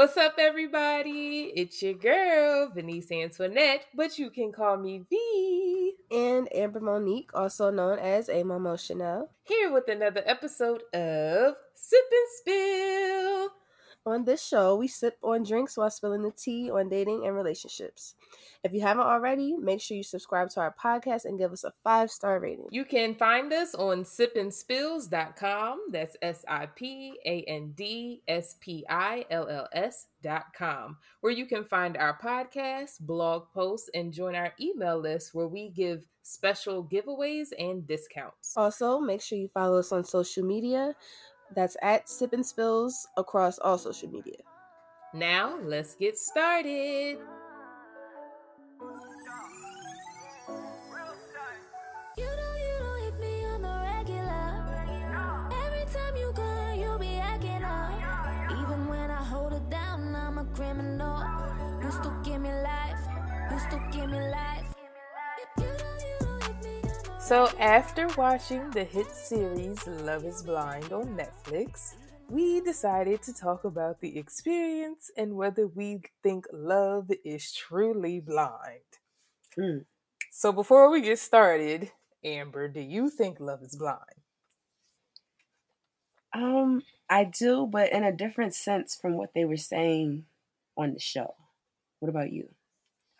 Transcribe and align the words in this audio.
What's 0.00 0.16
up, 0.16 0.36
everybody? 0.38 1.52
It's 1.54 1.82
your 1.82 1.92
girl, 1.92 2.70
Venice 2.74 3.12
Antoinette, 3.12 3.84
but 3.94 4.18
you 4.18 4.30
can 4.30 4.50
call 4.50 4.78
me 4.78 5.04
V. 5.10 5.92
And 6.10 6.48
Amber 6.56 6.80
Monique, 6.80 7.28
also 7.34 7.70
known 7.70 7.98
as 7.98 8.30
A 8.30 8.42
Momo 8.42 8.80
Chanel. 8.80 9.30
Here 9.44 9.70
with 9.70 9.88
another 9.88 10.22
episode 10.24 10.84
of 10.94 11.56
Sip 11.74 12.04
and 12.10 12.28
Spill. 12.38 13.48
On 14.06 14.24
this 14.24 14.42
show, 14.42 14.76
we 14.76 14.88
sip 14.88 15.18
on 15.22 15.42
drinks 15.42 15.76
while 15.76 15.90
spilling 15.90 16.22
the 16.22 16.30
tea 16.30 16.70
on 16.70 16.88
dating 16.88 17.26
and 17.26 17.36
relationships. 17.36 18.14
If 18.64 18.72
you 18.72 18.80
haven't 18.80 19.04
already, 19.04 19.56
make 19.56 19.80
sure 19.80 19.96
you 19.96 20.02
subscribe 20.02 20.48
to 20.50 20.60
our 20.60 20.74
podcast 20.74 21.26
and 21.26 21.38
give 21.38 21.52
us 21.52 21.64
a 21.64 21.72
five 21.84 22.10
star 22.10 22.40
rating. 22.40 22.68
You 22.70 22.84
can 22.84 23.14
find 23.14 23.52
us 23.52 23.74
on 23.74 24.04
sipandspills.com. 24.04 25.80
That's 25.92 26.16
S 26.22 26.44
I 26.48 26.66
P 26.66 27.14
A 27.26 27.42
N 27.42 27.72
D 27.76 28.22
S 28.26 28.56
P 28.60 28.84
I 28.88 29.26
L 29.30 29.48
L 29.48 29.68
S.com, 29.72 30.96
where 31.20 31.32
you 31.32 31.46
can 31.46 31.64
find 31.64 31.96
our 31.96 32.18
podcast, 32.18 33.00
blog 33.00 33.52
posts, 33.52 33.90
and 33.94 34.12
join 34.12 34.34
our 34.34 34.52
email 34.60 34.98
list 34.98 35.34
where 35.34 35.48
we 35.48 35.68
give 35.70 36.06
special 36.22 36.84
giveaways 36.84 37.48
and 37.58 37.86
discounts. 37.86 38.54
Also, 38.56 39.00
make 39.00 39.20
sure 39.20 39.38
you 39.38 39.48
follow 39.48 39.78
us 39.78 39.92
on 39.92 40.04
social 40.04 40.44
media. 40.44 40.94
That's 41.54 41.76
at 41.82 42.08
Sip 42.08 42.32
and 42.32 42.46
Spills 42.46 43.08
across 43.16 43.58
all 43.58 43.78
social 43.78 44.08
media. 44.08 44.36
Now, 45.12 45.58
let's 45.64 45.96
get 45.96 46.16
started. 46.16 47.18
You 52.16 52.24
know 52.24 52.54
you 52.56 52.76
don't 52.78 53.02
hit 53.02 53.20
me 53.20 53.44
on 53.46 53.62
the 53.62 53.68
regular. 53.68 54.48
Every 55.66 55.84
time 55.92 56.16
you 56.16 56.32
go, 56.32 56.72
you 56.78 56.98
be 56.98 57.16
acting 57.18 57.64
up. 57.64 57.92
Even 58.52 58.86
when 58.86 59.10
I 59.10 59.24
hold 59.24 59.52
it 59.52 59.68
down, 59.70 60.14
I'm 60.14 60.38
a 60.38 60.44
criminal. 60.54 61.24
You 61.82 61.90
still 61.90 62.14
give 62.22 62.40
me 62.40 62.50
life. 62.50 63.00
You 63.50 63.58
still 63.58 63.82
give 63.90 64.10
me 64.10 64.20
life. 64.30 64.59
So, 67.30 67.48
after 67.60 68.08
watching 68.18 68.70
the 68.70 68.82
hit 68.82 69.06
series 69.14 69.86
Love 69.86 70.24
is 70.24 70.42
Blind 70.42 70.92
on 70.92 71.16
Netflix, 71.16 71.94
we 72.28 72.60
decided 72.60 73.22
to 73.22 73.32
talk 73.32 73.62
about 73.62 74.00
the 74.00 74.18
experience 74.18 75.12
and 75.16 75.36
whether 75.36 75.68
we 75.68 76.00
think 76.24 76.46
love 76.52 77.08
is 77.24 77.52
truly 77.52 78.18
blind. 78.18 78.98
Hmm. 79.54 79.78
So, 80.32 80.50
before 80.50 80.90
we 80.90 81.02
get 81.02 81.20
started, 81.20 81.92
Amber, 82.24 82.66
do 82.66 82.80
you 82.80 83.08
think 83.08 83.38
love 83.38 83.62
is 83.62 83.76
blind? 83.76 84.24
Um, 86.34 86.82
I 87.08 87.22
do, 87.22 87.64
but 87.64 87.92
in 87.92 88.02
a 88.02 88.10
different 88.10 88.56
sense 88.56 88.96
from 89.00 89.16
what 89.16 89.34
they 89.36 89.44
were 89.44 89.56
saying 89.56 90.24
on 90.76 90.94
the 90.94 90.98
show. 90.98 91.36
What 92.00 92.08
about 92.08 92.32
you? 92.32 92.48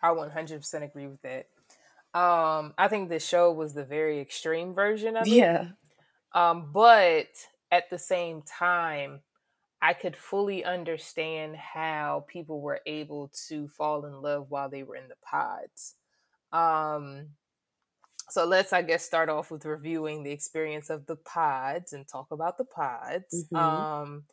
I 0.03 0.09
100% 0.09 0.83
agree 0.83 1.07
with 1.07 1.21
that. 1.21 1.47
Um, 2.13 2.73
I 2.77 2.87
think 2.89 3.09
the 3.09 3.19
show 3.19 3.51
was 3.53 3.73
the 3.73 3.85
very 3.85 4.19
extreme 4.19 4.73
version 4.73 5.15
of 5.15 5.31
it. 5.31 5.45
Yeah. 5.45 5.73
Um, 6.33 6.71
but 6.73 7.29
at 7.71 7.89
the 7.89 7.99
same 7.99 8.41
time, 8.43 9.21
I 9.81 9.93
could 9.93 10.17
fully 10.17 10.65
understand 10.65 11.57
how 11.57 12.25
people 12.27 12.61
were 12.61 12.81
able 12.85 13.29
to 13.49 13.67
fall 13.69 14.05
in 14.05 14.21
love 14.21 14.51
while 14.51 14.69
they 14.69 14.83
were 14.83 14.95
in 14.97 15.09
the 15.09 15.17
pods. 15.23 15.95
Um, 16.53 17.31
so 18.29 18.45
let's, 18.45 18.71
I 18.73 18.81
guess, 18.81 19.03
start 19.05 19.29
off 19.29 19.51
with 19.51 19.65
reviewing 19.65 20.23
the 20.23 20.31
experience 20.31 20.89
of 20.89 21.05
the 21.05 21.17
pods 21.17 21.93
and 21.93 22.07
talk 22.07 22.31
about 22.31 22.57
the 22.57 22.65
pods. 22.65 23.47
Mhm. 23.51 23.87
Um, 23.93 24.25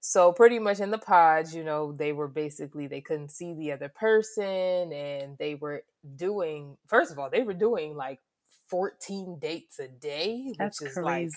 so 0.00 0.32
pretty 0.32 0.58
much 0.58 0.80
in 0.80 0.90
the 0.90 0.98
pods, 0.98 1.54
you 1.54 1.64
know, 1.64 1.92
they 1.92 2.12
were 2.12 2.28
basically 2.28 2.86
they 2.86 3.00
couldn't 3.00 3.30
see 3.30 3.54
the 3.54 3.72
other 3.72 3.88
person, 3.88 4.92
and 4.92 5.38
they 5.38 5.54
were 5.54 5.84
doing. 6.16 6.78
First 6.86 7.12
of 7.12 7.18
all, 7.18 7.30
they 7.30 7.42
were 7.42 7.54
doing 7.54 7.96
like 7.96 8.20
fourteen 8.66 9.38
dates 9.38 9.78
a 9.78 9.88
day, 9.88 10.52
which 10.56 10.80
That's 10.80 10.82
is 10.82 11.00
like 11.02 11.32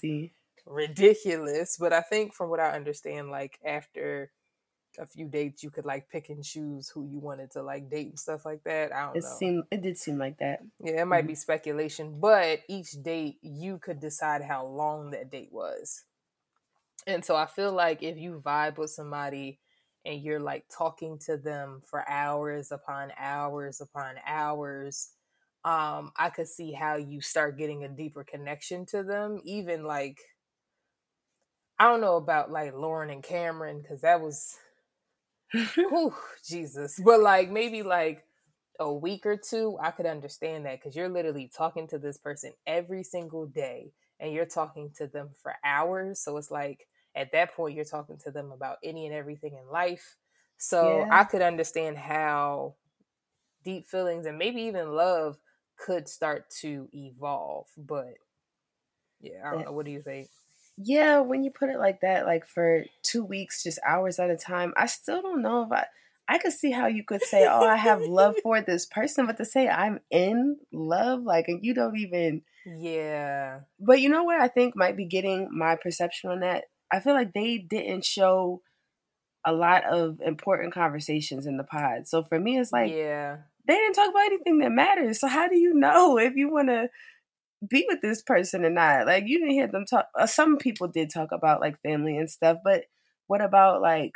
ridiculous. 0.65 1.77
But 1.79 1.93
I 1.93 2.01
think 2.01 2.33
from 2.33 2.49
what 2.49 2.59
I 2.59 2.71
understand, 2.71 3.29
like 3.31 3.59
after 3.65 4.31
a 4.99 5.07
few 5.07 5.27
dates, 5.29 5.63
you 5.63 5.71
could 5.71 5.85
like 5.85 6.09
pick 6.09 6.29
and 6.29 6.43
choose 6.43 6.89
who 6.89 7.05
you 7.05 7.19
wanted 7.19 7.51
to 7.51 7.63
like 7.63 7.89
date 7.89 8.09
and 8.09 8.19
stuff 8.19 8.45
like 8.45 8.63
that. 8.65 8.93
I 8.93 9.07
don't 9.07 9.19
it 9.19 9.23
know. 9.23 9.39
seemed 9.39 9.63
it 9.71 9.81
did 9.81 9.97
seem 9.97 10.17
like 10.17 10.37
that. 10.39 10.61
yeah, 10.79 11.01
it 11.01 11.05
might 11.05 11.27
Mhm. 11.27 11.27
be 11.27 11.35
speculation, 11.35 12.19
but 12.19 12.61
each 12.67 12.91
date 13.03 13.37
you 13.41 13.77
could 13.77 13.99
decide 13.99 14.41
how 14.41 14.65
long 14.65 15.11
that 15.11 15.29
date 15.29 15.51
was. 15.51 16.05
And 17.07 17.23
so 17.25 17.35
I 17.35 17.45
feel 17.45 17.71
like 17.71 18.03
if 18.03 18.17
you 18.17 18.41
vibe 18.45 18.77
with 18.77 18.91
somebody 18.91 19.59
and 20.05 20.21
you're 20.21 20.39
like 20.39 20.65
talking 20.75 21.17
to 21.25 21.37
them 21.37 21.81
for 21.85 22.07
hours 22.07 22.71
upon 22.71 23.11
hours 23.17 23.81
upon 23.81 24.15
hours, 24.25 25.09
um, 25.63 26.11
I 26.17 26.29
could 26.29 26.47
see 26.47 26.71
how 26.71 26.95
you 26.95 27.21
start 27.21 27.57
getting 27.57 27.83
a 27.83 27.89
deeper 27.89 28.23
connection 28.23 28.85
to 28.87 29.03
them. 29.03 29.39
Even 29.43 29.83
like, 29.83 30.19
I 31.79 31.85
don't 31.85 32.01
know 32.01 32.17
about 32.17 32.51
like 32.51 32.73
Lauren 32.73 33.09
and 33.09 33.23
Cameron 33.23 33.81
because 33.81 34.01
that 34.01 34.21
was, 34.21 34.57
whew, 35.75 36.13
Jesus. 36.47 36.99
But 37.03 37.21
like 37.21 37.49
maybe 37.49 37.83
like 37.83 38.23
a 38.79 38.91
week 38.93 39.25
or 39.25 39.37
two, 39.37 39.77
I 39.81 39.91
could 39.91 40.05
understand 40.05 40.65
that 40.65 40.79
because 40.79 40.95
you're 40.95 41.09
literally 41.09 41.51
talking 41.55 41.87
to 41.89 41.99
this 41.99 42.17
person 42.17 42.53
every 42.67 43.03
single 43.03 43.45
day 43.47 43.93
and 44.19 44.33
you're 44.33 44.45
talking 44.45 44.91
to 44.97 45.07
them 45.07 45.29
for 45.41 45.55
hours. 45.63 46.19
So 46.21 46.37
it's 46.37 46.51
like 46.51 46.87
at 47.15 47.31
that 47.33 47.53
point, 47.55 47.75
you're 47.75 47.85
talking 47.85 48.17
to 48.19 48.31
them 48.31 48.51
about 48.51 48.77
any 48.83 49.05
and 49.05 49.15
everything 49.15 49.57
in 49.57 49.67
life. 49.67 50.17
So 50.57 51.05
Yeah. 51.05 51.11
I 51.11 51.23
could 51.23 51.41
understand 51.41 51.97
how 51.97 52.75
deep 53.63 53.87
feelings 53.87 54.25
and 54.25 54.37
maybe 54.37 54.63
even 54.63 54.93
love 54.93 55.39
could 55.77 56.07
start 56.09 56.49
to 56.61 56.89
evolve. 56.93 57.67
But 57.77 58.15
yeah, 59.19 59.41
I 59.45 59.53
don't 59.53 59.63
eh, 59.63 59.65
know. 59.65 59.71
What 59.71 59.85
do 59.85 59.91
you 59.91 60.01
think? 60.01 60.29
Yeah, 60.77 61.19
when 61.19 61.43
you 61.43 61.51
put 61.51 61.69
it 61.69 61.77
like 61.79 62.01
that, 62.01 62.25
like 62.25 62.47
for 62.47 62.85
two 63.03 63.23
weeks, 63.23 63.63
just 63.63 63.79
hours 63.85 64.19
at 64.19 64.29
a 64.31 64.37
time, 64.37 64.73
I 64.77 64.87
still 64.87 65.21
don't 65.21 65.41
know 65.41 65.63
if 65.63 65.71
I. 65.71 65.87
I 66.27 66.37
could 66.37 66.53
see 66.53 66.71
how 66.71 66.87
you 66.87 67.03
could 67.03 67.23
say, 67.23 67.45
"Oh, 67.45 67.65
I 67.65 67.75
have 67.75 68.05
love 68.05 68.37
for 68.41 68.61
this 68.61 68.85
person," 68.85 69.25
but 69.27 69.37
to 69.37 69.45
say 69.45 69.67
I'm 69.67 69.99
in 70.09 70.59
love, 70.71 71.23
like, 71.23 71.47
and 71.49 71.63
you 71.63 71.73
don't 71.73 71.97
even. 71.97 72.43
Yeah. 72.65 73.61
But 73.79 73.99
you 74.01 74.09
know 74.09 74.23
what 74.23 74.39
I 74.39 74.47
think 74.47 74.75
might 74.75 74.95
be 74.97 75.05
getting 75.05 75.49
my 75.51 75.75
perception 75.75 76.29
on 76.29 76.39
that. 76.41 76.65
I 76.91 76.99
feel 76.99 77.13
like 77.13 77.33
they 77.33 77.57
didn't 77.57 78.05
show 78.05 78.61
a 79.45 79.53
lot 79.53 79.85
of 79.85 80.19
important 80.21 80.73
conversations 80.73 81.45
in 81.45 81.57
the 81.57 81.63
pod. 81.63 82.07
So 82.07 82.23
for 82.23 82.39
me, 82.39 82.59
it's 82.59 82.71
like 82.71 82.91
yeah. 82.91 83.37
they 83.67 83.73
didn't 83.73 83.95
talk 83.95 84.09
about 84.09 84.25
anything 84.25 84.59
that 84.59 84.71
matters. 84.71 85.19
So 85.19 85.27
how 85.27 85.47
do 85.47 85.57
you 85.57 85.73
know 85.73 86.17
if 86.19 86.35
you 86.35 86.51
want 86.51 86.69
to 86.69 86.89
be 87.67 87.85
with 87.87 88.01
this 88.01 88.21
person 88.21 88.65
or 88.65 88.69
not? 88.69 89.07
Like 89.07 89.23
you 89.27 89.39
didn't 89.39 89.53
hear 89.53 89.67
them 89.67 89.85
talk. 89.89 90.07
Uh, 90.17 90.27
some 90.27 90.57
people 90.57 90.87
did 90.87 91.09
talk 91.09 91.29
about 91.31 91.61
like 91.61 91.81
family 91.81 92.17
and 92.17 92.29
stuff, 92.29 92.57
but 92.63 92.83
what 93.27 93.41
about 93.41 93.81
like? 93.81 94.11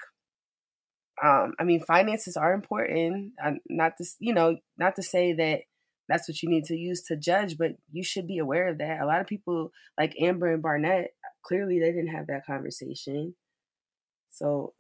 Um, 1.24 1.54
I 1.58 1.64
mean, 1.64 1.80
finances 1.80 2.36
are 2.36 2.54
important. 2.54 3.32
Uh, 3.44 3.52
not 3.70 3.94
to 3.98 4.06
you 4.20 4.34
know, 4.34 4.58
not 4.78 4.96
to 4.98 5.04
say 5.04 5.34
that 5.34 5.62
that's 6.10 6.28
what 6.30 6.44
you 6.44 6.50
need 6.50 6.66
to 6.66 6.76
use 6.76 7.02
to 7.04 7.16
judge, 7.16 7.58
but 7.58 7.72
you 7.92 8.04
should 8.04 8.28
be 8.28 8.38
aware 8.38 8.68
of 8.68 8.78
that. 8.80 9.02
A 9.02 9.06
lot 9.06 9.22
of 9.22 9.28
people, 9.28 9.72
like 9.98 10.14
Amber 10.20 10.54
and 10.54 10.62
Barnett, 10.62 11.12
clearly 11.46 11.80
they 11.80 11.92
didn't 11.94 12.10
have 12.10 12.28
that 12.28 12.46
conversation. 12.48 13.36
So 14.30 14.74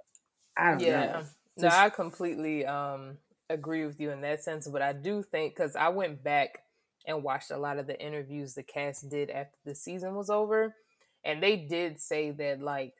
I 0.57 0.71
don't 0.71 0.81
yeah 0.81 0.89
know. 0.89 1.23
no 1.57 1.67
Just- 1.67 1.77
i 1.77 1.89
completely 1.89 2.65
um 2.65 3.17
agree 3.49 3.85
with 3.85 3.99
you 3.99 4.11
in 4.11 4.21
that 4.21 4.43
sense 4.43 4.67
but 4.67 4.81
i 4.81 4.93
do 4.93 5.21
think 5.23 5.55
because 5.55 5.75
i 5.75 5.89
went 5.89 6.23
back 6.23 6.59
and 7.07 7.23
watched 7.23 7.51
a 7.51 7.57
lot 7.57 7.77
of 7.77 7.87
the 7.87 7.99
interviews 8.01 8.55
the 8.55 8.63
cast 8.63 9.09
did 9.09 9.29
after 9.29 9.57
the 9.65 9.75
season 9.75 10.15
was 10.15 10.29
over 10.29 10.75
and 11.23 11.41
they 11.43 11.55
did 11.57 11.99
say 11.99 12.31
that 12.31 12.61
like 12.61 12.93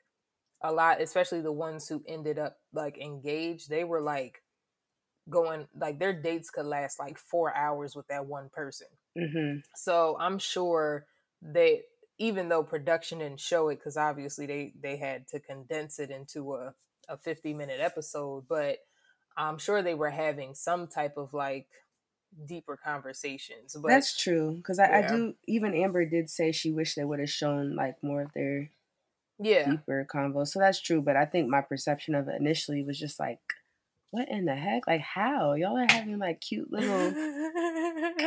a 0.62 0.72
lot 0.72 1.00
especially 1.00 1.40
the 1.40 1.52
ones 1.52 1.88
who 1.88 2.02
ended 2.08 2.38
up 2.38 2.58
like 2.72 2.98
engaged 2.98 3.68
they 3.68 3.84
were 3.84 4.00
like 4.00 4.42
going 5.30 5.66
like 5.76 5.98
their 5.98 6.12
dates 6.12 6.50
could 6.50 6.66
last 6.66 6.98
like 7.00 7.18
four 7.18 7.54
hours 7.56 7.96
with 7.96 8.06
that 8.08 8.26
one 8.26 8.48
person 8.50 8.88
Mhm. 9.16 9.62
so 9.74 10.16
I'm 10.18 10.38
sure 10.38 11.06
they, 11.42 11.82
even 12.18 12.48
though 12.48 12.62
production 12.62 13.18
didn't 13.18 13.40
show 13.40 13.68
it, 13.68 13.76
because 13.76 13.96
obviously 13.96 14.46
they 14.46 14.72
they 14.80 14.96
had 14.96 15.28
to 15.28 15.40
condense 15.40 15.98
it 15.98 16.10
into 16.10 16.54
a 16.54 16.74
a 17.08 17.16
50 17.16 17.54
minute 17.54 17.80
episode, 17.80 18.44
but 18.48 18.78
I'm 19.36 19.58
sure 19.58 19.82
they 19.82 19.94
were 19.94 20.10
having 20.10 20.54
some 20.54 20.86
type 20.86 21.16
of 21.16 21.34
like 21.34 21.68
deeper 22.46 22.76
conversations. 22.82 23.76
But 23.80 23.88
That's 23.88 24.16
true 24.16 24.56
because 24.56 24.78
I, 24.78 24.98
I 24.98 25.08
do. 25.08 25.34
Even 25.46 25.74
Amber 25.74 26.04
did 26.04 26.30
say 26.30 26.52
she 26.52 26.72
wished 26.72 26.96
they 26.96 27.04
would 27.04 27.20
have 27.20 27.30
shown 27.30 27.76
like 27.76 28.02
more 28.02 28.22
of 28.22 28.32
their 28.34 28.70
yeah, 29.38 29.70
deeper 29.70 30.06
convo. 30.12 30.46
So 30.46 30.58
that's 30.58 30.80
true. 30.80 31.00
But 31.00 31.16
I 31.16 31.26
think 31.26 31.48
my 31.48 31.60
perception 31.60 32.14
of 32.14 32.28
it 32.28 32.40
initially 32.40 32.82
was 32.82 32.98
just 32.98 33.20
like, 33.20 33.40
what 34.10 34.28
in 34.28 34.46
the 34.46 34.54
heck? 34.54 34.86
Like 34.86 35.02
how 35.02 35.54
y'all 35.54 35.76
are 35.76 35.86
having 35.88 36.18
like 36.18 36.40
cute 36.40 36.72
little, 36.72 37.12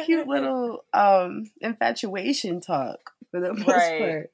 cute 0.06 0.27
little 0.27 0.86
um 0.94 1.50
infatuation 1.62 2.62
talk 2.62 3.13
for 3.31 3.40
the 3.42 3.54
most 3.68 3.98
Right. 3.98 3.98
part. 3.98 4.31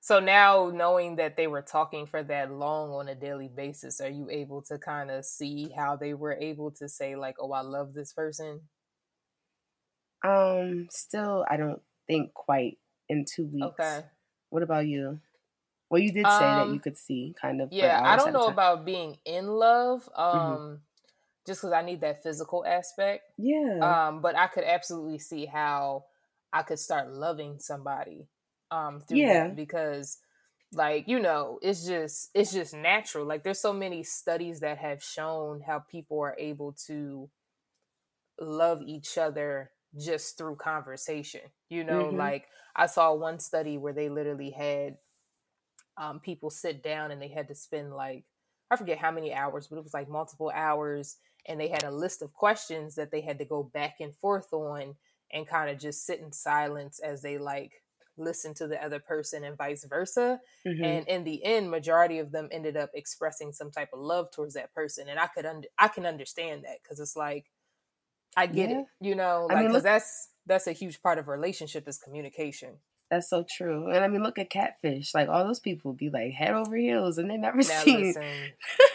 So 0.00 0.20
now 0.20 0.70
knowing 0.70 1.16
that 1.16 1.36
they 1.36 1.46
were 1.48 1.62
talking 1.62 2.06
for 2.06 2.22
that 2.24 2.52
long 2.52 2.92
on 2.92 3.08
a 3.08 3.14
daily 3.16 3.48
basis, 3.48 4.00
are 4.00 4.10
you 4.10 4.30
able 4.30 4.62
to 4.64 4.78
kind 4.78 5.10
of 5.10 5.24
see 5.26 5.70
how 5.70 5.96
they 5.96 6.14
were 6.14 6.34
able 6.34 6.70
to 6.72 6.88
say 6.88 7.16
like, 7.16 7.36
"Oh, 7.40 7.52
I 7.52 7.62
love 7.62 7.94
this 7.94 8.12
person"? 8.12 8.68
Um, 10.22 10.88
still, 10.90 11.44
I 11.48 11.56
don't 11.56 11.82
think 12.06 12.32
quite 12.34 12.78
in 13.08 13.24
two 13.24 13.46
weeks. 13.46 14.02
Okay. 14.02 14.10
What 14.50 14.62
about 14.62 14.86
you? 14.86 15.20
Well, 15.90 16.02
you 16.02 16.12
did 16.12 16.32
say 16.32 16.54
that 16.54 16.68
you 16.68 16.80
Um, 16.80 16.82
could 16.82 16.98
see 16.98 17.34
kind 17.40 17.60
of. 17.62 17.72
Yeah, 17.72 18.00
I 18.04 18.16
don't 18.16 18.32
know 18.32 18.46
about 18.46 18.84
being 18.84 19.18
in 19.24 19.48
love, 19.48 20.08
um, 20.14 20.82
just 21.46 21.60
because 21.62 21.72
I 21.72 21.82
need 21.82 22.02
that 22.02 22.22
physical 22.22 22.64
aspect. 22.66 23.24
Yeah. 23.36 23.94
Um, 23.94 24.22
but 24.22 24.36
I 24.36 24.48
could 24.48 24.64
absolutely 24.64 25.18
see 25.18 25.46
how 25.46 26.06
I 26.54 26.64
could 26.64 26.80
start 26.80 27.12
loving 27.12 27.60
somebody 27.60 28.28
um 28.72 29.02
through 29.02 29.24
Yeah. 29.24 29.26
that 29.26 29.56
because 29.56 30.18
like 30.72 31.08
you 31.08 31.20
know 31.20 31.58
it's 31.62 31.86
just 31.86 32.30
it's 32.34 32.52
just 32.52 32.74
natural 32.74 33.26
like 33.26 33.44
there's 33.44 33.60
so 33.60 33.72
many 33.72 34.02
studies 34.04 34.60
that 34.60 34.78
have 34.78 35.02
shown 35.02 35.60
how 35.62 35.80
people 35.80 36.20
are 36.20 36.36
able 36.38 36.74
to 36.86 37.30
love 38.40 38.82
each 38.82 39.16
other 39.16 39.72
just 39.96 40.36
through 40.36 40.56
conversation 40.56 41.40
you 41.68 41.84
know 41.84 42.08
Mhm. 42.08 42.10
like 42.10 42.48
i 42.74 42.84
saw 42.86 43.14
one 43.14 43.38
study 43.38 43.78
where 43.78 43.92
they 43.92 44.08
literally 44.08 44.50
had 44.50 44.98
um, 45.96 46.20
people 46.20 46.50
sit 46.50 46.82
down 46.82 47.10
and 47.10 47.20
they 47.22 47.28
had 47.28 47.48
to 47.48 47.54
spend 47.54 47.92
like 47.94 48.24
i 48.70 48.76
forget 48.76 48.98
how 48.98 49.10
many 49.10 49.32
hours 49.32 49.68
but 49.68 49.76
it 49.76 49.84
was 49.84 49.94
like 49.94 50.08
multiple 50.08 50.50
hours 50.54 51.18
and 51.46 51.60
they 51.60 51.68
had 51.68 51.84
a 51.84 51.90
list 51.90 52.22
of 52.22 52.32
questions 52.32 52.94
that 52.94 53.10
they 53.10 53.20
had 53.20 53.38
to 53.38 53.44
go 53.44 53.62
back 53.62 53.96
and 54.00 54.14
forth 54.16 54.52
on 54.52 54.96
and 55.34 55.46
kind 55.46 55.68
of 55.70 55.78
just 55.78 56.06
sit 56.06 56.20
in 56.20 56.32
silence 56.32 56.98
as 57.00 57.20
they 57.20 57.36
like 57.36 57.82
listen 58.16 58.54
to 58.54 58.68
the 58.68 58.80
other 58.82 59.00
person 59.00 59.42
and 59.44 59.58
vice 59.58 59.84
versa 59.84 60.38
Mhm. 60.64 60.84
and 60.84 61.08
in 61.08 61.24
the 61.24 61.44
end 61.44 61.68
majority 61.70 62.20
of 62.20 62.30
them 62.30 62.48
ended 62.52 62.76
up 62.76 62.90
expressing 62.94 63.52
some 63.52 63.70
type 63.72 63.88
of 63.92 63.98
love 63.98 64.30
towards 64.30 64.54
that 64.54 64.72
person 64.72 65.08
and 65.08 65.18
i 65.18 65.26
could 65.26 65.44
under 65.44 65.66
i 65.78 65.88
can 65.88 66.06
understand 66.06 66.62
that 66.64 66.78
because 66.82 67.00
it's 67.00 67.16
like 67.16 67.46
i 68.36 68.46
get 68.46 68.70
Yeah. 68.70 68.80
it 68.80 68.86
you 69.00 69.14
know 69.16 69.48
I 69.50 69.54
like 69.54 69.56
mean, 69.56 69.66
'cause 69.66 69.74
look- 69.74 69.82
that's 69.82 70.28
that's 70.46 70.66
a 70.68 70.72
huge 70.72 71.02
part 71.02 71.18
of 71.18 71.26
a 71.26 71.30
relationship 71.32 71.88
is 71.88 71.98
communication 71.98 72.78
That's 73.10 73.28
so 73.28 73.44
true. 73.48 73.90
And 73.90 74.02
I 74.02 74.08
mean, 74.08 74.22
look 74.22 74.38
at 74.38 74.48
catfish. 74.50 75.14
Like 75.14 75.28
all 75.28 75.44
those 75.44 75.60
people 75.60 75.92
be 75.92 76.08
like 76.10 76.32
head 76.32 76.52
over 76.54 76.74
heels, 76.74 77.18
and 77.18 77.30
they 77.30 77.36
never 77.36 77.58
now 77.74 77.82
seen. 77.82 78.02
listen 78.06 78.24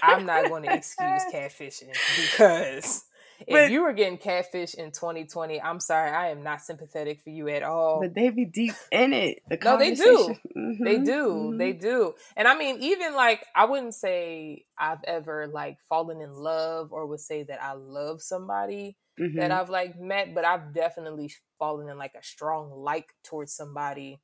i'm 0.01 0.25
not 0.25 0.49
going 0.49 0.63
to 0.63 0.73
excuse 0.73 1.23
catfishing 1.33 1.93
because 2.37 3.05
if 3.41 3.47
But- 3.47 3.71
you 3.71 3.81
were 3.83 3.93
getting 3.93 4.17
catfish 4.17 4.73
in 4.73 4.91
2020 4.91 5.61
i'm 5.61 5.79
sorry 5.79 6.11
i 6.11 6.29
am 6.29 6.43
not 6.43 6.61
sympathetic 6.61 7.21
for 7.21 7.29
you 7.29 7.47
at 7.49 7.63
all 7.63 8.01
But 8.01 8.13
they 8.13 8.29
be 8.29 8.45
deep 8.45 8.73
in 8.91 9.13
it. 9.13 9.41
The 9.49 9.57
No, 9.63 9.77
they 9.77 9.93
do. 9.95 10.03
conversation- 10.03 10.79
They 10.83 10.97
do. 10.99 11.25
mhm. 11.53 11.57
They 11.57 11.73
do. 11.73 12.13
And 12.35 12.47
I 12.47 12.57
mean, 12.57 12.77
even 12.81 13.13
like, 13.15 13.45
I 13.55 13.65
wouldn't 13.65 13.93
say 13.95 14.65
I've 14.77 15.03
ever 15.05 15.47
like 15.47 15.77
fallen 15.89 16.21
in 16.21 16.33
love 16.33 16.91
or 16.91 17.05
would 17.07 17.19
say 17.19 17.43
that 17.43 17.61
I 17.61 17.73
love 17.73 18.21
somebody 18.21 18.97
that 19.17 19.51
Mhm. 19.51 19.51
I've 19.51 19.69
like 19.69 19.99
met, 19.99 20.33
but 20.35 20.45
I've 20.45 20.73
definitely 20.73 21.31
fallen 21.57 21.89
in 21.89 21.97
like 21.97 22.15
a 22.15 22.23
strong 22.23 22.71
like 22.71 23.13
towards 23.23 23.53
somebody 23.53 24.21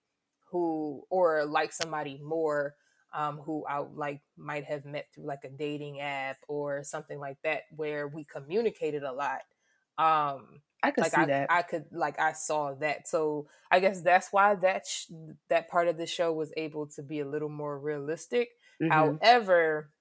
who, 0.52 1.04
or 1.10 1.46
like 1.46 1.72
somebody 1.74 2.20
more, 2.22 2.76
um, 3.16 3.40
who 3.40 3.66
I 3.66 3.80
like 3.80 4.22
might 4.38 4.66
have 4.66 4.86
met 4.86 5.08
through 5.14 5.26
like 5.26 5.46
a 5.46 5.50
dating 5.50 6.02
app 6.02 6.38
or 6.48 6.84
something 6.84 7.20
like 7.20 7.42
that 7.44 7.64
where 7.72 8.08
we 8.08 8.26
communicated 8.26 9.04
a 9.04 9.14
lot. 9.14 9.44
Um, 9.98 10.62
I 10.84 10.92
could 10.92 11.06
like 11.06 11.14
see 11.14 11.26
I, 11.26 11.26
that. 11.26 11.50
I 11.50 11.62
could 11.64 11.88
like 11.92 12.20
I 12.20 12.34
saw 12.34 12.74
that. 12.76 13.08
So 13.08 13.48
I 13.72 13.80
guess 13.80 14.02
that's 14.02 14.32
why 14.34 14.56
that 14.56 14.88
sh- 14.88 15.08
that 15.50 15.70
part 15.70 15.88
of 15.88 15.98
the 15.98 16.08
show 16.08 16.34
was 16.34 16.54
able 16.58 16.88
to 16.88 17.04
be 17.04 17.20
a 17.22 17.28
little 17.28 17.50
more 17.50 17.80
realistic. 17.80 18.52
Mhm. 18.80 19.20
However, 19.20 19.94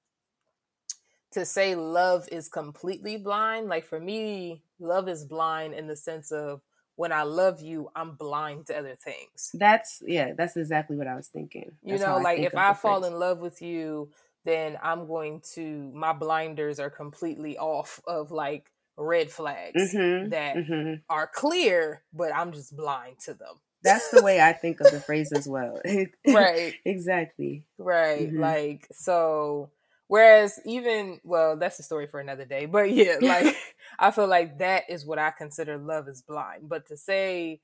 to 1.32 1.44
say 1.44 1.74
love 1.74 2.28
is 2.30 2.48
completely 2.48 3.16
blind, 3.16 3.68
like 3.68 3.84
for 3.84 3.98
me, 4.00 4.64
love 4.78 5.08
is 5.08 5.24
blind 5.24 5.74
in 5.74 5.86
the 5.86 5.96
sense 5.96 6.30
of 6.30 6.62
when 6.96 7.12
I 7.12 7.22
love 7.22 7.60
you, 7.60 7.90
I'm 7.94 8.14
blind 8.16 8.66
to 8.66 8.78
other 8.78 8.96
things. 8.96 9.50
That's 9.54 10.02
yeah. 10.06 10.32
That's 10.36 10.56
exactly 10.56 10.96
what 10.96 11.06
I 11.06 11.14
was 11.14 11.28
thinking. 11.28 11.72
You 11.82 11.92
That's 11.92 12.04
how 12.04 12.14
know, 12.14 12.18
like 12.22 12.40
if 12.40 12.56
I 12.56 12.72
fall 12.72 12.98
phrase. 12.98 13.06
in 13.06 13.18
love 13.18 13.38
with 13.40 13.60
you, 13.62 14.10
then 14.44 14.78
I'm 14.82 15.06
going 15.06 15.42
to 15.54 15.92
my 15.92 16.12
blinders 16.12 16.80
are 16.80 16.90
completely 16.90 17.58
off 17.58 18.00
of 18.06 18.30
like 18.30 18.70
red 18.96 19.30
flags 19.30 19.76
Mhm, 19.76 20.30
that 20.30 20.56
mhm. 20.56 21.02
are 21.08 21.26
clear, 21.26 22.02
but 22.12 22.34
I'm 22.34 22.52
just 22.52 22.76
blind 22.76 23.18
to 23.20 23.34
them. 23.34 23.60
That's 23.82 24.08
the 24.10 24.22
way 24.22 24.40
I 24.40 24.52
think 24.52 24.80
of 24.80 24.90
the 24.90 25.00
phrase 25.00 25.32
as 25.32 25.46
well. 25.46 25.80
Right. 26.26 26.76
exactly. 26.84 27.64
Right. 27.78 28.32
Mhm. 28.32 28.36
Like 28.36 28.88
so 28.92 29.70
whereas 30.14 30.60
even 30.64 31.18
well, 31.24 31.56
that's 31.56 31.80
a 31.80 31.82
story 31.82 32.06
for 32.06 32.20
another 32.20 32.44
day. 32.44 32.66
But 32.66 32.92
yeah, 32.92 33.16
like 33.20 33.56
I 33.98 34.12
feel 34.12 34.28
like 34.28 34.58
that 34.58 34.84
is 34.88 35.04
what 35.04 35.18
I 35.18 35.32
consider 35.32 35.76
love 35.76 36.06
is 36.06 36.22
blind. 36.22 36.68
But 36.68 36.86
to 36.86 36.96
say 36.96 37.60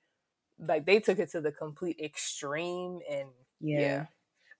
like 0.58 0.84
they 0.84 0.98
took 0.98 1.20
it 1.20 1.30
to 1.30 1.40
the 1.40 1.52
complete 1.52 2.00
extreme 2.02 2.98
and 3.08 3.28
Yeah. 3.60 3.80
Yeah. 3.80 4.06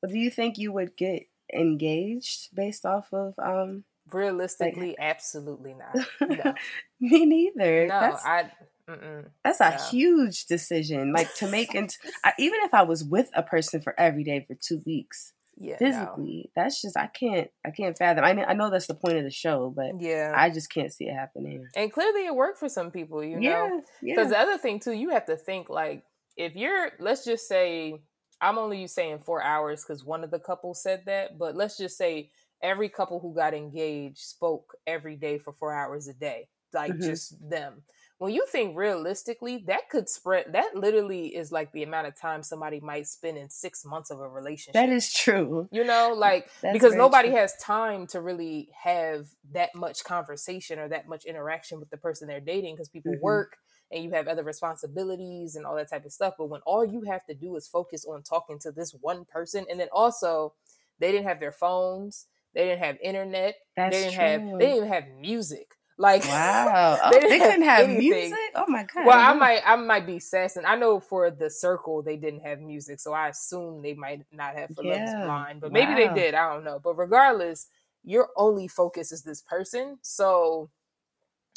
But 0.01 0.13
do 0.13 0.19
you 0.21 0.31
think 0.31 0.57
you 0.57 0.73
would 0.73 0.97
get 0.97 1.25
engaged 1.53 2.55
based 2.55 2.87
off 2.87 3.13
of 3.13 3.35
um 3.43 3.83
realistically 4.13 4.97
absolutely 4.97 5.75
not. 5.75 6.07
No. 6.21 6.55
me 7.01 7.25
neither. 7.27 7.89
No, 7.89 8.01
that's 8.01 8.25
I 8.25 8.53
mm-mm. 8.89 9.25
that's 9.43 9.61
a 9.61 9.71
no. 9.71 9.77
huge 9.91 10.47
decision. 10.47 11.13
Like 11.13 11.35
to 11.35 11.49
make 11.49 11.75
and 11.81 11.93
I, 12.25 12.35
even 12.39 12.61
if 12.63 12.73
I 12.73 12.83
was 12.83 13.03
with 13.03 13.31
a 13.35 13.43
person 13.43 13.81
for 13.81 13.99
every 13.99 14.23
day 14.23 14.45
for 14.47 14.55
two 14.55 14.81
weeks 14.87 15.33
yeah, 15.61 15.77
no. 15.81 15.87
physically, 15.87 16.51
that's 16.57 16.81
just 16.83 16.97
I 16.97 17.07
can't 17.07 17.49
I 17.65 17.71
can't 17.71 17.97
fathom. 17.97 18.25
I 18.25 18.35
kn- 18.35 18.47
I 18.49 18.55
know 18.55 18.71
that's 18.71 18.87
the 18.89 18.95
point 18.95 19.19
of 19.19 19.25
the 19.25 19.31
show, 19.31 19.73
but 19.75 20.01
Yeah. 20.01 20.33
I 20.35 20.51
just 20.51 20.73
can't 20.73 20.93
see 20.93 21.05
it 21.05 21.15
happening. 21.15 21.67
and 21.77 21.93
clearly 21.93 22.27
it 22.27 22.35
worked 22.35 22.59
for 22.59 22.69
some 22.69 22.91
people, 22.91 23.23
you 23.23 23.37
know. 23.39 23.41
yeah, 23.41 23.81
Because 24.03 24.31
yeah. 24.33 24.39
the 24.39 24.39
other 24.39 24.59
thing 24.59 24.81
too, 24.81 24.93
you 24.93 25.11
have 25.11 25.27
to 25.27 25.37
think 25.37 25.69
like 25.69 26.03
if 26.37 26.57
you're, 26.57 26.91
let's 26.99 27.25
just 27.25 27.47
say, 27.47 28.01
I'm 28.41 28.57
only 28.59 28.87
saying 28.87 29.19
four 29.21 29.43
hours 29.43 29.85
because 29.85 30.03
one 30.05 30.25
of 30.25 30.31
the 30.31 30.39
couples 30.41 30.83
said 30.83 31.03
that, 31.07 31.39
but 31.39 31.55
let's 31.55 31.77
just 31.77 31.99
say 31.99 32.31
every 32.63 32.89
couple 32.89 33.21
who 33.21 33.35
got 33.35 33.53
engaged 33.55 34.19
spoke 34.19 34.75
every 34.87 35.17
day 35.17 35.39
for 35.39 35.53
four 35.53 35.75
hours 35.75 36.09
a 36.09 36.15
day, 36.15 36.49
like 36.73 36.93
Mhm. 36.93 37.03
just 37.05 37.37
them. 37.51 37.85
When 38.21 38.35
you 38.35 38.45
think 38.47 38.77
realistically, 38.77 39.65
that 39.67 39.89
could 39.89 40.07
spread. 40.07 40.53
That 40.53 40.77
literally 40.77 41.35
is 41.35 41.51
like 41.51 41.73
the 41.73 41.83
amount 41.83 42.07
of 42.07 42.15
time 42.15 42.43
somebody 42.43 42.79
might 42.79 43.07
spend 43.07 43.39
in 43.39 43.49
six 43.49 43.83
months 43.83 44.11
of 44.11 44.21
a 44.21 44.29
relationship. 44.29 44.75
that 44.75 44.89
is 44.91 45.13
true. 45.13 45.69
you 45.71 45.85
know, 45.85 46.13
like 46.17 46.51
That's 46.63 46.73
because 46.73 46.95
nobody 46.97 47.31
true. 47.31 47.35
has 47.35 47.57
time 47.57 48.07
to 48.09 48.21
really 48.21 48.71
have 48.83 49.29
that 49.53 49.75
much 49.75 50.05
conversation 50.05 50.79
or 50.79 50.89
that 50.89 51.09
much 51.09 51.25
interaction 51.25 51.81
with 51.81 51.91
the 51.91 51.97
person 51.97 52.29
they're 52.29 52.41
dating 52.41 52.75
because 52.75 52.91
people 52.91 53.15
Mhm. 53.15 53.21
work 53.21 53.57
and 53.91 54.05
you 54.05 54.11
have 54.13 54.29
other 54.29 54.45
responsibilities 54.45 55.57
and 55.57 55.65
all 55.67 55.77
that 55.77 55.89
type 55.91 56.05
of 56.05 56.13
stuff 56.13 56.35
but 56.39 56.47
when 56.49 56.61
all 56.67 56.85
you 56.85 57.03
have 57.03 57.25
to 57.27 57.35
do 57.35 57.57
is 57.57 57.69
focus 57.69 58.05
on 58.05 58.23
talking 58.23 58.59
to 58.61 58.73
this 58.73 58.93
one 59.01 59.25
person 59.25 59.65
and 59.71 59.81
then 59.81 59.89
also 59.93 60.55
they 60.99 61.13
didn't 61.13 61.27
have 61.27 61.41
their 61.41 61.53
phones 61.53 62.27
they 62.55 62.65
didn't 62.65 62.81
have 62.85 62.99
internet 63.03 63.57
That's 63.77 63.97
they 63.97 64.03
didn't 64.05 64.15
true. 64.17 64.17
have 64.17 64.43
they 64.59 64.67
didn't 64.67 64.77
even 64.79 64.89
have 64.89 65.09
music 65.09 65.77
like 66.01 66.25
Wow. 66.27 66.99
Oh, 67.05 67.11
They 67.13 67.21
they, 67.21 67.29
didn't 67.29 67.41
have 67.41 67.51
couldn't 67.51 67.69
have 67.69 67.85
anything. 67.87 68.31
music? 68.31 68.39
Oh 68.57 68.65
my 68.69 68.85
god. 68.85 69.07
well, 69.07 69.19
I 69.19 69.33
might, 69.35 69.63
I 69.67 69.77
might 69.77 70.07
be 70.07 70.19
sassing. 70.19 70.65
I 70.67 70.77
know 70.77 71.01
for 71.01 71.31
the 71.31 71.51
circle 71.51 72.03
they 72.03 72.17
didn't 72.17 72.41
have 72.41 72.61
music, 72.61 73.01
so 73.01 73.13
I 73.13 73.29
assume 73.29 73.83
they 73.83 73.95
might 73.95 74.25
not 74.33 74.55
have 74.57 74.73
for 74.75 74.83
Love 74.85 75.03
Is 75.03 75.15
Blind, 75.23 75.61
but 75.61 75.73
maybe 75.73 75.95
they 75.95 76.09
did. 76.15 76.35
I 76.35 76.53
don't 76.53 76.65
know. 76.65 76.81
But 76.83 76.99
regardless, 76.99 77.69
your 78.05 78.31
only 78.37 78.69
focus 78.69 79.13
is 79.13 79.23
this 79.23 79.43
person, 79.43 79.99
so 80.03 80.71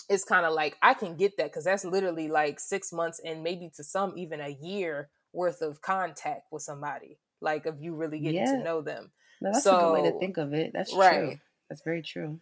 it's 0.09 0.25
kind 0.25 0.45
of 0.45 0.53
like 0.53 0.77
I 0.81 0.93
can 0.93 1.15
get 1.15 1.37
that 1.37 1.47
because 1.47 1.65
that's 1.65 1.85
literally 1.85 2.27
like 2.27 2.59
six 2.59 2.91
months 2.93 3.21
and 3.25 3.43
maybe 3.43 3.71
to 3.77 3.83
some 3.83 4.13
even 4.17 4.41
a 4.41 4.57
year 4.61 5.09
worth 5.33 5.61
of 5.61 5.81
contact 5.81 6.43
with 6.51 6.61
somebody. 6.61 7.17
Like 7.41 7.65
of 7.65 7.81
you 7.81 7.95
really 7.95 8.19
getting 8.19 8.41
Yeah. 8.41 8.57
to 8.57 8.63
know 8.63 8.81
them. 8.81 9.11
No, 9.41 9.51
that's 9.51 9.65
a 9.65 9.69
good 9.71 9.93
way 9.93 10.01
to 10.11 10.19
think 10.19 10.37
of 10.37 10.53
it. 10.53 10.71
That's 10.73 10.91
true. 10.91 10.99
Right. 10.99 11.39
That's 11.69 11.81
very 11.83 12.01
true. 12.01 12.39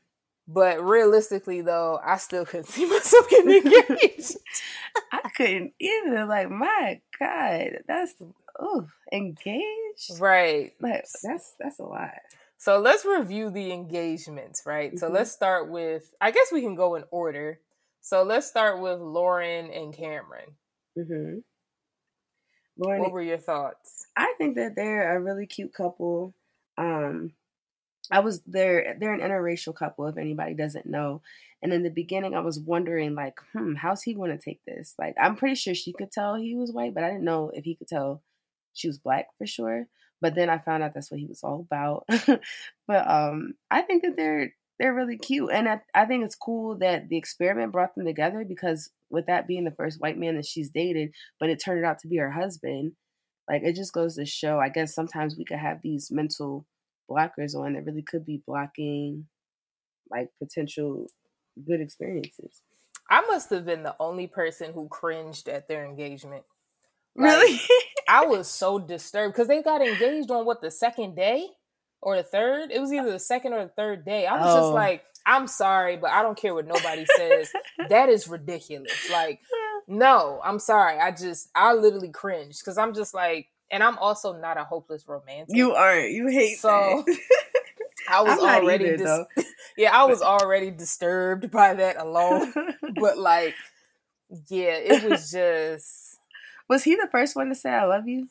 But 0.48 0.84
realistically, 0.84 1.62
though, 1.62 2.00
I 2.04 2.18
still 2.18 2.46
couldn't 2.46 2.66
see 2.70 2.86
myself 2.86 3.30
getting 3.30 3.64
engaged. 3.66 4.36
I 5.12 5.30
couldn't 5.36 5.74
either. 5.80 6.26
Like, 6.26 6.50
my 6.50 7.00
God, 7.20 7.80
that's 7.88 8.16
oh 8.60 8.88
engaged. 9.12 10.20
right. 10.20 10.74
Like 10.82 11.06
that's 11.24 11.54
that's 11.60 11.80
a 11.80 11.84
lot. 11.84 12.12
So 12.58 12.80
let's 12.80 13.06
review 13.06 13.50
the 13.50 13.72
engagements, 13.72 14.64
right? 14.66 14.98
So 15.00 15.10
Mhm. 15.10 15.14
let's 15.14 15.32
start 15.32 15.70
with, 15.70 16.14
I 16.22 16.32
guess 16.32 16.52
we 16.52 16.62
can 16.62 16.76
go 16.76 16.96
in 16.96 17.06
order. 17.10 17.60
So 18.02 18.24
let's 18.24 18.48
start 18.48 18.80
with 18.80 19.00
Lauren 19.00 19.72
and 19.72 19.94
Cameron. 19.96 20.56
Mm-hmm. 20.98 21.40
Lauren, 22.78 23.02
What 23.02 23.12
were 23.12 23.22
your 23.22 23.38
thoughts? 23.38 24.06
I 24.16 24.34
think 24.38 24.56
that 24.58 24.76
they're 24.76 25.16
a 25.16 25.20
really 25.22 25.46
cute 25.48 25.74
couple. 25.74 26.34
Um, 26.78 27.34
I 28.12 28.20
was 28.20 28.42
they're 28.46 28.96
they're 29.00 29.14
an 29.14 29.22
interracial 29.22 29.76
couple. 29.76 30.08
If 30.08 30.18
anybody 30.18 30.54
doesn't 30.54 30.86
know, 30.86 31.22
and 31.62 31.72
in 31.74 31.84
the 31.84 31.90
beginning, 31.90 32.36
I 32.36 32.40
was 32.42 32.60
wondering 32.60 33.16
like, 33.16 33.36
hmm, 33.54 33.76
how's 33.76 34.04
he 34.04 34.14
going 34.14 34.32
to 34.32 34.44
take 34.44 34.62
this? 34.66 34.96
Like, 34.98 35.16
I'm 35.22 35.36
pretty 35.36 35.56
sure 35.56 35.76
she 35.76 35.94
could 35.94 36.12
tell 36.12 36.36
he 36.36 36.56
was 36.56 36.72
white, 36.72 36.94
but 36.94 37.04
I 37.04 37.10
didn't 37.10 37.24
know 37.24 37.52
if 37.54 37.64
he 37.66 37.76
could 37.76 37.88
tell 37.88 38.22
she 38.74 38.88
was 38.88 38.98
black 38.98 39.28
for 39.38 39.46
sure. 39.46 39.88
but 40.22 40.36
then 40.36 40.50
I 40.50 40.60
found 40.60 40.84
out 40.84 40.94
that's 40.94 41.12
what 41.12 41.20
he 41.20 41.26
was 41.26 41.44
all 41.44 41.62
about. 41.62 42.06
but 42.88 43.10
um, 43.10 43.56
I 43.70 43.82
think 43.82 44.04
that 44.04 44.16
they're 44.16 44.54
they're 44.80 44.94
really 44.94 45.18
cute, 45.18 45.52
and 45.54 45.70
I, 45.70 45.82
I 45.94 46.06
think 46.06 46.26
it's 46.26 46.36
cool 46.36 46.78
that 46.80 47.10
the 47.10 47.18
experiment 47.18 47.72
brought 47.72 47.94
them 47.96 48.06
together 48.06 48.44
because 48.48 48.90
with 49.12 49.28
that 49.28 49.48
being 49.48 49.64
the 49.64 49.72
first 49.72 50.02
white 50.02 50.18
man 50.18 50.36
that 50.38 50.46
she's 50.46 50.70
dated, 50.70 51.14
but 51.40 51.50
it 51.50 51.62
turned 51.64 51.86
out 51.86 52.00
to 52.00 52.08
be 52.08 52.18
her 52.18 52.32
husband. 52.32 52.94
Like 53.50 53.64
it 53.64 53.76
just 53.76 53.94
goes 53.94 54.16
to 54.16 54.26
show. 54.26 54.60
I 54.60 54.70
guess 54.70 54.96
sometimes 54.96 55.36
we 55.38 55.46
could 55.46 55.60
have 55.60 55.82
these 55.82 56.10
mental 56.10 56.66
blockers 57.12 57.56
on 57.56 57.74
that 57.74 57.86
really 57.86 58.02
could 58.04 58.26
be 58.26 58.42
blocking 58.48 59.26
like 60.10 60.30
potential 60.40 61.08
good 61.68 61.82
experiences. 61.82 62.62
I 63.10 63.22
must 63.22 63.50
have 63.50 63.66
been 63.66 63.84
the 63.84 63.96
only 64.00 64.28
person 64.28 64.72
who 64.74 64.88
cringed 64.88 65.50
at 65.50 65.68
their 65.68 65.84
engagement. 65.86 66.44
Really? 67.16 67.60
I 68.08 68.26
was 68.28 68.48
so 68.48 68.80
disturbed 68.80 69.34
because 69.34 69.48
they 69.50 69.62
got 69.62 69.82
engaged 69.82 70.32
on 70.32 70.46
what 70.46 70.62
the 70.62 70.72
second 70.72 71.16
day 71.16 71.48
or 72.02 72.16
the 72.16 72.24
third. 72.24 72.72
It 72.72 72.80
was 72.80 72.92
uh, 72.92 72.96
either 72.96 73.12
the 73.12 73.20
second 73.20 73.54
or 73.54 73.64
the 73.66 73.72
third 73.72 74.06
day. 74.06 74.26
I 74.26 74.38
was 74.38 74.56
Oh. 74.56 74.60
just 74.62 74.74
like, 74.74 75.04
I'm 75.26 75.48
sorry, 75.48 75.98
but 75.98 76.10
I 76.12 76.22
don't 76.24 76.38
care 76.38 76.54
what 76.54 76.66
nobody 76.68 77.06
says. 77.18 77.52
that 77.90 78.08
is 78.10 78.28
ridiculous. 78.28 79.10
Like, 79.12 79.40
no, 79.88 80.40
I'm 80.44 80.58
sorry. 80.60 80.98
I 81.00 81.12
just, 81.12 81.50
I 81.54 81.74
literally 81.74 82.10
cringed 82.12 82.60
because 82.62 82.78
I'm 82.78 82.94
just 82.94 83.14
like, 83.14 83.48
and 83.72 83.82
I'm 83.84 83.98
also 83.98 84.38
not 84.38 84.58
a 84.58 84.64
hopeless 84.64 85.08
romantic. 85.08 85.56
you 85.56 85.74
aren't. 85.74 86.12
You 86.12 86.28
hate 86.28 86.60
So. 86.60 87.06
I 88.10 88.24
was 88.24 88.40
already, 88.40 88.86
either, 88.86 89.26
dis- 89.36 89.46
yeah, 89.78 89.96
I 89.96 90.06
was 90.06 90.22
already 90.22 90.72
disturbed 90.72 91.50
by 91.52 91.76
that 91.76 91.98
alone. 91.98 92.52
but 93.00 93.18
like, 93.18 93.56
yeah, 94.50 94.74
it 94.74 95.10
was 95.10 95.32
just, 95.32 96.18
was 96.68 96.84
he 96.84 96.96
the 96.96 97.08
first 97.12 97.36
one 97.36 97.50
to 97.50 97.56
say 97.56 97.70
I 97.70 97.86
love 97.86 98.08
you? 98.08 98.28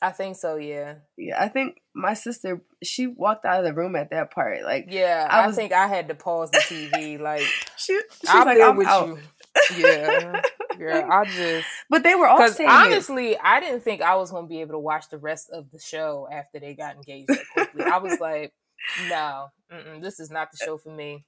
I 0.00 0.10
think 0.10 0.36
so. 0.36 0.56
Yeah, 0.56 0.96
Yeah, 1.16 1.40
I 1.40 1.46
think 1.48 1.80
my 1.94 2.14
sister 2.14 2.60
she 2.82 3.06
walked 3.06 3.44
out 3.44 3.60
of 3.60 3.64
the 3.64 3.72
room 3.72 3.94
at 3.94 4.10
that 4.10 4.32
part. 4.32 4.64
Like 4.64 4.86
yeah. 4.90 5.28
I 5.30 5.46
I, 5.46 5.52
think 5.52 5.72
I 5.72 5.86
had 5.86 6.08
to 6.08 6.16
pause 6.16 6.50
the 6.50 6.58
TV. 6.58 7.20
Like, 7.20 7.44
she, 7.76 7.92
she's 8.20 8.28
I'm 8.28 8.46
like, 8.46 8.56
there 8.58 8.68
I'm 8.68 8.76
with 8.76 8.88
out. 8.88 9.06
you. 9.06 9.18
Yeah, 9.78 10.42
yeah. 10.78 11.06
I 11.10 11.24
just 11.24 11.66
But 11.90 12.02
they 12.02 12.14
were 12.14 12.26
all 12.28 12.48
saying 12.48 12.68
it. 12.68 12.72
honestly, 12.72 13.38
I 13.38 13.60
didn't 13.60 13.80
think 13.80 14.02
I 14.02 14.16
was 14.16 14.30
gonna 14.30 14.46
be 14.46 14.60
able 14.60 14.72
to 14.72 14.78
watch 14.78 15.08
the 15.10 15.18
rest 15.18 15.50
of 15.52 15.70
the 15.70 15.78
show 15.78 16.28
after 16.32 16.58
they 16.60 16.74
got 16.74 16.96
engaged 16.96 17.30
quickly. 17.54 17.84
I 17.84 17.98
was 17.98 18.18
like, 18.20 18.52
no, 19.08 19.48
this 20.00 20.20
is 20.20 20.30
not 20.30 20.50
the 20.50 20.58
show 20.64 20.78
for 20.78 20.90
me. 20.90 21.24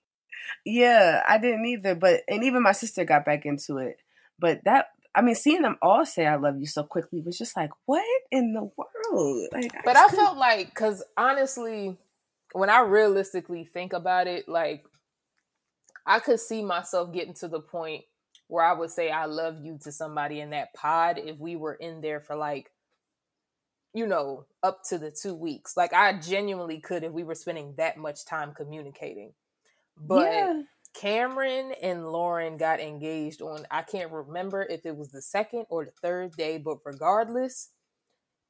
Yeah, 0.64 1.22
I 1.26 1.38
didn't 1.38 1.64
either. 1.66 1.94
But 1.94 2.20
and 2.28 2.44
even 2.44 2.62
my 2.62 2.72
sister 2.72 3.04
got 3.04 3.24
back 3.24 3.46
into 3.46 3.78
it. 3.78 3.96
But 4.38 4.60
that 4.64 4.86
I 5.14 5.22
mean, 5.22 5.36
seeing 5.36 5.62
them 5.62 5.78
all 5.80 6.04
say 6.04 6.26
"I 6.26 6.36
love 6.36 6.58
you" 6.58 6.66
so 6.66 6.82
quickly 6.82 7.20
was 7.20 7.38
just 7.38 7.56
like, 7.56 7.70
what 7.86 8.04
in 8.32 8.52
the 8.52 8.62
world? 8.76 9.48
Like, 9.52 9.72
But 9.84 9.96
I 9.96 10.04
couldn't- 10.08 10.18
felt 10.24 10.36
like, 10.38 10.68
because 10.70 11.04
honestly, 11.16 11.96
when 12.52 12.68
I 12.68 12.80
realistically 12.80 13.64
think 13.64 13.92
about 13.92 14.26
it, 14.26 14.48
like 14.48 14.84
I 16.06 16.18
could 16.18 16.40
see 16.40 16.62
myself 16.62 17.12
getting 17.12 17.34
to 17.34 17.48
the 17.48 17.60
point 17.60 18.04
where 18.48 18.64
I 18.64 18.72
would 18.72 18.90
say 18.90 19.10
I 19.10 19.26
love 19.26 19.64
you 19.64 19.78
to 19.82 19.92
somebody 19.92 20.40
in 20.40 20.50
that 20.50 20.74
pod 20.74 21.18
if 21.18 21.38
we 21.38 21.56
were 21.56 21.74
in 21.74 22.00
there 22.00 22.20
for 22.20 22.36
like, 22.36 22.70
you 23.92 24.06
know, 24.06 24.46
up 24.62 24.82
to 24.88 24.98
the 24.98 25.10
two 25.10 25.34
weeks. 25.34 25.76
Like 25.76 25.92
I 25.92 26.18
genuinely 26.18 26.80
could 26.80 27.04
if 27.04 27.12
we 27.12 27.24
were 27.24 27.34
spending 27.34 27.74
that 27.76 27.96
much 27.96 28.24
time 28.24 28.52
communicating. 28.54 29.34
But 29.96 30.22
yeah, 30.22 30.62
Cameron 30.94 31.72
and 31.82 32.10
Lauren 32.12 32.56
got 32.56 32.80
engaged 32.80 33.42
on 33.42 33.66
I 33.70 33.82
can't 33.82 34.12
remember 34.12 34.62
if 34.64 34.86
it 34.86 34.96
was 34.96 35.10
the 35.10 35.22
second 35.22 35.66
or 35.70 35.84
the 35.86 35.92
third 36.02 36.36
day, 36.36 36.58
but 36.58 36.78
regardless, 36.84 37.70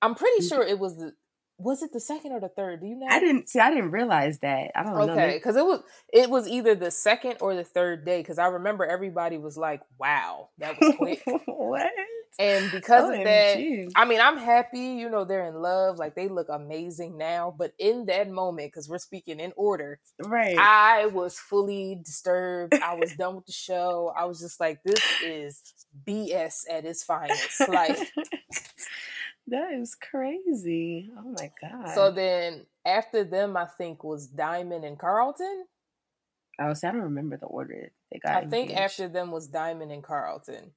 I'm 0.02 0.14
pretty 0.14 0.40
Mhm. 0.40 0.48
sure 0.48 0.62
it 0.62 0.78
was 0.78 0.96
the 0.98 1.14
was 1.58 1.82
it 1.82 1.92
the 1.92 2.00
second 2.00 2.32
or 2.32 2.40
the 2.40 2.48
third? 2.48 2.80
Do 2.80 2.86
you 2.86 2.96
know? 2.96 3.06
I 3.08 3.20
didn't 3.20 3.48
see. 3.48 3.60
I 3.60 3.70
didn't 3.70 3.92
realize 3.92 4.38
that. 4.40 4.72
I 4.74 4.82
don't 4.82 4.94
know. 4.94 5.12
Okay, 5.12 5.34
because 5.36 5.56
it 5.56 5.64
was 5.64 5.82
it 6.12 6.28
was 6.28 6.48
either 6.48 6.74
the 6.74 6.90
second 6.90 7.36
or 7.40 7.54
the 7.54 7.64
third 7.64 8.04
day. 8.04 8.20
Because 8.20 8.38
I 8.38 8.46
remember 8.46 8.84
everybody 8.84 9.38
was 9.38 9.56
like, 9.56 9.80
"Wow, 9.98 10.48
that 10.58 10.80
was 10.80 10.94
quick." 10.96 11.22
what? 11.46 11.90
and 12.38 12.70
because 12.72 13.04
of 13.10 13.24
that, 13.24 13.90
I 13.94 14.04
mean, 14.04 14.20
I'm 14.20 14.38
happy. 14.38 14.78
You 14.78 15.08
know, 15.08 15.24
they're 15.24 15.46
in 15.46 15.54
love. 15.54 15.98
Like 15.98 16.14
they 16.14 16.28
look 16.28 16.48
amazing 16.50 17.16
now. 17.16 17.54
But 17.56 17.72
in 17.78 18.06
that 18.06 18.28
moment, 18.28 18.72
because 18.72 18.88
we're 18.88 18.98
speaking 18.98 19.38
in 19.38 19.52
order, 19.56 20.00
right. 20.20 20.56
I 20.58 21.06
was 21.06 21.38
fully 21.38 22.00
disturbed. 22.04 22.74
I 22.74 22.94
was 22.94 23.12
done 23.14 23.36
with 23.36 23.46
the 23.46 23.52
show. 23.52 24.12
I 24.16 24.24
was 24.24 24.40
just 24.40 24.58
like, 24.58 24.82
this 24.84 25.02
is 25.24 25.62
BS 26.06 26.64
at 26.70 26.84
its 26.84 27.04
finest. 27.04 27.68
Like, 27.68 27.98
that 29.48 29.72
is 29.74 29.94
crazy. 29.94 31.10
Oh 31.18 31.30
my 31.38 31.50
god. 31.60 31.94
so 31.94 32.10
then 32.10 32.66
after 32.86 33.24
them, 33.24 33.56
I 33.56 33.66
think 33.66 34.04
was 34.04 34.26
Diamond 34.26 34.84
and 34.84 34.98
Carlton. 34.98 35.66
oh, 36.60 36.74
see, 36.74 36.86
I 36.86 36.92
don't 36.92 37.02
remember 37.02 37.36
the 37.36 37.46
order 37.46 37.90
they 38.12 38.18
got. 38.18 38.36
I 38.36 38.46
think 38.46 38.72
after 38.72 39.08
them 39.08 39.30
was 39.30 39.46
Diamond 39.48 39.90
and 39.92 40.02
Carlton. 40.02 40.72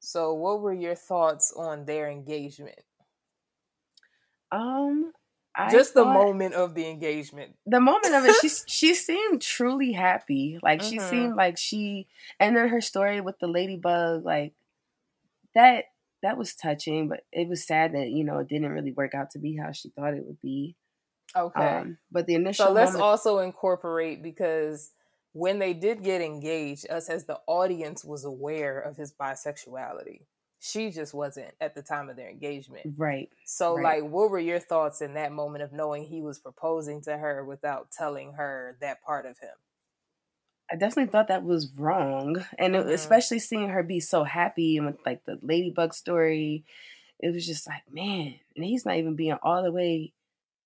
So, 0.00 0.34
what 0.34 0.60
were 0.60 0.72
your 0.72 0.96
thoughts 0.96 1.52
on 1.56 1.84
their 1.84 2.10
engagement? 2.10 2.80
um, 4.50 5.12
I 5.54 5.70
Just 5.70 5.94
the 5.94 6.04
moment 6.04 6.54
of 6.54 6.74
the 6.74 6.88
engagement. 6.88 7.56
the 7.66 7.80
moment 7.80 8.14
of 8.14 8.24
it, 8.24 8.34
she 8.40 8.48
she 8.66 8.94
seemed 8.94 9.42
truly 9.42 9.92
happy. 9.92 10.58
Like 10.62 10.82
she 10.82 10.96
Mhm. 10.98 11.08
seemed 11.10 11.36
like 11.36 11.58
she, 11.58 12.06
and 12.40 12.56
then 12.56 12.68
her 12.68 12.80
story 12.80 13.20
with 13.20 13.38
the 13.38 13.46
ladybug, 13.46 14.24
like 14.24 14.54
that 15.54 15.84
that 16.22 16.38
was 16.38 16.54
touching. 16.54 17.08
But 17.08 17.20
it 17.32 17.48
was 17.48 17.66
sad 17.66 17.94
that 17.94 18.10
you 18.10 18.24
know 18.24 18.38
it 18.38 18.48
didn't 18.48 18.70
really 18.72 18.92
work 18.92 19.14
out 19.14 19.30
to 19.30 19.38
be 19.38 19.56
how 19.56 19.72
she 19.72 19.90
thought 19.90 20.14
it 20.14 20.24
would 20.26 20.40
be. 20.40 20.76
Okay. 21.36 21.78
Um, 21.78 21.98
but 22.10 22.26
the 22.26 22.34
initial 22.34 22.66
so, 22.66 22.72
let's 22.72 22.92
moment, 22.92 23.02
also 23.02 23.38
incorporate 23.38 24.22
because 24.22 24.92
when 25.32 25.58
they 25.58 25.72
did 25.72 26.02
get 26.02 26.20
engaged, 26.20 26.90
us 26.90 27.08
as 27.08 27.24
the 27.24 27.40
audience 27.46 28.04
was 28.04 28.24
aware 28.24 28.78
of 28.78 28.96
his 28.96 29.12
bisexuality. 29.12 30.26
She 30.60 30.90
just 30.90 31.14
wasn't 31.14 31.54
at 31.60 31.74
the 31.74 31.82
time 31.82 32.08
of 32.08 32.16
their 32.16 32.28
engagement. 32.30 32.86
right? 32.96 33.28
So, 33.44 33.74
Right. 33.74 34.02
like, 34.02 34.10
what 34.10 34.30
were 34.30 34.38
your 34.38 34.60
thoughts 34.60 35.00
in 35.02 35.14
that 35.14 35.32
moment 35.32 35.64
of 35.64 35.72
knowing 35.72 36.04
he 36.04 36.22
was 36.22 36.38
proposing 36.38 37.00
to 37.02 37.16
her 37.18 37.44
without 37.44 37.90
telling 37.90 38.34
her 38.34 38.76
that 38.80 39.02
part 39.02 39.26
of 39.26 39.38
him? 39.38 39.54
I 40.72 40.76
definitely 40.76 41.12
thought 41.12 41.28
that 41.28 41.44
was 41.44 41.70
wrong, 41.76 42.44
and 42.58 42.74
it- 42.74 42.86
Mhm. 42.86 42.92
especially 42.94 43.38
seeing 43.38 43.68
her 43.68 43.82
be 43.82 44.00
so 44.00 44.24
happy 44.24 44.78
and 44.78 44.86
with 44.86 45.04
like 45.04 45.22
the 45.24 45.38
ladybug 45.42 45.92
story, 45.92 46.64
it 47.18 47.30
was 47.34 47.46
just 47.46 47.66
like, 47.66 47.82
man, 47.92 48.40
and 48.56 48.64
he's 48.64 48.86
not 48.86 48.96
even 48.96 49.14
being 49.14 49.34
all 49.42 49.62
the 49.62 49.70
way 49.70 50.12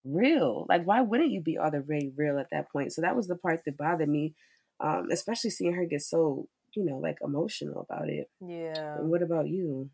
real. 0.04 0.64
Like, 0.68 0.84
why 0.84 1.00
wouldn't 1.00 1.32
you 1.32 1.40
be 1.40 1.58
all 1.58 1.72
the 1.72 1.82
way 1.82 2.12
real 2.14 2.38
at 2.38 2.50
that 2.50 2.70
point? 2.70 2.92
So 2.92 3.02
that 3.02 3.16
was 3.16 3.26
the 3.26 3.34
part 3.36 3.64
that 3.64 3.76
bothered 3.76 4.08
me, 4.08 4.34
um, 4.78 5.10
especially 5.10 5.50
seeing 5.50 5.72
her 5.72 5.84
get 5.84 6.02
so, 6.02 6.48
you 6.72 6.84
know, 6.84 6.98
like 6.98 7.18
emotional 7.20 7.80
about 7.80 8.08
it. 8.08 8.30
Yeah. 8.40 8.98
And 8.98 9.10
what 9.10 9.22
about 9.22 9.48
you? 9.48 9.90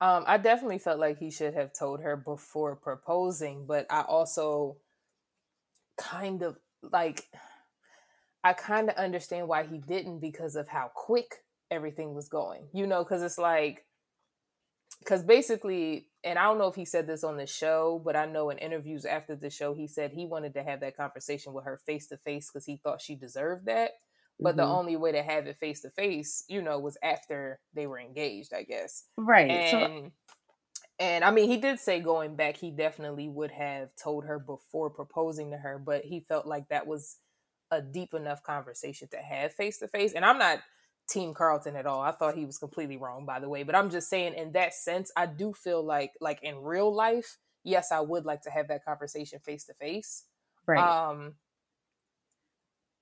Um, 0.00 0.24
I 0.26 0.36
definitely 0.38 0.78
felt 0.78 0.98
like 0.98 1.18
he 1.18 1.30
should 1.30 1.54
have 1.54 1.72
told 1.72 2.00
her 2.00 2.16
before 2.16 2.74
proposing, 2.74 3.66
but 3.66 3.86
I 3.88 4.02
also 4.02 4.78
kind 5.96 6.42
of 6.42 6.58
like 6.82 7.28
I 8.44 8.52
kind 8.54 8.90
of 8.90 8.96
understand 8.96 9.48
why 9.48 9.64
he 9.66 9.78
didn't 9.78 10.20
because 10.20 10.56
of 10.56 10.68
how 10.68 10.90
quick 10.94 11.44
everything 11.70 12.14
was 12.14 12.28
going. 12.28 12.68
You 12.72 12.86
know, 12.86 13.04
because 13.04 13.22
it's 13.22 13.38
like 13.38 13.86
because 15.00 15.22
basically, 15.24 16.08
and 16.22 16.38
I 16.38 16.44
don't 16.44 16.58
know 16.58 16.68
if 16.68 16.74
he 16.76 16.84
said 16.84 17.06
this 17.06 17.24
on 17.24 17.36
the 17.36 17.46
show, 17.46 18.00
but 18.04 18.14
I 18.14 18.26
know 18.26 18.50
in 18.50 18.58
interviews 18.58 19.04
after 19.04 19.34
the 19.34 19.50
show, 19.50 19.74
he 19.74 19.88
said 19.88 20.12
he 20.12 20.26
wanted 20.26 20.54
to 20.54 20.62
have 20.62 20.80
that 20.80 20.96
conversation 20.96 21.52
with 21.52 21.64
her 21.64 21.78
face 21.78 22.06
to 22.08 22.16
face 22.18 22.50
because 22.50 22.66
he 22.66 22.76
thought 22.76 23.00
she 23.00 23.16
deserved 23.16 23.66
that. 23.66 23.92
But 24.40 24.56
the 24.56 24.66
Mhm. 24.66 24.68
only 24.68 24.96
way 24.96 25.12
to 25.12 25.22
have 25.22 25.46
it 25.46 25.56
face 25.58 25.82
to 25.82 25.90
face, 25.90 26.44
you 26.48 26.62
know, 26.62 26.78
was 26.78 26.96
after 27.02 27.60
they 27.74 27.86
were 27.86 27.98
engaged, 27.98 28.52
I 28.52 28.62
guess 28.64 29.08
right? 29.16 29.64
so 29.66 29.86
and 29.88 30.12
and 30.98 31.24
I 31.24 31.30
mean, 31.30 31.48
he 31.50 31.56
did 31.58 31.78
say 31.80 32.00
going 32.00 32.36
back, 32.36 32.56
he 32.56 32.70
definitely 32.70 33.28
would 33.28 33.50
have 33.50 33.90
told 33.96 34.24
her 34.24 34.38
before 34.38 34.90
proposing 34.90 35.50
to 35.50 35.56
her, 35.58 35.78
but 35.78 36.04
he 36.04 36.20
felt 36.20 36.46
like 36.46 36.68
that 36.68 36.86
was 36.86 37.18
a 37.72 37.82
deep 37.82 38.14
enough 38.14 38.44
conversation 38.44 39.08
to 39.08 39.18
have 39.18 39.52
face 39.54 39.78
to 39.80 39.88
face. 39.88 40.12
And 40.14 40.24
I'm 40.24 40.38
not 40.38 40.60
Team 41.08 41.34
Carlton 41.34 41.74
at 41.76 41.86
all. 41.86 42.00
I 42.02 42.12
thought 42.12 42.36
he 42.36 42.46
was 42.46 42.58
completely 42.58 42.98
wrong, 42.98 43.26
by 43.26 43.40
the 43.40 43.48
way. 43.48 43.64
But 43.64 43.74
I'm 43.74 43.90
just 43.90 44.08
saying, 44.10 44.34
in 44.34 44.52
that 44.52 44.74
sense, 44.74 45.10
I 45.16 45.26
do 45.26 45.54
feel 45.54 45.82
like, 45.84 46.12
like 46.20 46.40
in 46.44 46.62
real 46.62 46.94
life, 46.94 47.38
yes, 47.64 47.90
I 47.92 48.00
would 48.00 48.24
like 48.26 48.42
to 48.42 48.50
have 48.50 48.68
that 48.68 48.84
conversation 48.84 49.40
face 49.40 49.64
to 49.66 49.74
face. 49.74 50.26
right, 50.68 50.78
Um, 50.78 51.36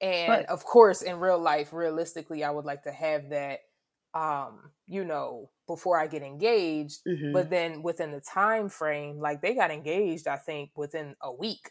and 0.00 0.28
But- 0.28 0.46
of 0.46 0.64
course, 0.64 1.02
in 1.02 1.20
real 1.20 1.38
life, 1.38 1.72
realistically, 1.72 2.42
I 2.44 2.50
would 2.50 2.64
like 2.64 2.84
to 2.84 2.92
have 2.92 3.28
that, 3.30 3.60
um, 4.14 4.72
you 4.86 5.04
know, 5.04 5.50
before 5.66 5.98
I 5.98 6.06
get 6.06 6.22
engaged. 6.22 7.02
Mhm. 7.06 7.32
But 7.32 7.50
then 7.50 7.82
within 7.82 8.10
the 8.12 8.20
time 8.20 8.68
frame, 8.68 9.20
like 9.20 9.40
they 9.42 9.54
got 9.54 9.70
engaged, 9.70 10.26
I 10.26 10.36
think 10.38 10.70
within 10.76 11.16
a 11.20 11.32
week. 11.32 11.70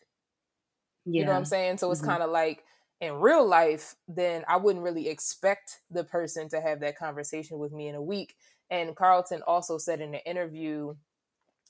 yeah, 1.06 1.22
You 1.22 1.26
know 1.26 1.32
what 1.32 1.38
I'm 1.40 1.46
saying? 1.46 1.78
So 1.78 1.92
it's 1.92 2.02
Mhm. 2.02 2.06
kind 2.06 2.24
of 2.24 2.30
like 2.30 2.64
in 3.02 3.14
real 3.16 3.48
life, 3.48 3.96
then 4.08 4.44
I 4.48 4.58
wouldn't 4.58 4.84
really 4.84 5.08
expect 5.08 5.80
the 5.90 6.04
person 6.04 6.50
to 6.50 6.62
have 6.62 6.82
that 6.82 6.98
conversation 6.98 7.60
with 7.60 7.72
me 7.72 7.88
in 7.88 7.96
a 7.96 8.02
week. 8.02 8.36
And 8.70 8.96
Carlton 8.96 9.42
also 9.48 9.78
said 9.78 10.02
in 10.02 10.14
an 10.14 10.22
interview 10.26 10.96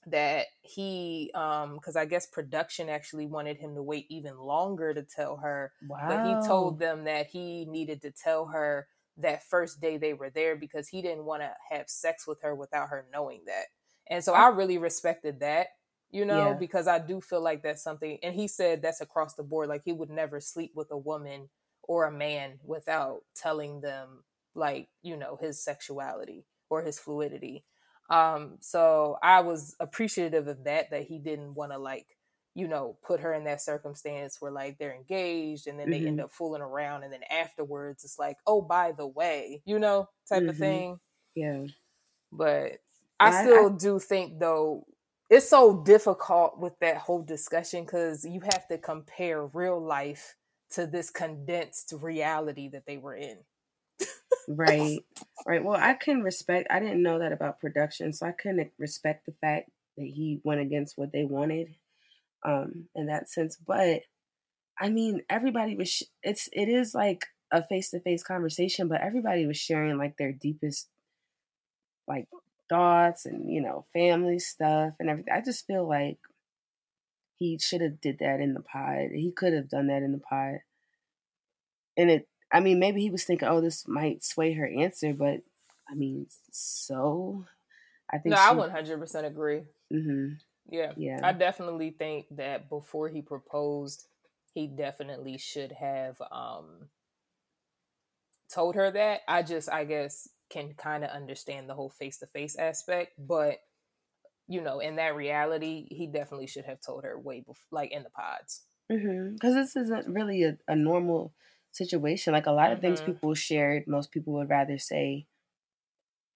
that 0.07 0.47
he 0.61 1.31
um 1.35 1.75
because 1.75 1.95
I 1.95 2.05
guess 2.05 2.25
production 2.25 2.89
actually 2.89 3.27
wanted 3.27 3.57
him 3.57 3.75
to 3.75 3.83
wait 3.83 4.05
even 4.09 4.37
longer 4.37 4.93
to 4.93 5.03
tell 5.03 5.37
her, 5.37 5.73
Wow. 5.81 5.99
but 6.07 6.21
he 6.21 6.37
told 6.37 6.79
them 6.79 7.03
that 7.05 7.27
he 7.27 7.65
needed 7.65 8.01
to 8.03 8.11
tell 8.11 8.47
her 8.47 8.87
that 9.17 9.43
first 9.43 9.81
day 9.81 9.97
they 9.97 10.13
were 10.13 10.29
there 10.29 10.55
because 10.55 10.87
he 10.87 11.01
didn't 11.01 11.25
want 11.25 11.41
to 11.41 11.51
have 11.69 11.89
sex 11.89 12.25
with 12.25 12.41
her 12.41 12.55
without 12.55 12.89
her 12.89 13.05
knowing 13.11 13.41
that. 13.45 13.65
And 14.09 14.23
so 14.23 14.33
I 14.33 14.47
really 14.49 14.77
respected 14.77 15.41
that, 15.41 15.67
you 16.11 16.25
know, 16.25 16.53
Yeah. 16.53 16.55
because 16.55 16.87
I 16.87 16.99
do 16.99 17.21
feel 17.21 17.41
like 17.41 17.61
that's 17.63 17.83
something 17.83 18.19
and 18.23 18.35
he 18.35 18.47
said 18.47 18.81
that's 18.81 19.01
across 19.01 19.35
the 19.35 19.43
board 19.43 19.69
like 19.69 19.83
he 19.85 19.93
would 19.93 20.09
never 20.09 20.39
sleep 20.39 20.71
with 20.75 20.91
a 20.91 20.97
woman 20.97 21.49
or 21.83 22.05
a 22.05 22.11
man 22.11 22.59
without 22.63 23.21
telling 23.35 23.81
them 23.81 24.23
like, 24.55 24.89
you 25.01 25.15
know, 25.17 25.37
his 25.39 25.63
sexuality 25.63 26.45
or 26.69 26.81
his 26.83 26.99
fluidity. 26.99 27.65
Um 28.09 28.57
so 28.61 29.17
I 29.21 29.41
was 29.41 29.75
appreciative 29.79 30.47
of 30.47 30.63
that 30.65 30.89
that 30.91 31.03
he 31.07 31.19
didn't 31.19 31.53
want 31.55 31.71
to 31.71 31.77
like 31.77 32.17
you 32.55 32.67
know, 32.67 32.97
put 33.03 33.19
her 33.21 33.33
in 33.33 33.43
that 33.45 33.61
circumstance 33.61 34.41
where 34.41 34.51
like 34.51 34.77
they're 34.79 34.93
engaged 34.93 35.67
and 35.67 35.79
then 35.79 35.89
they 35.91 36.03
end 36.05 36.19
Mhm. 36.19 36.19
up 36.19 36.31
fooling 36.31 36.61
around 36.63 37.03
and 37.03 37.13
then 37.13 37.23
afterwards 37.29 38.03
it's 38.03 38.17
like, 38.19 38.37
oh, 38.47 38.61
by 38.61 38.91
the 38.91 39.07
way, 39.07 39.61
you 39.65 39.77
know, 39.79 40.09
type 40.27 40.47
of 40.47 40.57
Mhm. 40.57 40.57
thing. 40.57 40.99
Yeah. 41.35 41.67
But 42.31 42.79
I 43.19 43.31
I- 43.31 43.49
still 43.49 43.69
do 43.69 43.99
think 43.99 44.39
though 44.39 44.85
it's 45.29 45.49
so 45.49 45.83
difficult 45.83 46.59
with 46.59 46.73
that 46.79 46.97
whole 46.97 47.21
discussion 47.21 47.85
because 47.85 48.25
you 48.25 48.41
have 48.41 48.67
to 48.69 48.77
compare 48.77 49.45
real 49.45 49.79
life 49.79 50.35
to 50.71 50.87
this 50.87 51.09
condensed 51.09 51.93
reality 52.01 52.69
that 52.69 52.85
they 52.85 52.97
were 52.97 53.15
in. 53.15 53.39
Right. 54.47 55.03
Right. 55.45 55.63
Well, 55.63 55.79
I 55.79 55.93
can 55.93 56.21
respect. 56.23 56.67
I 56.69 56.79
didn't 56.79 57.03
know 57.03 57.19
that 57.19 57.31
about 57.31 57.59
production, 57.59 58.13
so 58.13 58.27
I 58.27 58.31
couldn't 58.31 58.71
respect 58.77 59.25
the 59.25 59.33
fact 59.41 59.69
that 59.97 60.05
he 60.05 60.41
went 60.43 60.61
against 60.61 60.97
what 60.97 61.11
they 61.11 61.23
wanted, 61.23 61.75
um, 62.45 62.85
in 62.95 63.07
that 63.07 63.29
sense. 63.29 63.55
But 63.55 64.01
I 64.79 64.89
mean, 64.89 65.21
everybody 65.29 65.75
was. 65.75 65.89
Sh- 65.89 66.03
it's 66.23 66.49
it 66.53 66.69
is 66.69 66.93
like 66.95 67.25
a 67.51 67.63
face 67.63 67.91
to 67.91 67.99
face 68.01 68.23
conversation, 68.23 68.87
but 68.87 69.01
everybody 69.01 69.45
was 69.45 69.57
sharing 69.57 69.97
like 69.97 70.17
their 70.17 70.31
deepest, 70.33 70.89
like 72.07 72.27
thoughts 72.69 73.25
and 73.25 73.51
you 73.51 73.61
know 73.61 73.85
family 73.93 74.39
stuff 74.39 74.93
and 74.99 75.09
everything. 75.09 75.33
I 75.33 75.41
just 75.41 75.65
feel 75.67 75.87
like 75.87 76.19
he 77.37 77.57
should 77.57 77.81
have 77.81 77.99
did 77.99 78.19
that 78.19 78.39
in 78.39 78.53
the 78.53 78.61
pod. 78.61 79.09
He 79.11 79.31
could 79.31 79.53
have 79.53 79.67
done 79.67 79.87
that 79.87 80.03
in 80.03 80.11
the 80.11 80.19
pod, 80.19 80.59
and 81.97 82.09
it 82.09 82.27
I 82.51 82.61
mean, 82.61 82.79
maybe 82.79 83.01
he 83.01 83.11
was 83.11 83.25
thinking, 83.25 83.47
"Oh, 83.47 83.61
this 83.61 83.87
might 83.87 84.23
sway 84.23 84.53
her 84.53 84.67
answer," 84.67 85.13
but 85.13 85.41
I 85.89 85.93
mean, 85.95 86.27
so 86.51 87.45
I 88.11 88.19
think 88.19 88.35
No, 88.35 88.41
I 88.41 88.51
she, 88.51 88.55
one 88.55 88.69
hundred 88.71 88.99
percent 88.99 89.25
agree. 89.25 89.63
hmm 89.91 90.33
Yeah. 90.69 90.93
Yeah. 90.95 91.19
I 91.23 91.33
definitely 91.33 91.91
think 91.91 92.27
that 92.31 92.69
before 92.69 93.09
he 93.09 93.21
proposed, 93.21 94.07
he 94.53 94.67
definitely 94.67 95.37
should 95.37 95.71
have 95.73 96.21
um 96.31 96.89
told 98.51 98.75
her 98.75 98.91
that. 98.91 99.21
I 99.27 99.43
just 99.43 99.69
I 99.69 99.85
guess 99.85 100.27
can 100.49 100.73
kind 100.73 101.03
of 101.03 101.09
understand 101.11 101.69
the 101.69 101.75
whole 101.75 101.89
face 101.89 102.17
to 102.19 102.27
face 102.27 102.55
aspect, 102.55 103.13
but 103.17 103.59
you 104.47 104.61
know, 104.61 104.79
in 104.79 104.95
that 104.95 105.15
reality, 105.15 105.87
he 105.91 106.07
definitely 106.07 106.47
should 106.47 106.65
have 106.65 106.81
told 106.81 107.03
her 107.03 107.19
way 107.19 107.39
before 107.41 107.55
like 107.71 107.91
in 107.91 108.03
the 108.03 108.09
pods. 108.09 108.63
Because 108.87 109.53
this 109.53 109.75
isn't 109.75 110.07
really 110.07 110.43
a, 110.43 110.57
a 110.67 110.75
normal 110.75 111.33
situation. 111.71 112.33
Like 112.33 112.47
a 112.47 112.51
lot 112.51 112.71
of 112.71 112.81
things 112.81 113.01
Mhm. 113.01 113.05
people 113.05 113.33
shared, 113.35 113.87
most 113.87 114.11
people 114.11 114.33
would 114.33 114.49
rather 114.49 114.79
say 114.79 115.27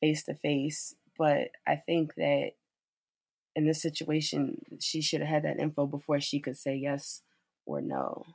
face 0.01 0.23
to 0.25 0.35
face. 0.35 0.95
But 1.17 1.51
I 1.67 1.75
think 1.75 2.15
that 2.15 2.51
in 3.55 3.65
this 3.65 3.81
situation, 3.81 4.61
she 4.79 5.01
should 5.01 5.21
have 5.21 5.29
had 5.29 5.43
that 5.43 5.59
info 5.59 5.85
before 5.85 6.19
she 6.19 6.39
could 6.39 6.57
say 6.57 6.75
yes 6.75 7.21
or 7.65 7.81
no. 7.81 8.25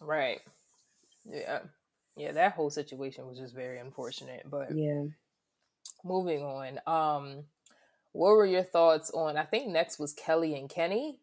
Right. 0.00 0.40
Yeah. 1.24 1.60
Yeah, 2.16 2.32
that 2.32 2.52
whole 2.52 2.70
situation 2.70 3.26
was 3.26 3.38
just 3.38 3.54
very 3.54 3.78
unfortunate, 3.78 4.42
but 4.48 4.74
Yeah. 4.74 5.04
moving 6.04 6.42
on. 6.42 6.80
Um 6.86 7.44
what 8.12 8.30
were 8.36 8.46
your 8.46 8.64
thoughts 8.64 9.10
on 9.10 9.36
I 9.36 9.44
think 9.44 9.68
next 9.68 9.98
was 9.98 10.12
Kelly 10.12 10.54
and 10.54 10.68
Kenny? 10.68 11.18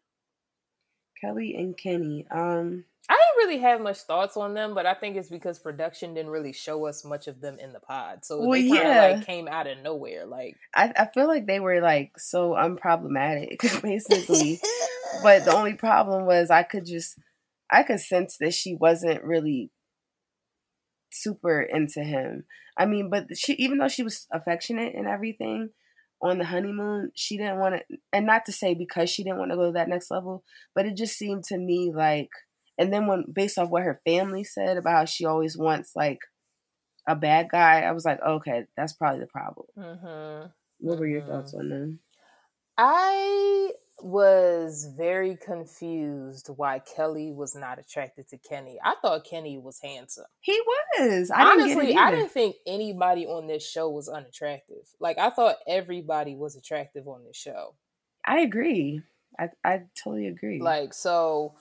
Kelly 1.20 1.54
and 1.54 1.76
Kenny. 1.76 2.26
Um, 2.30 2.84
I 3.08 3.12
didn't 3.14 3.48
really 3.48 3.58
have 3.60 3.80
much 3.80 3.98
thoughts 3.98 4.36
on 4.36 4.54
them, 4.54 4.72
but 4.74 4.86
I 4.86 4.94
think 4.94 5.16
it's 5.16 5.28
because 5.28 5.58
production 5.58 6.14
didn't 6.14 6.30
really 6.30 6.52
show 6.52 6.86
us 6.86 7.04
much 7.04 7.26
of 7.28 7.40
them 7.40 7.58
in 7.58 7.72
the 7.72 7.80
pod. 7.80 8.24
So 8.24 8.40
Well, 8.40 8.52
they 8.52 8.68
kind 8.68 8.80
of 8.80 8.94
yeah. 8.94 9.06
like 9.16 9.26
came 9.26 9.46
out 9.48 9.66
of 9.66 9.78
nowhere. 9.78 10.24
Like 10.26 10.56
I, 10.74 10.92
I 10.96 11.06
feel 11.12 11.26
like 11.26 11.46
they 11.46 11.60
were 11.60 11.80
like 11.80 12.18
so 12.18 12.52
unproblematic, 12.52 13.60
basically. 13.82 14.60
but 15.22 15.44
the 15.44 15.54
only 15.54 15.74
problem 15.74 16.24
was 16.24 16.50
I 16.50 16.62
could 16.62 16.86
just 16.86 17.18
I 17.70 17.82
could 17.82 18.00
sense 18.00 18.36
that 18.38 18.54
she 18.54 18.74
wasn't 18.74 19.22
really 19.22 19.70
super 21.12 21.60
into 21.62 22.02
him. 22.02 22.44
I 22.76 22.86
mean, 22.86 23.10
but 23.10 23.36
she 23.36 23.54
even 23.54 23.78
though 23.78 23.88
she 23.88 24.02
was 24.02 24.26
affectionate 24.32 24.94
and 24.94 25.06
everything 25.06 25.70
on 26.22 26.38
the 26.38 26.44
honeymoon, 26.44 27.12
she 27.14 27.36
didn't 27.36 27.58
want 27.58 27.76
to 27.76 27.96
and 28.12 28.26
not 28.26 28.44
to 28.46 28.52
say 28.52 28.74
because 28.74 29.10
she 29.10 29.24
didn't 29.24 29.38
want 29.38 29.50
to 29.50 29.56
go 29.56 29.66
to 29.66 29.72
that 29.72 29.88
next 29.88 30.10
level, 30.10 30.44
but 30.74 30.86
it 30.86 30.96
just 30.96 31.16
seemed 31.18 31.44
to 31.44 31.58
me 31.58 31.92
like 31.94 32.30
and 32.78 32.92
then 32.92 33.06
when 33.06 33.24
based 33.32 33.58
off 33.58 33.70
what 33.70 33.82
her 33.82 34.00
family 34.06 34.44
said 34.44 34.76
about 34.76 34.94
how 34.94 35.04
she 35.04 35.24
always 35.24 35.56
wants 35.56 35.92
like 35.96 36.18
a 37.08 37.16
bad 37.16 37.48
guy, 37.50 37.80
I 37.80 37.92
was 37.92 38.04
like, 38.04 38.20
okay, 38.22 38.64
that's 38.76 38.92
probably 38.92 39.20
the 39.20 39.26
problem. 39.26 39.66
hmm 39.76 40.46
What 40.78 40.98
were 40.98 41.06
your 41.06 41.22
Mhm. 41.22 41.26
thoughts 41.28 41.54
on 41.54 41.68
them? 41.68 42.00
I 42.78 43.72
was 44.02 44.88
very 44.96 45.36
confused 45.36 46.48
why 46.56 46.80
Kelly 46.80 47.32
was 47.32 47.54
not 47.54 47.78
attracted 47.78 48.28
to 48.28 48.38
Kenny. 48.38 48.78
I 48.84 48.94
thought 49.02 49.24
Kenny 49.24 49.58
was 49.58 49.80
handsome. 49.82 50.24
He 50.40 50.58
was. 50.66 51.30
I 51.30 51.44
didn't 51.54 51.72
Honestly, 51.72 51.96
I 51.96 52.10
didn't 52.10 52.30
think 52.30 52.56
anybody 52.66 53.26
on 53.26 53.46
this 53.46 53.68
show 53.68 53.88
was 53.88 54.08
unattractive. 54.08 54.88
Like 54.98 55.18
I 55.18 55.30
thought 55.30 55.56
everybody 55.68 56.34
was 56.34 56.56
attractive 56.56 57.08
on 57.08 57.24
this 57.24 57.36
show. 57.36 57.74
I 58.24 58.40
agree. 58.40 59.02
I 59.38 59.48
I 59.64 59.82
totally 60.02 60.26
agree. 60.26 60.60
Like 60.60 60.94
so 60.94 61.54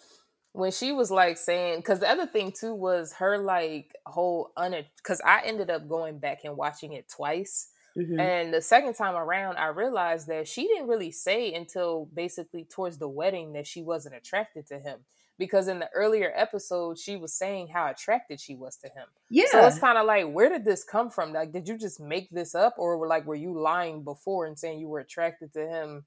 when 0.54 0.72
she 0.72 0.92
was 0.92 1.12
like 1.12 1.38
saying 1.38 1.78
because 1.78 2.00
the 2.00 2.10
other 2.10 2.26
thing 2.26 2.52
too 2.52 2.74
was 2.74 3.14
her 3.14 3.38
like 3.38 3.96
whole 4.06 4.52
un 4.58 4.76
because 4.98 5.22
I 5.26 5.42
ended 5.46 5.70
up 5.70 5.88
going 5.88 6.20
back 6.20 6.40
and 6.44 6.58
watching 6.58 6.94
it 6.94 7.10
twice. 7.10 7.70
Mhm. 7.98 8.20
And 8.20 8.54
the 8.54 8.62
second 8.62 8.94
time 8.94 9.16
around, 9.16 9.58
I 9.58 9.68
realized 9.68 10.28
that 10.28 10.48
she 10.48 10.68
didn't 10.68 10.88
really 10.88 11.12
say 11.12 11.54
until 11.54 12.06
basically 12.14 12.64
towards 12.66 12.98
the 12.98 13.08
wedding 13.10 13.54
that 13.54 13.68
she 13.68 13.82
wasn't 13.82 14.16
attracted 14.16 14.68
to 14.68 14.80
him. 14.80 15.06
Because 15.38 15.70
in 15.70 15.80
the 15.80 15.90
earlier 15.94 16.34
episode, 16.36 17.00
she 17.00 17.16
was 17.16 17.34
saying 17.34 17.70
how 17.70 17.90
attracted 17.90 18.42
she 18.42 18.56
was 18.56 18.76
to 18.78 18.88
him. 18.90 19.08
yeah. 19.30 19.46
So 19.50 19.66
it's 19.66 19.80
kind 19.80 19.98
of 19.98 20.06
like, 20.06 20.30
where 20.30 20.50
did 20.50 20.66
this 20.66 20.84
come 20.84 21.10
from? 21.10 21.32
Like, 21.32 21.54
did 21.54 21.68
you 21.68 21.78
just 21.78 22.00
make 22.00 22.30
this 22.30 22.54
up, 22.54 22.76
or 22.78 22.98
were 22.98 23.08
like, 23.08 23.26
were 23.26 23.36
you 23.36 23.58
lying 23.58 24.04
before 24.04 24.46
and 24.46 24.60
saying 24.60 24.80
you 24.80 24.90
were 24.90 25.00
attracted 25.00 25.54
to 25.54 25.66
him 25.66 26.06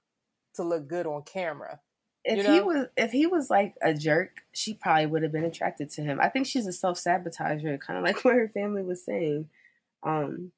to 0.54 0.62
look 0.62 0.86
good 0.86 1.06
on 1.06 1.22
camera? 1.22 1.80
if 2.24 2.46
you 2.46 2.52
he 2.52 2.60
was 2.60 2.86
if 2.96 3.10
he 3.10 3.26
was 3.26 3.50
like 3.50 3.74
a 3.82 3.94
jerk, 3.94 4.42
she 4.52 4.74
probably 4.74 5.06
would 5.06 5.22
have 5.24 5.32
been 5.32 5.44
attracted 5.44 5.90
to 5.90 6.02
him. 6.02 6.20
I 6.20 6.28
think 6.28 6.46
she's 6.46 6.66
a 6.66 6.72
self 6.72 6.98
sabotager, 6.98 7.80
kind 7.80 7.98
of 7.98 8.04
like 8.04 8.24
what 8.24 8.34
her 8.34 8.48
family 8.48 8.82
was 8.82 9.04
saying. 9.04 9.48
Um, 10.04 10.52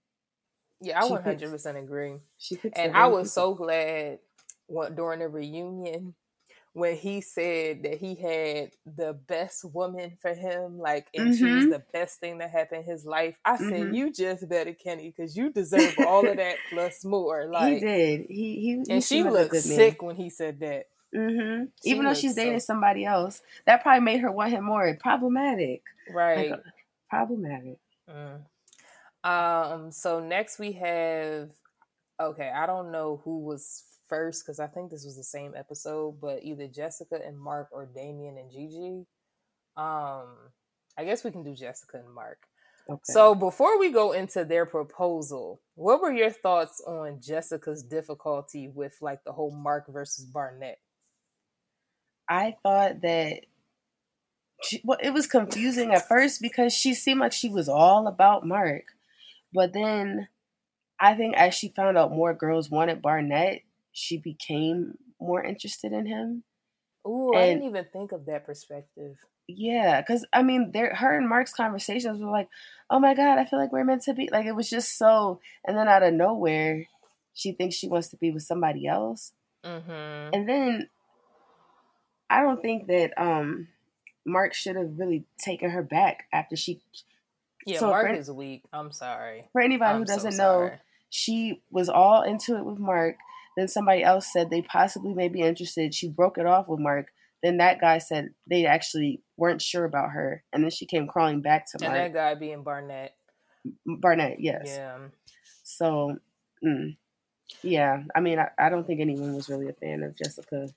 Yeah, 0.81 1.01
I 1.03 1.07
She 1.09 1.15
hundred 1.15 1.51
percent 1.51 1.79
agree. 1.79 2.17
she 2.39 2.59
And 2.75 2.97
I 2.97 3.07
was 3.07 3.33
people. 3.35 3.53
so 3.53 3.55
glad 3.55 4.19
what 4.67 4.97
during 4.97 5.21
the 5.21 5.29
reunion 5.29 6.15
when 6.73 6.97
he 6.97 7.21
said 7.21 7.85
that 7.85 7.99
he 7.99 8.17
had 8.17 8.71
the 8.85 9.13
best 9.13 9.65
woman 9.73 10.19
for 10.21 10.35
him, 10.35 10.77
like, 10.79 11.07
and 11.15 11.33
she 11.37 11.45
was 11.45 11.67
the 11.67 11.83
best 11.93 12.19
thing 12.19 12.39
that 12.39 12.51
happened 12.51 12.85
in 12.85 12.91
his 12.91 13.05
life. 13.07 13.39
I 13.45 13.57
said, 13.57 13.69
Mhm. 13.73 13.95
"You 13.95 14.13
just 14.13 14.49
better, 14.49 14.73
Kenny, 14.75 15.15
because 15.17 15.37
you 15.37 15.51
deserve 15.51 15.95
all 16.01 16.27
of 16.29 16.37
that 16.37 16.57
plus 16.71 17.05
more." 17.05 17.43
he 17.43 17.47
Like, 17.49 17.81
did. 17.81 18.27
He 18.29 18.35
he. 18.57 18.83
he 18.87 18.93
and 18.93 19.05
she 19.05 19.23
like 19.23 19.31
a 19.31 19.35
looked 19.35 19.51
good 19.53 19.67
man. 19.67 19.77
sick 19.77 20.03
when 20.03 20.17
he 20.17 20.29
said 20.31 20.59
that. 20.61 20.87
hmm 21.15 21.67
Even 21.85 22.07
though 22.07 22.15
she's 22.15 22.35
dating 22.35 22.59
so- 22.59 22.73
somebody 22.73 23.05
else, 23.05 23.41
that 23.67 23.83
probably 23.85 24.01
made 24.01 24.19
her 24.21 24.33
want 24.33 24.51
him 24.51 24.65
more. 24.65 24.97
Problematic. 25.01 25.83
Right. 26.13 26.51
Like, 26.51 26.61
problematic. 27.09 27.79
Mm. 28.11 28.41
Um. 29.25 29.91
So 29.91 30.21
next 30.21 30.59
we 30.59 30.73
have. 30.73 31.51
Okay, 32.21 32.51
I 32.55 32.67
don't 32.67 32.93
know 32.93 33.21
who 33.25 33.41
was 33.41 33.85
first 34.09 34.45
because 34.45 34.61
I 34.61 34.67
think 34.67 34.91
this 34.91 35.05
was 35.05 35.17
the 35.17 35.25
same 35.25 35.55
episode, 35.57 36.21
but 36.21 36.45
either 36.45 36.69
Jessica 36.69 37.19
and 37.25 37.39
Mark 37.39 37.69
or 37.73 37.87
Damian 37.87 38.39
and 38.39 38.51
Gigi. 38.51 39.07
Um, 39.77 40.29
I 40.97 41.05
guess 41.05 41.25
we 41.25 41.33
can 41.33 41.43
do 41.43 41.55
Jessica 41.55 41.99
and 41.99 42.15
Mark. 42.15 42.39
Okay. 42.89 43.01
So 43.05 43.35
before 43.35 43.79
we 43.79 43.91
go 43.91 44.13
into 44.13 44.45
their 44.45 44.67
proposal, 44.67 45.61
what 45.75 46.03
were 46.03 46.13
your 46.13 46.31
thoughts 46.31 46.83
on 46.87 47.21
Jessica's 47.21 47.83
difficulty 47.83 48.69
with 48.69 48.99
like 49.01 49.25
the 49.25 49.33
whole 49.33 49.51
Mark 49.51 49.87
versus 49.89 50.27
Barnett? 50.27 50.79
I 52.29 52.57
thought 52.63 53.01
that 53.03 53.41
she, 54.63 54.81
well, 54.85 54.99
it 55.03 55.13
was 55.13 55.27
confusing 55.27 55.93
at 55.93 56.09
first 56.09 56.41
because 56.41 56.73
she 56.73 56.95
seemed 56.95 57.21
like 57.21 57.33
she 57.33 57.49
was 57.49 57.69
all 57.69 58.07
about 58.07 58.47
Mark, 58.47 58.85
but 59.55 59.73
then 59.73 60.29
I 61.01 61.15
think 61.15 61.37
as 61.37 61.55
she 61.55 61.69
found 61.69 61.97
out 61.97 62.11
more 62.13 62.35
girls 62.35 62.71
wanted 62.71 63.01
Barnett, 63.01 63.63
she 63.93 64.19
became 64.19 64.99
more 65.21 65.43
interested 65.43 65.93
in 65.93 66.07
him. 66.07 66.43
Ooh, 67.07 67.33
I 67.35 67.47
didn't 67.47 67.65
even 67.65 67.87
think 67.93 68.13
of 68.13 68.27
that 68.27 68.45
perspective. 68.45 69.17
Yeah, 69.47 70.01
because 70.01 70.27
I 70.33 70.43
mean, 70.43 70.73
there, 70.73 70.95
her 70.95 71.17
and 71.17 71.29
Mark's 71.29 71.53
conversations 71.53 72.21
were 72.23 72.31
like, 72.31 72.49
"Oh 72.89 72.99
my 72.99 73.15
god, 73.15 73.39
I 73.39 73.45
feel 73.45 73.59
like 73.59 73.73
we're 73.73 73.85
meant 73.85 74.03
to 74.05 74.15
be." 74.15 74.29
Like 74.33 74.47
it 74.47 74.57
was 74.57 74.71
just 74.71 74.97
so, 74.97 75.41
and 75.67 75.77
then 75.77 75.87
out 75.87 76.03
of 76.03 76.15
nowhere, 76.15 76.87
she 77.35 77.53
thinks 77.53 77.75
she 77.77 77.89
wants 77.89 78.09
to 78.09 78.17
be 78.17 78.31
with 78.31 78.43
somebody 78.43 78.87
else, 78.87 79.33
Mm-hmm. 79.65 80.31
and 80.35 80.49
then 80.49 80.89
I 82.31 82.41
don't 82.43 82.63
think 82.63 82.87
that 82.87 83.13
um 83.21 83.69
Mark 84.25 84.55
should 84.55 84.77
have 84.77 84.99
really 84.99 85.25
taken 85.39 85.71
her 85.71 85.83
back 85.83 86.25
after 86.33 86.57
she. 86.57 86.81
Yeah, 87.67 87.79
so 87.79 87.89
Mark 87.89 88.09
for- 88.09 88.15
is 88.15 88.31
weak. 88.31 88.65
I'm 88.73 88.93
sorry. 88.93 89.49
For 89.53 89.61
anybody 89.61 89.93
I'm 89.93 89.99
who 90.01 90.05
doesn't 90.05 90.37
know, 90.37 90.71
she 91.11 91.63
was 91.71 91.89
all 91.89 92.23
into 92.23 92.57
it 92.57 92.65
with 92.65 92.79
Mark. 92.79 93.17
Then 93.57 93.69
somebody 93.69 94.03
else 94.03 94.33
said 94.33 94.51
they 94.51 94.63
possibly 94.63 95.15
may 95.15 95.29
be 95.29 95.41
interested. 95.41 95.95
She 95.95 96.09
broke 96.09 96.39
it 96.39 96.47
off 96.47 96.69
with 96.69 96.81
Mark. 96.81 97.09
Then 97.43 97.59
that 97.59 97.81
guy 97.81 97.99
said 97.99 98.31
they 98.49 98.67
actually 98.67 99.23
weren't 99.37 99.63
sure 99.63 99.85
about 99.85 100.11
her, 100.11 100.43
and 100.53 100.65
then 100.65 100.71
she 100.71 100.87
came 100.87 101.07
crawling 101.07 101.41
back 101.43 101.67
to 101.71 101.79
Mark. 101.81 101.95
And 101.95 102.05
that 102.05 102.15
guy 102.15 102.35
being 102.35 102.63
Barnett. 102.63 103.15
Barnett, 103.87 104.41
yes. 104.41 104.65
Yeah. 104.67 104.99
So, 105.63 106.19
mm, 106.65 106.97
yeah. 107.63 108.03
I 108.15 108.21
mean, 108.21 108.39
I, 108.39 108.49
I 108.59 108.69
don't 108.71 108.87
think 108.87 109.01
anyone 109.01 109.35
was 109.35 109.49
really 109.49 109.69
a 109.69 109.73
fan 109.75 110.03
of 110.03 110.17
Jessica. 110.17 110.69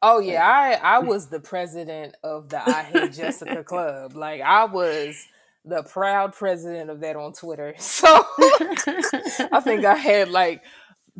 Oh 0.00 0.18
yeah, 0.18 0.44
I 0.44 0.96
I 0.96 0.98
was 0.98 1.26
the 1.26 1.38
president 1.38 2.16
of 2.24 2.48
the 2.48 2.60
I 2.60 2.82
Hate 2.82 3.12
Jessica 3.12 3.62
Club. 3.64 4.16
Like 4.16 4.40
I 4.40 4.64
was 4.64 5.26
the 5.64 5.82
proud 5.82 6.34
president 6.34 6.90
of 6.90 7.00
that 7.00 7.16
on 7.16 7.32
Twitter. 7.32 7.74
So 7.78 8.08
I 8.08 9.60
think 9.62 9.84
I 9.84 9.94
had 9.94 10.28
like 10.28 10.62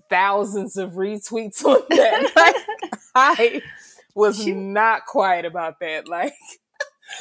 thousands 0.08 0.76
of 0.76 0.92
retweets 0.92 1.64
on 1.64 1.82
that. 1.90 2.32
Like, 2.34 2.92
I 3.14 3.62
was 4.14 4.46
not 4.46 5.06
quiet 5.06 5.44
about 5.44 5.80
that. 5.80 6.08
Like, 6.08 6.34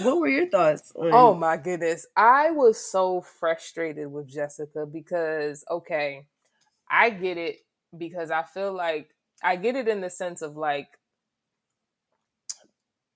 what 0.02 0.20
were 0.20 0.28
your 0.28 0.48
thoughts 0.50 0.92
on? 0.96 1.10
oh 1.14 1.34
my 1.34 1.58
goodness, 1.58 2.08
I 2.16 2.52
was 2.52 2.78
so 2.78 3.22
frustrated 3.22 4.12
with 4.12 4.28
Jessica 4.28 4.86
because 4.86 5.64
okay, 5.70 6.26
I 6.90 7.10
get 7.10 7.38
it 7.38 7.58
because 7.98 8.32
I 8.32 8.44
feel 8.44 8.74
like 8.74 9.10
I 9.44 9.56
get 9.56 9.76
it 9.76 9.88
in 9.88 10.02
the 10.02 10.10
sense 10.10 10.42
of 10.42 10.56
like 10.58 10.88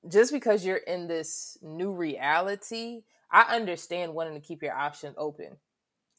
just 0.08 0.32
because 0.32 0.66
you're 0.66 0.78
in 0.78 1.08
this 1.08 1.58
new 1.62 1.92
reality, 1.92 3.02
I 3.36 3.56
understand 3.56 4.16
wanting 4.16 4.36
to 4.36 4.48
keep 4.48 4.64
your 4.64 4.76
options 4.76 5.16
open. 5.20 5.58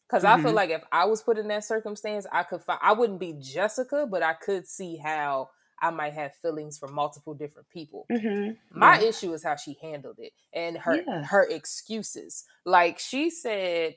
Because 0.09 0.25
I 0.25 0.39
feel 0.39 0.53
Mhm. 0.53 0.55
like 0.55 0.71
if 0.71 0.85
I 0.93 1.07
was 1.07 1.23
put 1.23 1.39
in 1.39 1.49
that 1.49 1.65
circumstance, 1.65 2.27
I 2.33 2.45
could 2.45 2.63
find 2.63 2.81
I 2.83 2.93
wouldn't 2.93 3.21
be 3.21 3.35
Jessica, 3.35 4.07
but 4.11 4.23
I 4.23 4.35
could 4.35 4.69
see 4.69 4.97
how 4.97 5.51
I 5.81 5.91
might 5.91 6.15
have 6.15 6.37
feelings 6.37 6.79
for 6.79 6.89
multiple 6.89 7.35
different 7.35 7.69
people. 7.71 8.07
hmm 8.11 8.53
My 8.73 8.99
issue 9.01 9.35
is 9.35 9.45
how 9.45 9.57
she 9.57 9.79
handled 9.83 10.19
it 10.21 10.33
and 10.55 10.79
her 10.79 11.05
Yeah. 11.07 11.25
her 11.25 11.45
excuses. 11.45 12.45
Like 12.67 13.01
she 13.01 13.31
said, 13.31 13.97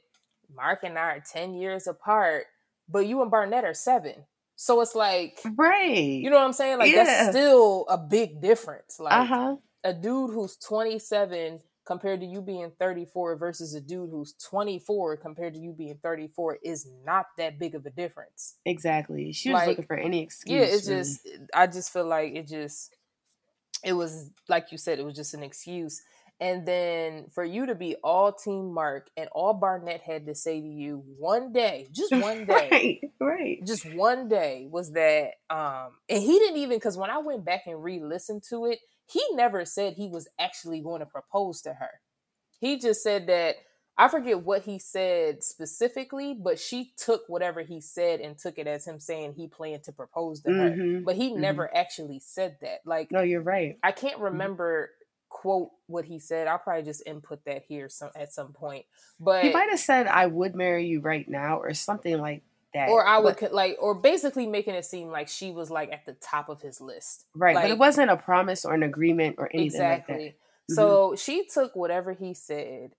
Mark 0.54 0.84
and 0.84 0.98
I 1.00 1.18
are 1.18 1.22
ten 1.22 1.56
years 1.56 1.88
apart, 1.88 2.48
but 2.90 3.08
you 3.08 3.22
and 3.22 3.32
Barnett 3.32 3.66
are 3.66 3.76
seven. 3.76 4.26
So 4.56 4.82
it's 4.82 4.96
like, 4.96 5.40
right. 5.58 5.96
you 6.24 6.30
know 6.32 6.38
what 6.38 6.46
I'm 6.46 6.54
saying? 6.54 6.80
Like 6.80 6.94
Yeah. 6.94 7.04
that's 7.06 7.30
still 7.32 7.86
a 7.90 7.98
big 7.98 8.42
difference. 8.42 9.00
Like 9.00 9.14
uh 9.14 9.26
huh. 9.26 9.56
a 9.84 9.94
dude 9.94 10.32
who's 10.32 10.58
27 10.58 11.62
compared 11.90 12.20
to 12.20 12.26
you 12.28 12.40
being 12.40 12.72
34 12.80 13.36
versus 13.38 13.74
a 13.74 13.82
dude 13.82 14.12
who's 14.12 14.34
24 14.48 15.18
compared 15.18 15.56
to 15.56 15.60
you 15.60 15.74
being 15.74 15.98
34 16.04 16.60
is 16.64 16.88
not 17.04 17.26
that 17.40 17.58
big 17.58 17.74
of 17.74 17.84
a 17.88 17.90
difference. 17.90 18.58
Exactly. 18.64 19.32
She 19.34 19.50
was 19.50 19.56
Like, 19.62 19.68
looking 19.70 19.86
for 19.88 19.98
any 19.98 20.22
excuse. 20.22 20.54
yeah, 20.56 20.62
it's 20.66 20.88
really. 20.88 21.00
just 21.02 21.28
I 21.52 21.66
just 21.66 21.92
feel 21.92 22.06
like 22.08 22.36
it 22.36 22.48
just 22.48 22.96
it 23.84 23.94
was 23.94 24.30
like 24.48 24.68
you 24.72 24.78
said, 24.78 25.00
it 25.00 25.04
was 25.06 25.16
just 25.16 25.34
an 25.34 25.42
excuse. 25.42 26.04
And 26.42 26.66
then 26.66 27.26
for 27.34 27.44
you 27.44 27.66
to 27.66 27.76
be 27.76 27.96
all 28.04 28.32
team 28.32 28.74
Mark 28.74 29.10
and 29.18 29.28
all 29.34 29.54
Barnett 29.56 30.02
had 30.02 30.28
to 30.28 30.36
say 30.36 30.62
to 30.62 30.68
you 30.68 31.04
one 31.18 31.52
day, 31.52 31.88
just 31.92 32.14
one 32.30 32.46
day, 32.46 32.70
right, 32.72 33.00
right. 33.20 33.58
just 33.68 33.84
one 33.94 34.30
day 34.30 34.68
was 34.70 34.92
that 34.94 35.32
um 35.50 35.90
and 36.08 36.22
he 36.22 36.38
didn't 36.40 36.58
even 36.58 36.78
because 36.78 36.98
when 36.98 37.10
i 37.10 37.18
went 37.18 37.44
back 37.44 37.64
and 37.66 37.84
re-listened 37.84 38.44
to 38.52 38.68
it 38.68 38.80
he 39.12 39.24
never 39.34 39.66
said 39.66 39.94
he 39.94 40.08
was 40.08 40.28
actually 40.40 40.82
going 40.82 41.00
to 41.00 41.06
propose 41.06 41.62
to 41.62 41.74
her. 41.74 42.02
He 42.60 42.78
just 42.80 43.04
said 43.04 43.28
that 43.28 43.56
i 43.98 44.08
forget 44.08 44.44
what 44.46 44.62
he 44.64 44.80
said 44.80 45.44
specifically 45.44 46.34
but 46.34 46.58
she 46.58 46.94
took 46.96 47.24
whatever 47.28 47.62
he 47.62 47.82
said 47.82 48.22
and 48.22 48.38
took 48.38 48.58
it 48.58 48.66
as 48.66 48.88
him 48.88 48.98
saying 48.98 49.34
he 49.34 49.46
planned 49.48 49.84
to 49.84 49.92
propose 49.92 50.40
to 50.40 50.50
her. 50.52 50.70
Mhm, 50.70 51.04
but 51.04 51.16
he 51.18 51.32
mhm. 51.32 51.40
never 51.40 51.76
actually 51.76 52.20
said 52.20 52.56
that. 52.62 52.80
Like 52.86 53.12
No, 53.12 53.22
you're 53.22 53.42
right. 53.42 53.78
i 53.84 53.92
can't 53.92 54.20
remember 54.20 54.92
quote 55.30 55.70
what 55.88 56.06
he 56.06 56.18
said. 56.20 56.48
I'll 56.48 56.58
probably 56.60 56.84
just 56.84 57.04
input 57.06 57.44
that 57.46 57.64
here 57.68 57.88
some 57.90 58.10
at 58.16 58.34
some 58.34 58.52
point. 58.54 58.86
But 59.20 59.44
He 59.44 59.52
might 59.52 59.70
have 59.70 59.80
said, 59.80 60.08
"I 60.08 60.26
would 60.26 60.56
marry 60.56 60.88
you 60.88 61.02
right 61.02 61.28
now," 61.28 61.60
or 61.60 61.74
something 61.74 62.18
like 62.20 62.42
that. 62.74 62.90
or 62.90 63.06
I 63.06 63.18
would 63.18 63.38
But- 63.40 63.54
like, 63.54 63.78
or 63.80 63.96
basically 63.96 64.46
making 64.48 64.76
it 64.76 64.86
seem 64.86 65.10
like 65.10 65.28
she 65.28 65.52
was 65.52 65.70
like 65.72 65.92
at 65.92 66.06
the 66.06 66.14
top 66.14 66.50
of 66.50 66.62
his 66.62 66.80
list. 66.82 67.26
right, 67.36 67.56
but 67.56 67.70
it 67.70 67.78
wasn't 67.78 68.12
a 68.12 68.18
promise 68.18 68.66
or 68.66 68.74
an 68.74 68.84
agreement 68.84 69.36
or 69.40 69.48
anything 69.54 69.66
exactly. 69.66 70.16
like 70.16 70.24
that. 70.24 70.74
Mm-hmm. 70.74 70.74
So 70.76 71.16
she 71.16 71.46
took 71.46 71.76
whatever 71.76 72.14
he 72.14 72.34
said 72.34 72.92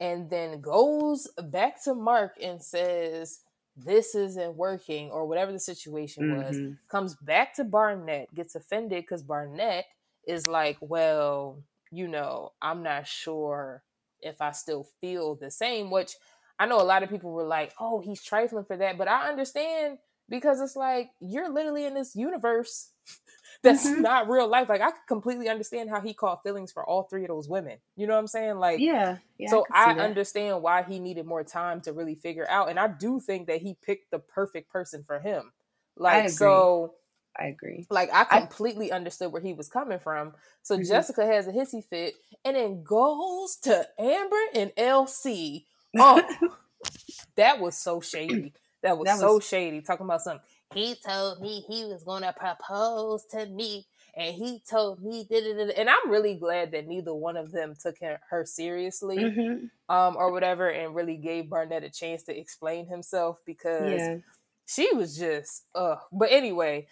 and 0.00 0.30
then 0.30 0.60
goes 0.60 1.28
back 1.42 1.82
to 1.84 1.94
Mark 1.94 2.36
and 2.42 2.62
says, 2.62 3.40
This 3.76 4.14
isn't 4.16 4.56
working, 4.56 5.10
or 5.10 5.24
whatever 5.26 5.52
the 5.52 5.58
situation 5.60 6.36
was. 6.36 6.56
Mhm. 6.56 6.78
Comes 6.88 7.14
back 7.16 7.54
to 7.54 7.64
Barnett, 7.64 8.34
gets 8.34 8.54
offended 8.56 9.02
because 9.04 9.22
Barnett 9.22 9.84
is 10.26 10.46
like, 10.48 10.78
Well, 10.80 11.62
you 11.90 12.08
know, 12.08 12.52
I'm 12.62 12.82
not 12.82 13.06
sure 13.06 13.82
if 14.20 14.40
I 14.40 14.50
still 14.50 14.84
feel 15.00 15.36
the 15.36 15.50
same, 15.50 15.90
which 15.90 16.16
I 16.58 16.66
know 16.66 16.80
a 16.80 16.84
lot 16.84 17.02
of 17.02 17.10
people 17.10 17.32
were 17.32 17.44
like, 17.46 17.72
Oh, 17.80 18.00
he's 18.00 18.22
trifling 18.22 18.64
for 18.64 18.76
that. 18.76 18.98
But 18.98 19.08
I 19.08 19.28
understand 19.28 19.98
because 20.28 20.60
it's 20.60 20.76
like 20.76 21.10
you're 21.20 21.48
literally 21.52 21.84
in 21.86 21.94
this 21.94 22.14
universe 22.16 22.90
that's 23.62 23.86
Mhm. 23.86 24.02
not 24.02 24.28
real 24.28 24.48
life. 24.48 24.68
Like 24.68 24.80
I 24.82 24.90
could 24.90 25.06
completely 25.08 25.48
understand 25.48 25.90
how 25.90 26.00
he 26.00 26.14
caught 26.14 26.42
feelings 26.42 26.72
for 26.72 26.84
all 26.88 27.04
three 27.04 27.22
of 27.22 27.28
those 27.28 27.48
women. 27.48 27.78
You 27.96 28.06
know 28.06 28.14
what 28.14 28.20
I'm 28.20 28.26
saying? 28.28 28.56
Like 28.58 28.78
Yeah, 28.80 29.18
yeah. 29.38 29.50
so 29.50 29.64
see 29.66 29.72
I, 29.72 29.92
understand 29.94 30.62
why 30.62 30.82
he 30.82 30.98
needed 31.00 31.26
more 31.26 31.44
time 31.44 31.80
to 31.82 31.92
really 31.92 32.14
figure 32.14 32.46
out. 32.48 32.68
And 32.70 32.78
I 32.78 32.88
do 32.88 33.20
think 33.20 33.46
that 33.48 33.62
he 33.62 33.76
picked 33.82 34.10
the 34.10 34.18
perfect 34.18 34.70
person 34.70 35.02
for 35.04 35.18
him. 35.20 35.52
Like 35.96 36.28
so 36.30 36.94
I 37.38 37.46
agree. 37.46 37.86
like 37.90 38.10
I 38.12 38.26
I- 38.30 38.40
completely 38.40 38.92
understood 38.92 39.32
where 39.32 39.42
he 39.42 39.54
was 39.54 39.68
coming 39.68 39.98
from. 39.98 40.34
So 40.62 40.76
Mhm. 40.76 40.86
Jessica 40.88 41.24
has 41.26 41.46
a 41.48 41.52
hissy 41.52 41.84
fit 41.84 42.14
and 42.44 42.56
then 42.56 42.82
goes 42.84 43.56
to 43.62 43.88
Amber 43.98 44.36
and 44.54 44.72
LC. 44.76 45.66
Oh, 45.98 46.22
that 47.36 47.60
was 47.60 47.76
so 47.76 48.00
shady. 48.00 48.52
That 48.82 48.98
was 48.98 49.06
That 49.06 49.18
so 49.18 49.40
shady. 49.40 49.80
Talking 49.80 50.06
about 50.06 50.22
something. 50.22 50.42
He 50.74 50.94
told 50.96 51.40
me 51.40 51.64
he 51.68 51.84
was 51.84 52.04
gonna 52.04 52.34
propose 52.36 53.24
to 53.32 53.46
me, 53.46 53.86
and 54.16 54.34
he 54.34 54.60
told 54.68 55.02
me 55.02 55.26
da. 55.28 55.70
And 55.76 55.88
I'm 55.88 56.10
really 56.10 56.34
glad 56.34 56.72
that 56.72 56.86
neither 56.86 57.14
one 57.14 57.36
of 57.36 57.50
them 57.52 57.74
took 57.80 57.98
her, 58.00 58.20
her 58.30 58.44
seriously, 58.44 59.18
Mhm. 59.18 59.70
um, 59.88 60.16
or 60.16 60.30
whatever, 60.30 60.68
and 60.68 60.94
really 60.94 61.16
gave 61.16 61.48
Barnett 61.50 61.84
a 61.84 61.90
chance 61.90 62.22
to 62.24 62.38
explain 62.38 62.86
himself 62.86 63.40
because 63.46 63.92
Yeah. 64.00 64.18
she 64.66 64.92
was 64.94 65.16
just 65.16 65.64
uh 65.74 65.96
but 66.12 66.30
anyway 66.30 66.86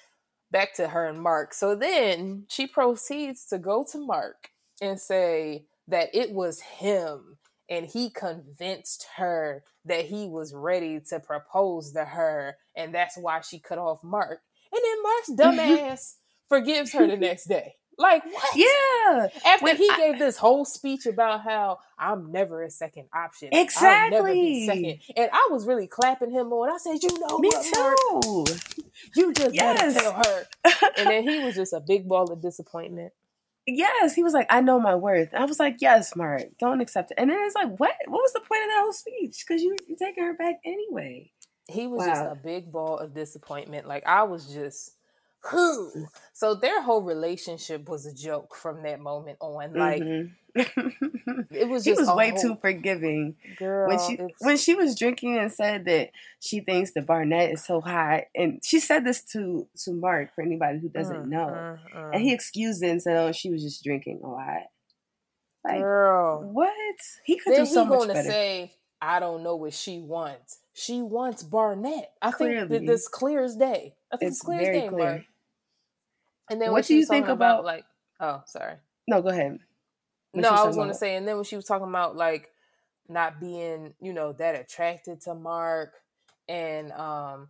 back 0.50 0.72
to 0.74 0.88
her 0.88 1.06
and 1.06 1.20
mark 1.20 1.52
so 1.52 1.74
then 1.74 2.46
she 2.48 2.66
proceeds 2.66 3.44
to 3.46 3.58
go 3.58 3.84
to 3.84 3.98
mark 3.98 4.48
and 4.80 4.98
say 4.98 5.66
that 5.88 6.08
it 6.14 6.30
was 6.32 6.60
him 6.60 7.36
and 7.68 7.86
he 7.86 8.10
convinced 8.10 9.06
her 9.16 9.62
that 9.84 10.04
he 10.06 10.26
was 10.26 10.54
ready 10.54 11.00
to 11.08 11.20
propose 11.20 11.92
to 11.92 12.04
her 12.04 12.56
and 12.76 12.94
that's 12.94 13.16
why 13.16 13.40
she 13.40 13.58
cut 13.58 13.78
off 13.78 14.02
mark 14.04 14.40
and 14.72 14.80
then 14.84 15.02
mark's 15.02 15.30
dumbass 15.58 16.14
forgives 16.48 16.92
her 16.92 17.06
the 17.06 17.16
next 17.16 17.46
day 17.46 17.74
like 17.98 18.22
what 18.24 18.44
Yeah. 18.56 19.28
after 19.46 19.64
When 19.64 19.76
he 19.78 19.88
I- 19.90 19.96
gave 19.96 20.18
this 20.18 20.36
whole 20.36 20.64
speech 20.64 21.06
about 21.06 21.42
how 21.42 21.78
I'm 21.98 22.30
never 22.30 22.62
a 22.62 22.68
second 22.70 23.06
option. 23.14 23.48
I'll 23.54 24.10
never 24.10 24.30
be 24.30 24.64
Exactly. 24.64 25.00
second. 25.06 25.14
And 25.16 25.30
I 25.32 25.48
was 25.50 25.66
really 25.66 25.86
clapping 25.86 26.30
him 26.30 26.52
on. 26.52 26.68
I 26.70 26.76
said, 26.76 27.02
you 27.02 27.18
know 27.18 27.38
Me 27.38 27.48
what, 27.48 27.66
Mark? 27.74 27.96
too. 28.22 28.44
You 29.16 29.32
just 29.32 29.54
Yes. 29.54 29.94
gotta 29.94 29.98
tell 29.98 30.12
her. 30.12 30.46
And 30.98 31.06
then 31.08 31.26
he 31.26 31.42
was 31.42 31.54
just 31.54 31.72
a 31.72 31.80
big 31.80 32.06
ball 32.06 32.30
of 32.30 32.42
disappointment. 32.42 33.14
Yes, 33.66 34.14
he 34.14 34.22
was 34.22 34.34
like, 34.34 34.46
"I 34.50 34.60
know 34.60 34.80
my 34.80 34.94
worth." 34.94 35.34
I 35.34 35.44
was 35.44 35.60
like, 35.60 35.76
"Yes, 35.80 36.16
Mark, 36.16 36.44
don't 36.58 36.80
accept 36.80 37.10
it." 37.12 37.18
And 37.18 37.30
then 37.30 37.38
it's 37.42 37.54
like, 37.54 37.78
"What? 37.78 37.94
What 38.06 38.22
was 38.22 38.32
the 38.32 38.40
point 38.40 38.62
of 38.64 38.70
that 38.70 38.80
whole 38.82 38.92
speech? 38.92 39.44
Because 39.46 39.62
you 39.62 39.76
you 39.88 39.96
taking 39.96 40.24
her 40.24 40.34
back 40.34 40.56
anyway." 40.64 41.32
He 41.68 41.86
was 41.86 42.06
just 42.06 42.22
a 42.22 42.36
big 42.36 42.72
ball 42.72 42.98
of 42.98 43.14
disappointment. 43.14 43.86
Like 43.88 44.06
I 44.06 44.24
was 44.24 44.52
just 44.52 44.92
who. 45.50 45.92
So 46.32 46.54
their 46.54 46.82
whole 46.82 47.02
relationship 47.02 47.88
was 47.88 48.06
a 48.06 48.14
joke 48.14 48.54
from 48.54 48.82
that 48.84 49.00
moment 49.00 49.38
on. 49.40 49.74
Like 49.76 50.02
Mhm. 50.02 50.30
It 50.56 51.68
was 51.68 51.84
he 51.84 51.92
was 51.92 52.08
way 52.10 52.30
whole- 52.30 52.40
too 52.40 52.56
forgiving 52.60 53.36
girl. 53.58 53.88
when 53.88 53.98
she 53.98 54.14
it's- 54.14 54.30
when 54.40 54.56
she 54.56 54.74
was 54.74 54.98
drinking 54.98 55.38
and 55.38 55.50
said 55.52 55.84
that 55.86 56.10
she 56.40 56.60
thinks 56.60 56.92
the 56.92 57.02
Barnett 57.02 57.52
is 57.52 57.64
so 57.64 57.80
hot, 57.80 58.24
and 58.34 58.60
she 58.64 58.80
said 58.80 59.04
this 59.04 59.22
to 59.32 59.68
to 59.84 59.92
Mark 59.92 60.34
for 60.34 60.42
anybody 60.42 60.78
who 60.78 60.88
doesn't 60.88 61.24
Mm, 61.24 61.28
know, 61.28 61.46
mm, 61.48 61.78
mm. 61.94 62.10
and 62.14 62.22
he 62.22 62.32
excused 62.32 62.82
it 62.82 62.88
and 62.88 63.02
said, 63.02 63.16
"Oh, 63.16 63.32
she 63.32 63.50
was 63.50 63.62
just 63.62 63.82
drinking 63.84 64.20
a 64.24 64.28
lot." 64.28 64.70
Like 65.64 65.80
girl. 65.80 66.42
what? 66.42 66.74
He 67.24 67.36
could 67.38 67.52
Then 67.54 67.64
do 67.64 67.70
so 67.70 67.84
he 67.84 67.90
much 67.90 68.00
to 68.02 68.14
better. 68.14 68.30
say, 68.30 68.72
"I 69.02 69.18
don't 69.20 69.42
know 69.42 69.56
what 69.56 69.72
she 69.74 69.98
wants. 70.00 70.60
She 70.72 71.02
wants 71.02 71.42
Barnett." 71.42 72.12
I 72.22 72.28
think 72.30 72.50
Clearly. 72.50 72.78
that 72.78 72.86
this 72.86 73.08
clear 73.08 73.42
as 73.44 73.56
day. 73.56 73.94
I 74.12 74.16
think 74.16 74.30
it's, 74.32 74.40
clear 74.42 74.60
as 74.60 74.66
very 74.66 74.80
day, 74.80 74.88
clear. 74.88 75.08
Mark. 75.10 75.22
And 76.50 76.60
then 76.62 76.70
What 76.72 76.84
do 76.86 76.94
you 76.96 77.04
think 77.04 77.26
about, 77.26 77.60
about- 77.60 77.64
like, 77.64 77.84
oh, 78.20 78.42
sorry. 78.46 78.74
No, 79.08 79.20
go 79.22 79.30
ahead. 79.30 79.58
No, 80.36 80.50
I 80.50 80.64
was 80.64 80.76
going 80.76 80.88
to 80.88 80.94
say, 80.94 81.16
and 81.16 81.26
then 81.26 81.36
when 81.36 81.44
she 81.44 81.56
was 81.56 81.64
talking 81.64 81.88
about 81.88 82.16
like 82.16 82.50
not 83.08 83.40
being, 83.40 83.94
you 84.00 84.12
know, 84.12 84.32
that 84.34 84.58
attracted 84.58 85.20
to 85.22 85.34
Mark, 85.34 85.92
and 86.48 86.92
um, 86.92 87.48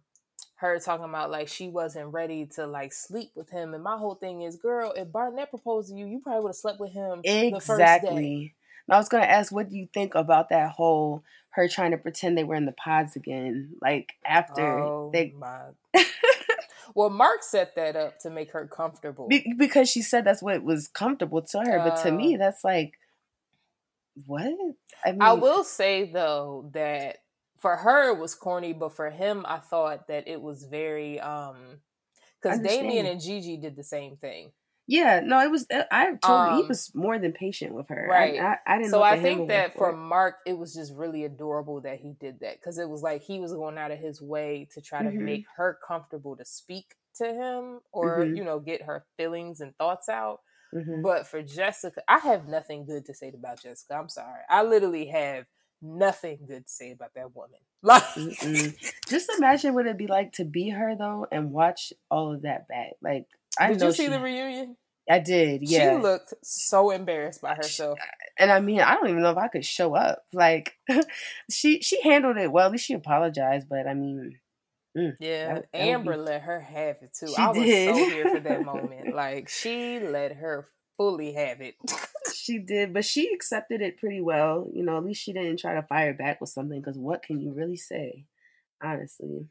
her 0.57 0.79
talking 0.79 1.05
about 1.05 1.31
like 1.31 1.49
she 1.49 1.69
wasn't 1.69 2.13
ready 2.13 2.47
to 2.55 2.67
like 2.67 2.93
sleep 2.93 3.31
with 3.35 3.51
him, 3.51 3.75
and 3.75 3.83
my 3.83 3.97
whole 3.97 4.15
thing 4.15 4.43
is, 4.43 4.57
girl, 4.57 4.93
if 4.97 5.11
Barnett 5.13 5.51
proposed 5.51 5.89
to 5.91 5.95
you, 5.95 6.07
you 6.07 6.21
probably 6.21 6.43
would 6.43 6.49
have 6.51 6.57
slept 6.57 6.81
with 6.81 6.93
him 6.93 7.21
the 7.23 7.51
first 7.51 7.61
day. 7.67 7.77
Exactly. 7.77 8.55
And 8.89 8.95
I 8.95 8.99
was 8.99 9.09
gonna 9.09 9.25
ask, 9.25 9.53
what 9.53 9.69
do 9.69 9.77
you 9.77 9.89
think 9.93 10.15
about 10.15 10.49
that 10.51 10.71
whole 10.71 11.25
her 11.51 11.69
trying 11.69 11.91
to 11.93 11.99
pretend 11.99 12.37
they 12.37 12.45
were 12.45 12.55
in 12.55 12.67
the 12.67 12.73
pods 12.73 13.17
again? 13.17 13.75
Like 13.81 14.15
after 14.25 14.79
Oh 14.81 15.11
they, 15.13 15.35
my. 15.39 15.71
well, 16.97 17.11
Mark 17.11 17.43
set 17.43 17.77
that 17.77 17.95
up 17.95 18.19
to 18.21 18.31
make 18.31 18.53
her 18.53 18.67
comfortable. 18.67 19.29
be, 19.29 19.53
because 19.59 19.91
she 19.91 20.01
said 20.01 20.25
that's 20.25 20.43
what 20.43 20.63
was 20.63 20.89
comfortable 20.89 21.43
to 21.43 21.59
her, 21.59 21.79
but 21.85 22.03
to 22.03 22.11
me, 22.11 22.35
Uh, 22.35 22.39
that's 22.39 22.65
like, 22.65 22.99
what? 24.25 24.55
I 25.05 25.13
mean, 25.13 25.21
I 25.21 25.35
will 25.35 25.63
say 25.63 26.11
though 26.11 26.71
that 26.73 27.19
for 27.59 27.77
her 27.77 28.15
it 28.15 28.19
was 28.19 28.35
corny, 28.35 28.73
but 28.73 28.97
for 28.97 29.11
him, 29.11 29.45
I 29.47 29.59
thought 29.59 30.09
that 30.09 30.27
it 30.27 30.41
was 30.41 30.65
very 30.65 31.21
um 31.21 31.81
because 32.41 32.61
Damian 32.61 33.05
and 33.05 33.21
Gigi 33.21 33.59
did 33.59 33.77
the 33.77 33.85
same 33.85 34.17
thing. 34.17 34.53
Yeah, 34.89 35.21
no, 35.25 35.41
it 35.41 35.51
was. 35.51 35.67
I 35.91 36.15
told 36.23 36.55
he 36.57 36.63
Um, 36.63 36.69
was 36.69 36.95
more 36.95 37.19
than 37.19 37.33
patient 37.33 37.75
with 37.75 37.89
her. 37.89 38.07
right. 38.09 38.39
I, 38.41 38.45
I, 38.47 38.59
I 38.67 38.79
didn't. 38.79 38.91
So 38.91 39.03
I 39.03 39.21
think 39.21 39.49
that 39.49 39.75
for 39.77 39.91
it. 39.91 39.97
Mark, 39.97 40.37
it 40.47 40.57
was 40.57 40.73
just 40.75 40.95
really 40.95 41.25
adorable 41.25 41.81
that 41.81 41.99
he 41.99 42.13
did 42.21 42.41
that 42.41 42.61
because 42.61 42.79
it 42.79 42.89
was 42.89 43.03
like 43.03 43.23
he 43.23 43.41
was 43.41 43.53
going 43.53 43.79
out 43.79 43.91
of 43.91 43.99
his 43.99 44.23
way 44.23 44.69
to 44.75 44.81
try 44.81 45.03
to 45.03 45.09
Mhm. 45.11 45.21
make 45.21 45.45
her 45.57 45.79
comfortable 45.87 46.37
to 46.37 46.45
speak 46.45 46.95
to 47.17 47.27
him 47.27 47.81
or 47.93 48.19
Mhm. 48.19 48.37
you 48.37 48.45
know 48.45 48.61
get 48.61 48.83
her 48.83 49.05
feelings 49.17 49.61
and 49.61 49.77
thoughts 49.77 50.09
out. 50.09 50.41
Mhm. 50.75 51.03
But 51.03 51.27
for 51.27 51.43
Jessica, 51.43 52.03
I 52.07 52.19
have 52.19 52.47
nothing 52.47 52.85
good 52.87 53.07
to 53.07 53.15
say 53.15 53.29
about 53.31 53.61
Jessica. 53.63 53.95
I'm 53.95 54.09
sorry. 54.09 54.43
I 54.49 54.63
literally 54.63 55.07
have 55.07 55.47
nothing 55.83 56.39
good 56.47 56.67
to 56.67 56.73
say 56.73 56.93
about 56.93 57.15
that 57.15 57.35
woman. 57.35 57.59
Like, 57.83 58.03
Just 59.09 59.31
imagine 59.37 59.75
what 59.75 59.87
it'd 59.87 59.97
be 59.99 60.07
like 60.07 60.33
to 60.33 60.45
be 60.45 60.71
her 60.71 60.97
though, 60.97 61.27
and 61.31 61.53
watch 61.53 61.93
all 62.11 62.33
of 62.35 62.43
that 62.43 62.67
back. 62.69 62.93
Like 63.01 63.27
I 63.59 63.69
did 63.73 63.83
you 63.83 63.93
see 63.93 64.05
she, 64.05 64.09
the 64.11 64.21
reunion? 64.21 64.77
I 65.09 65.21
did. 65.21 65.63
Yeah, 65.69 65.97
She 65.97 66.03
looked 66.03 66.35
so 66.43 66.91
embarrassed 66.91 67.41
by 67.41 67.55
herself. 67.55 67.99
and 68.39 68.51
I 68.51 68.59
mean, 68.61 68.81
I 68.81 68.95
don't 68.95 69.09
even 69.09 69.23
know 69.23 69.31
if 69.31 69.37
I 69.39 69.49
could 69.49 69.65
show 69.65 69.95
up. 69.95 70.25
Like, 70.33 70.75
she 71.51 71.81
she 71.81 72.01
handled 72.03 72.37
it 72.39 72.51
well. 72.51 72.67
At 72.67 72.73
least 72.73 72.87
she 72.87 72.95
apologized. 72.95 73.69
But 73.69 73.87
I 73.87 73.95
mean, 73.95 74.39
mm, 74.99 75.13
Yeah, 75.21 75.55
that- 75.55 75.73
that 75.73 75.79
Amber 75.79 76.13
be- 76.13 76.19
let 76.19 76.43
her 76.43 76.61
have 76.61 76.97
it 77.03 77.15
too. 77.19 77.29
She 77.29 77.37
I 77.39 77.49
was 77.49 77.59
did. 77.59 77.95
so 77.95 78.11
here 78.11 78.29
for 78.35 78.41
that 78.41 78.65
moment. 78.65 79.15
Like 79.15 79.49
she 79.49 80.01
let 80.01 80.33
her 80.33 80.67
fully 80.97 81.33
have 81.35 81.61
it. 81.61 81.77
she 82.35 82.59
did, 82.59 82.93
but 82.93 83.05
she 83.05 83.33
accepted 83.33 83.81
it 83.83 83.99
pretty 83.99 84.21
well. 84.21 84.67
You 84.73 84.83
know, 84.83 84.97
at 84.97 85.05
least 85.05 85.23
she 85.23 85.33
didn't 85.33 85.59
try 85.61 85.75
to 85.75 85.83
fire 85.83 86.15
back 86.15 86.41
with 86.41 86.51
something. 86.51 86.81
Because 86.81 86.99
what 86.99 87.23
can 87.23 87.41
you 87.41 87.53
really 87.53 87.77
say, 87.77 88.25
honestly? 88.83 89.47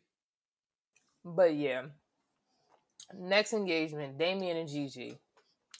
But 1.23 1.55
yeah. 1.55 1.83
Next 3.13 3.53
engagement, 3.53 4.17
Damian 4.17 4.57
and 4.57 4.69
Gigi. 4.69 5.17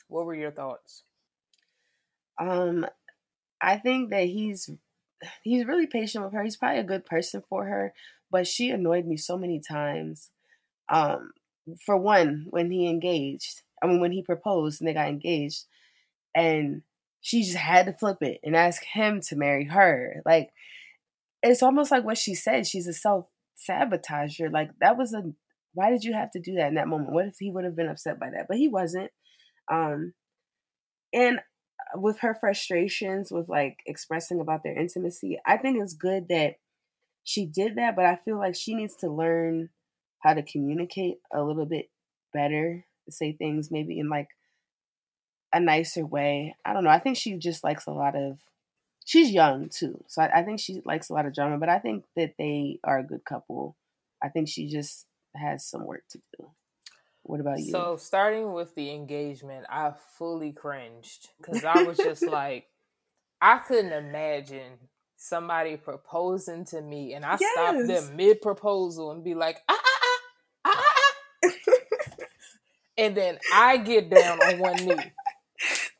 What 0.07 0.25
were 0.25 0.35
your 0.35 0.51
thoughts? 0.51 1.03
Um, 2.39 2.85
I 3.61 3.77
think 3.77 4.11
that 4.11 4.25
he's 4.25 4.69
he's 5.43 5.65
really 5.65 5.87
patient 5.87 6.23
with 6.23 6.33
her. 6.33 6.43
He's 6.43 6.57
probably 6.57 6.79
a 6.79 6.83
good 6.83 7.05
person 7.05 7.43
for 7.49 7.65
her, 7.65 7.93
but 8.29 8.47
she 8.47 8.69
annoyed 8.69 9.05
me 9.05 9.17
so 9.17 9.37
many 9.37 9.59
times. 9.59 10.29
Um, 10.89 11.31
for 11.83 11.97
one, 11.97 12.45
when 12.49 12.69
he 12.69 12.87
engaged, 12.87 13.61
I 13.81 13.87
mean, 13.87 13.99
when 13.99 14.11
he 14.11 14.21
proposed 14.21 14.81
and 14.81 14.87
they 14.87 14.93
got 14.93 15.07
engaged, 15.07 15.65
and 16.35 16.83
she 17.21 17.43
just 17.43 17.57
had 17.57 17.87
to 17.87 17.93
flip 17.93 18.17
it 18.21 18.39
and 18.43 18.55
ask 18.55 18.83
him 18.83 19.19
to 19.21 19.35
marry 19.35 19.65
her. 19.65 20.21
Like, 20.25 20.51
it's 21.41 21.63
almost 21.63 21.89
like 21.89 22.03
what 22.03 22.17
she 22.17 22.35
said. 22.35 22.67
She's 22.67 22.87
a 22.87 22.93
self 22.93 23.25
sabotager. 23.57 24.51
Like 24.51 24.71
that 24.79 24.97
was 24.97 25.13
a. 25.13 25.33
Why 25.75 25.91
did 25.91 26.03
you 26.03 26.13
have 26.13 26.31
to 26.31 26.39
do 26.39 26.55
that 26.55 26.69
in 26.69 26.75
that 26.75 26.87
moment? 26.87 27.11
What 27.11 27.27
if 27.27 27.35
he 27.39 27.51
would 27.51 27.65
have 27.65 27.75
been 27.75 27.89
upset 27.89 28.19
by 28.19 28.31
that? 28.31 28.47
But 28.47 28.57
he 28.57 28.67
wasn't. 28.67 29.11
Um, 29.71 30.13
and 31.13 31.39
with 31.95 32.19
her 32.19 32.33
frustrations 32.33 33.31
with 33.31 33.47
like 33.47 33.77
expressing 33.85 34.39
about 34.39 34.63
their 34.63 34.77
intimacy, 34.77 35.39
I 35.45 35.57
think 35.57 35.77
it's 35.79 35.93
good 35.93 36.29
that 36.29 36.55
she 37.23 37.45
did 37.45 37.75
that, 37.75 37.95
but 37.95 38.05
I 38.05 38.15
feel 38.15 38.37
like 38.37 38.55
she 38.55 38.73
needs 38.73 38.95
to 38.97 39.09
learn 39.09 39.69
how 40.19 40.33
to 40.33 40.43
communicate 40.43 41.17
a 41.33 41.43
little 41.43 41.65
bit 41.65 41.89
better, 42.33 42.85
say 43.09 43.33
things 43.33 43.69
maybe 43.71 43.99
in 43.99 44.09
like 44.09 44.29
a 45.53 45.59
nicer 45.59 46.05
way. 46.05 46.55
I 46.65 46.73
don't 46.73 46.83
know. 46.83 46.89
I 46.89 46.99
think 46.99 47.17
she 47.17 47.37
just 47.37 47.63
likes 47.63 47.85
a 47.87 47.91
lot 47.91 48.15
of 48.15 48.39
she's 49.05 49.31
young 49.31 49.69
too. 49.69 50.03
So 50.07 50.21
I, 50.21 50.39
I 50.39 50.43
think 50.43 50.59
she 50.59 50.81
likes 50.85 51.09
a 51.09 51.13
lot 51.13 51.25
of 51.25 51.33
drama, 51.33 51.57
but 51.57 51.69
I 51.69 51.79
think 51.79 52.05
that 52.15 52.33
they 52.37 52.79
are 52.83 52.99
a 52.99 53.03
good 53.03 53.23
couple. 53.25 53.75
I 54.21 54.29
think 54.29 54.49
she 54.49 54.67
just 54.67 55.05
has 55.35 55.65
some 55.65 55.85
work 55.85 56.03
to 56.09 56.19
do. 56.37 56.51
What 57.23 57.39
about 57.39 57.59
you? 57.59 57.71
So 57.71 57.97
starting 57.97 58.53
with 58.53 58.75
the 58.75 58.91
engagement, 58.91 59.65
I 59.69 59.93
fully 60.17 60.51
cringed 60.51 61.29
because 61.37 61.65
I 61.65 61.83
was 61.83 61.97
just 61.97 62.21
like, 62.27 62.67
I 63.41 63.57
couldn't 63.57 63.93
imagine 63.93 64.73
somebody 65.17 65.75
proposing 65.77 66.65
to 66.65 66.81
me 66.81 67.13
and 67.13 67.25
I 67.25 67.37
stopped 67.37 67.87
them 67.87 68.15
mid 68.15 68.41
proposal 68.41 69.11
and 69.11 69.23
be 69.23 69.33
like, 69.33 69.57
ah 69.67 69.81
ah 69.83 69.99
ah 70.03 70.19
ah 70.65 70.71
ah, 70.75 71.13
ah," 71.43 72.25
and 72.97 73.17
then 73.17 73.39
I 73.53 73.77
get 73.77 74.09
down 74.09 74.39
on 74.39 74.59
one 74.59 74.75
knee. 74.75 75.11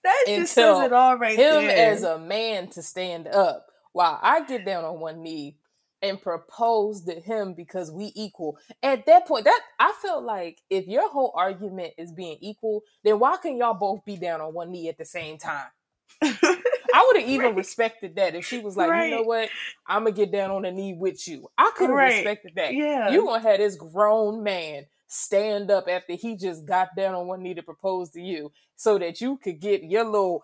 that 0.03 0.23
just 0.27 0.53
says 0.53 0.79
it 0.81 0.93
all 0.93 1.17
right 1.17 1.37
him 1.37 1.65
there. 1.65 1.91
as 1.91 2.03
a 2.03 2.19
man 2.19 2.67
to 2.69 2.83
stand 2.83 3.27
up 3.27 3.67
while 3.93 4.19
I 4.21 4.43
get 4.45 4.65
down 4.65 4.85
on 4.85 4.99
one 4.99 5.23
knee 5.23 5.57
and 6.01 6.21
propose 6.21 7.03
to 7.05 7.19
him 7.19 7.53
because 7.53 7.91
we 7.91 8.11
equal. 8.15 8.57
At 8.83 9.05
that 9.07 9.27
point, 9.27 9.45
that 9.45 9.61
I 9.79 9.93
felt 10.01 10.23
like 10.23 10.61
if 10.69 10.87
your 10.87 11.09
whole 11.09 11.33
argument 11.35 11.93
is 11.97 12.11
being 12.11 12.37
equal, 12.41 12.83
then 13.03 13.19
why 13.19 13.37
can 13.37 13.57
y'all 13.57 13.73
both 13.73 14.05
be 14.05 14.17
down 14.17 14.41
on 14.41 14.53
one 14.53 14.71
knee 14.71 14.89
at 14.89 14.97
the 14.97 15.05
same 15.05 15.37
time? 15.37 15.67
I 16.93 17.05
would 17.07 17.21
have 17.21 17.29
even 17.29 17.55
Right. 17.55 17.55
respected 17.55 18.15
that 18.15 18.35
if 18.35 18.45
she 18.45 18.59
was 18.59 18.77
like, 18.77 18.95
you 18.95 19.07
know 19.07 19.23
what, 19.23 19.51
I'm 19.87 20.03
gonna 20.03 20.15
get 20.15 20.31
down 20.31 20.51
on 20.51 20.63
the 20.63 20.71
knee 20.71 20.93
with 20.93 21.27
you. 21.27 21.49
I 21.57 21.71
could 21.75 21.89
have 21.89 21.99
Right. 21.99 22.01
respected 22.01 22.53
that. 22.55 22.75
yeah. 22.75 23.09
You 23.09 23.25
gonna 23.25 23.41
have 23.43 23.59
this 23.59 23.75
grown 23.75 24.43
man 24.43 24.85
stand 25.07 25.71
up 25.71 25.85
after 25.89 26.13
he 26.13 26.35
just 26.37 26.65
got 26.65 26.89
down 26.95 27.15
on 27.15 27.27
one 27.27 27.43
knee 27.43 27.53
to 27.55 27.63
propose 27.63 28.11
to 28.11 28.21
you, 28.21 28.51
so 28.75 28.97
that 28.99 29.21
you 29.21 29.37
could 29.37 29.59
get 29.59 29.83
your 29.83 30.05
little 30.05 30.43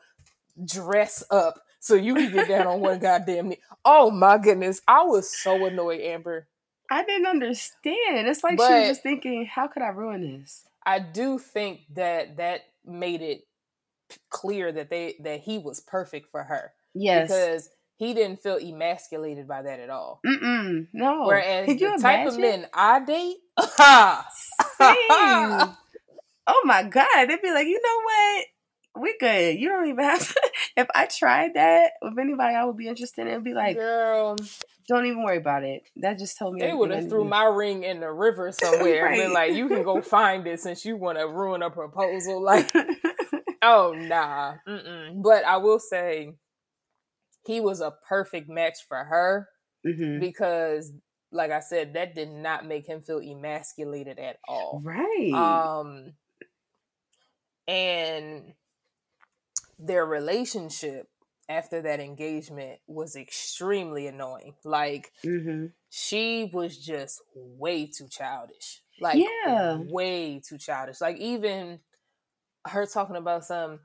dress 0.66 1.24
up, 1.32 1.62
so 1.82 1.96
you 1.96 2.16
can 2.16 2.32
get 2.32 2.48
down 2.48 2.68
on 2.68 2.80
one 2.80 3.00
goddamn 3.00 3.50
knee. 3.50 3.58
Oh 3.84 4.12
my 4.12 4.38
goodness, 4.38 4.82
I 4.88 5.04
was 5.04 5.36
so 5.36 5.66
annoyed, 5.66 6.00
Amber. 6.00 6.48
I 6.90 7.04
didn't 7.04 7.28
understand. 7.28 8.28
It's 8.28 8.44
like 8.44 8.60
she 8.60 8.64
was 8.64 8.88
just 8.88 9.04
thinking, 9.04 9.46
how 9.46 9.68
could 9.68 9.84
I 9.84 9.90
ruin 9.90 10.40
this? 10.42 10.64
I 10.86 11.00
do 11.00 11.38
think 11.40 11.82
that 11.96 12.38
that 12.38 12.62
made 12.86 13.22
it 13.22 13.46
clear 14.30 14.72
that 14.72 14.90
they 14.90 15.16
that 15.22 15.42
he 15.42 15.58
was 15.58 15.80
perfect 15.80 16.30
for 16.30 16.44
her 16.44 16.74
Yes. 16.94 17.30
because 17.30 17.70
he 17.96 18.14
didn't 18.14 18.42
feel 18.42 18.58
emasculated 18.58 19.48
by 19.48 19.62
that 19.62 19.80
at 19.80 19.90
all. 19.90 20.20
Mm-mm. 20.26 20.88
No. 20.92 21.26
Whereas 21.26 21.68
Could 21.68 21.80
the 21.80 21.86
you 21.86 21.98
type 22.00 22.28
of 22.28 22.38
men 22.40 22.68
I 22.74 23.00
date, 23.00 23.38
oh 23.58 24.26
my 26.66 26.84
god. 26.84 27.26
They'd 27.28 27.42
be 27.42 27.54
like, 27.54 27.68
you 27.68 27.80
know 27.82 28.02
what? 28.04 28.46
We 29.00 29.16
good. 29.20 29.58
You 29.60 29.70
don't 29.70 29.88
even 29.88 30.04
have 30.04 30.28
to. 30.34 30.52
if 30.78 30.88
I 30.94 31.08
tried 31.08 31.54
that 31.56 31.92
with 32.02 32.18
anybody 32.20 32.56
I 32.56 32.66
would 32.66 32.78
be 32.78 32.88
interested 32.88 33.22
in, 33.22 33.28
it'd 33.30 33.44
be 33.44 33.54
like, 33.54 33.78
girl, 33.78 34.36
don't 34.88 35.06
even 35.06 35.24
worry 35.24 35.38
about 35.38 35.64
it. 35.64 35.84
That 35.98 36.18
just 36.20 36.38
told 36.38 36.56
me 36.56 36.62
they 36.62 36.74
would 36.74 36.92
have 36.92 37.08
threw 37.08 37.24
my 37.24 37.44
ring 37.46 37.84
in 37.84 38.00
the 38.00 38.12
river 38.12 38.52
somewhere 38.54 39.08
and 39.08 39.16
been 39.18 39.34
like, 39.34 39.54
"You 39.54 39.68
can 39.70 39.84
go 39.84 40.02
find 40.02 40.46
it 40.48 40.60
since 40.60 40.84
you 40.84 40.98
want 40.98 41.18
to 41.18 41.28
ruin 41.28 41.62
a 41.62 41.70
proposal." 41.70 42.44
Like, 42.44 42.70
oh 43.62 43.94
nah. 43.96 44.56
Mm-mm. 44.68 45.22
But 45.24 45.46
I 45.46 45.58
will 45.58 45.80
say, 45.80 46.34
he 47.46 47.62
was 47.62 47.80
a 47.82 47.94
perfect 48.08 48.50
match 48.50 48.80
for 48.88 48.98
her 49.04 49.48
Mhm. 49.86 50.20
because, 50.20 50.92
like 51.32 51.52
I 51.52 51.60
said, 51.62 51.94
that 51.94 52.14
did 52.14 52.30
not 52.30 52.66
make 52.66 52.86
him 52.88 53.02
feel 53.02 53.20
emasculated 53.22 54.20
at 54.20 54.38
all. 54.48 54.82
Right. 54.84 55.34
Um, 55.34 56.14
and 57.68 58.54
their 59.82 60.06
relationship 60.06 61.08
after 61.50 61.82
that 61.82 62.00
engagement 62.00 62.80
was 62.88 63.16
extremely 63.16 64.08
annoying. 64.08 64.56
Like 64.64 65.12
hmm 65.24 65.68
she 65.90 66.50
was 66.54 66.78
just 66.78 67.22
way 67.36 67.86
too 67.88 68.08
childish. 68.08 68.82
Like 69.02 69.20
Yeah. 69.20 69.80
way 69.90 70.42
too 70.48 70.58
childish. 70.58 71.02
Like 71.02 71.18
even 71.18 71.80
her 72.68 72.86
talking 72.86 73.16
about 73.18 73.46
some 73.46 73.80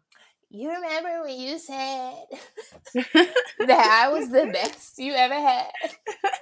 you 0.50 0.70
remember 0.70 1.22
when 1.24 1.40
you 1.40 1.58
said 1.58 2.24
that 2.94 4.04
I 4.06 4.08
was 4.10 4.30
the 4.30 4.46
best 4.46 4.98
you 4.98 5.12
ever 5.14 5.34
had? 5.34 5.72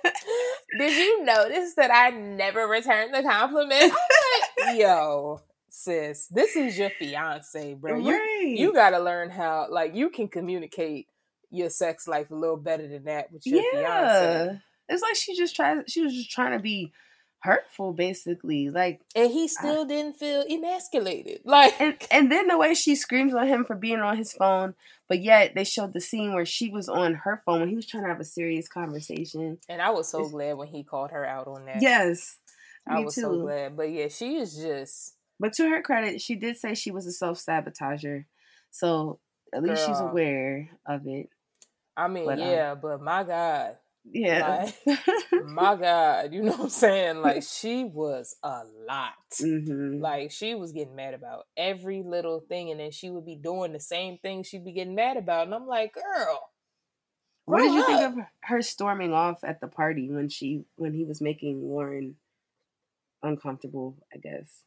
Did 0.78 0.96
you 0.96 1.24
notice 1.24 1.74
that 1.76 1.90
I 1.92 2.10
never 2.10 2.66
returned 2.66 3.14
the 3.14 3.22
compliment? 3.22 3.82
I'm 3.82 3.88
like, 3.88 4.76
yo, 4.78 5.40
sis, 5.74 6.26
this 6.28 6.54
is 6.56 6.78
your 6.78 6.90
fiance, 6.90 7.74
bro. 7.74 7.98
You 7.98 8.12
right. 8.12 8.54
you 8.56 8.72
gotta 8.72 8.98
learn 9.00 9.30
how 9.30 9.66
like 9.70 9.94
you 9.94 10.08
can 10.10 10.28
communicate 10.28 11.08
your 11.50 11.70
sex 11.70 12.06
life 12.06 12.30
a 12.30 12.34
little 12.34 12.56
better 12.56 12.86
than 12.86 13.04
that 13.04 13.32
with 13.32 13.46
your 13.46 13.62
fiance. 13.72 14.60
It's 14.88 15.02
like 15.02 15.16
she 15.16 15.36
just 15.36 15.56
tried. 15.56 15.90
She 15.90 16.02
was 16.02 16.14
just 16.14 16.30
trying 16.30 16.52
to 16.52 16.58
be 16.62 16.92
hurtful, 17.40 17.92
basically. 17.92 18.70
Like, 18.70 19.00
And 19.14 19.30
he 19.30 19.48
still 19.48 19.84
didn't 19.84 20.16
feel 20.16 20.44
emasculated. 20.50 21.40
Like 21.44 21.78
and 21.80 21.96
and 22.10 22.30
then 22.32 22.48
the 22.48 22.56
way 22.58 22.74
she 22.74 22.94
screams 22.94 23.34
on 23.34 23.46
him 23.48 23.64
for 23.64 23.74
being 23.76 24.00
on 24.00 24.16
his 24.16 24.32
phone, 24.32 24.74
but 25.08 25.22
yet 25.22 25.54
they 25.54 25.64
showed 25.64 25.92
the 25.92 26.00
scene 26.00 26.34
where 26.34 26.46
she 26.46 26.70
was 26.70 26.88
on 26.88 27.14
her 27.14 27.42
phone 27.44 27.60
when 27.60 27.68
he 27.68 27.76
was 27.76 27.86
trying 27.86 28.04
to 28.04 28.08
have 28.08 28.20
a 28.20 28.24
serious 28.24 28.68
conversation. 28.68 29.58
and 29.68 29.82
I 29.82 29.90
was 29.90 30.08
so 30.08 30.18
It's- 30.20 30.32
glad 30.32 30.54
when 30.56 30.68
he 30.68 30.84
called 30.84 31.10
her 31.10 31.24
out 31.26 31.46
on 31.48 31.64
that. 31.66 31.82
Yes, 31.82 32.38
I 32.86 33.00
was 33.00 33.14
too. 33.14 33.20
so 33.22 33.40
glad. 33.40 33.76
But 33.76 33.90
yeah, 33.90 34.08
she 34.08 34.36
is 34.36 34.56
just 34.56 35.13
But 35.40 35.52
to 35.54 35.68
her 35.68 35.82
credit, 35.82 36.20
she 36.20 36.34
did 36.36 36.56
say 36.56 36.74
she 36.74 36.90
was 36.90 37.06
a 37.06 37.12
self 37.12 37.38
sabotager, 37.44 38.24
so 38.70 39.18
at 39.52 39.62
least 39.62 39.84
she's 39.84 40.00
aware 40.00 40.70
of 40.86 41.06
it. 41.06 41.28
I 41.96 42.08
mean, 42.08 42.26
But, 42.26 42.40
um, 42.40 42.48
yeah, 42.48 42.74
but 42.74 43.00
my 43.00 43.22
God. 43.24 43.76
Yeah. 44.04 44.70
My 45.46 45.76
God. 45.76 46.32
You 46.34 46.42
know 46.42 46.52
what 46.52 46.60
I'm 46.60 46.68
saying? 46.68 47.22
Like 47.22 47.42
she 47.42 47.84
was 47.84 48.36
a 48.42 48.62
lot. 48.86 49.12
hmm 49.40 50.00
Like 50.00 50.30
she 50.30 50.54
was 50.54 50.72
getting 50.72 50.94
mad 50.94 51.14
about 51.14 51.46
every 51.56 52.02
little 52.02 52.40
thing, 52.40 52.70
and 52.70 52.78
then 52.78 52.90
she 52.90 53.10
would 53.10 53.24
be 53.24 53.36
doing 53.36 53.72
the 53.72 53.80
same 53.80 54.18
thing 54.18 54.42
she'd 54.42 54.64
be 54.64 54.72
getting 54.72 54.94
mad 54.94 55.16
about. 55.16 55.46
And 55.46 55.54
I'm 55.54 55.66
like, 55.66 55.94
girl, 55.94 56.50
What 57.46 57.60
did 57.62 57.72
you 57.74 57.82
think 57.82 58.02
of 58.02 58.14
her 58.42 58.60
storming 58.62 59.12
off 59.12 59.42
at 59.42 59.60
the 59.60 59.68
party 59.68 60.10
when 60.10 60.28
she 60.28 60.64
when 60.76 60.92
he 60.92 61.04
was 61.04 61.20
making 61.20 61.66
Lauren 61.68 62.16
uncomfortable? 63.22 63.96
I 64.14 64.18
guess. 64.18 64.62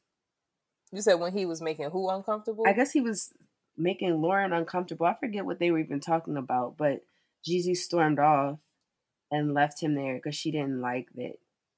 You 0.91 1.01
said 1.01 1.15
when 1.15 1.33
he 1.33 1.45
was 1.45 1.61
making 1.61 1.89
who 1.89 2.09
uncomfortable? 2.09 2.63
I 2.67 2.73
guess 2.73 2.91
he 2.91 3.01
was 3.01 3.33
making 3.77 4.21
Lauren 4.21 4.53
uncomfortable. 4.53 5.05
I 5.05 5.15
forget 5.19 5.45
what 5.45 5.59
they 5.59 5.71
were 5.71 5.79
even 5.79 5.99
talking 5.99 6.37
about, 6.37 6.77
but 6.77 7.01
Gigi 7.45 7.75
stormed 7.75 8.19
off 8.19 8.59
and 9.31 9.53
left 9.53 9.81
him 9.81 9.95
there 9.95 10.15
because 10.15 10.35
she 10.35 10.51
didn't 10.51 10.81
like 10.81 11.07
that 11.15 11.33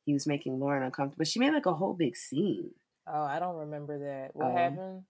he 0.06 0.14
was 0.14 0.28
making 0.28 0.60
Lauren 0.60 0.84
uncomfortable. 0.84 1.26
She 1.26 1.40
made 1.40 1.54
like 1.54 1.66
a 1.66 1.74
whole 1.74 1.94
big 1.94 2.16
scene. 2.16 2.72
Oh, 3.08 3.24
I 3.24 3.40
don't 3.40 3.58
remember 3.58 4.00
that. 4.00 4.36
What 4.36 4.52
Oh. 4.52 4.56
happened? 4.56 5.04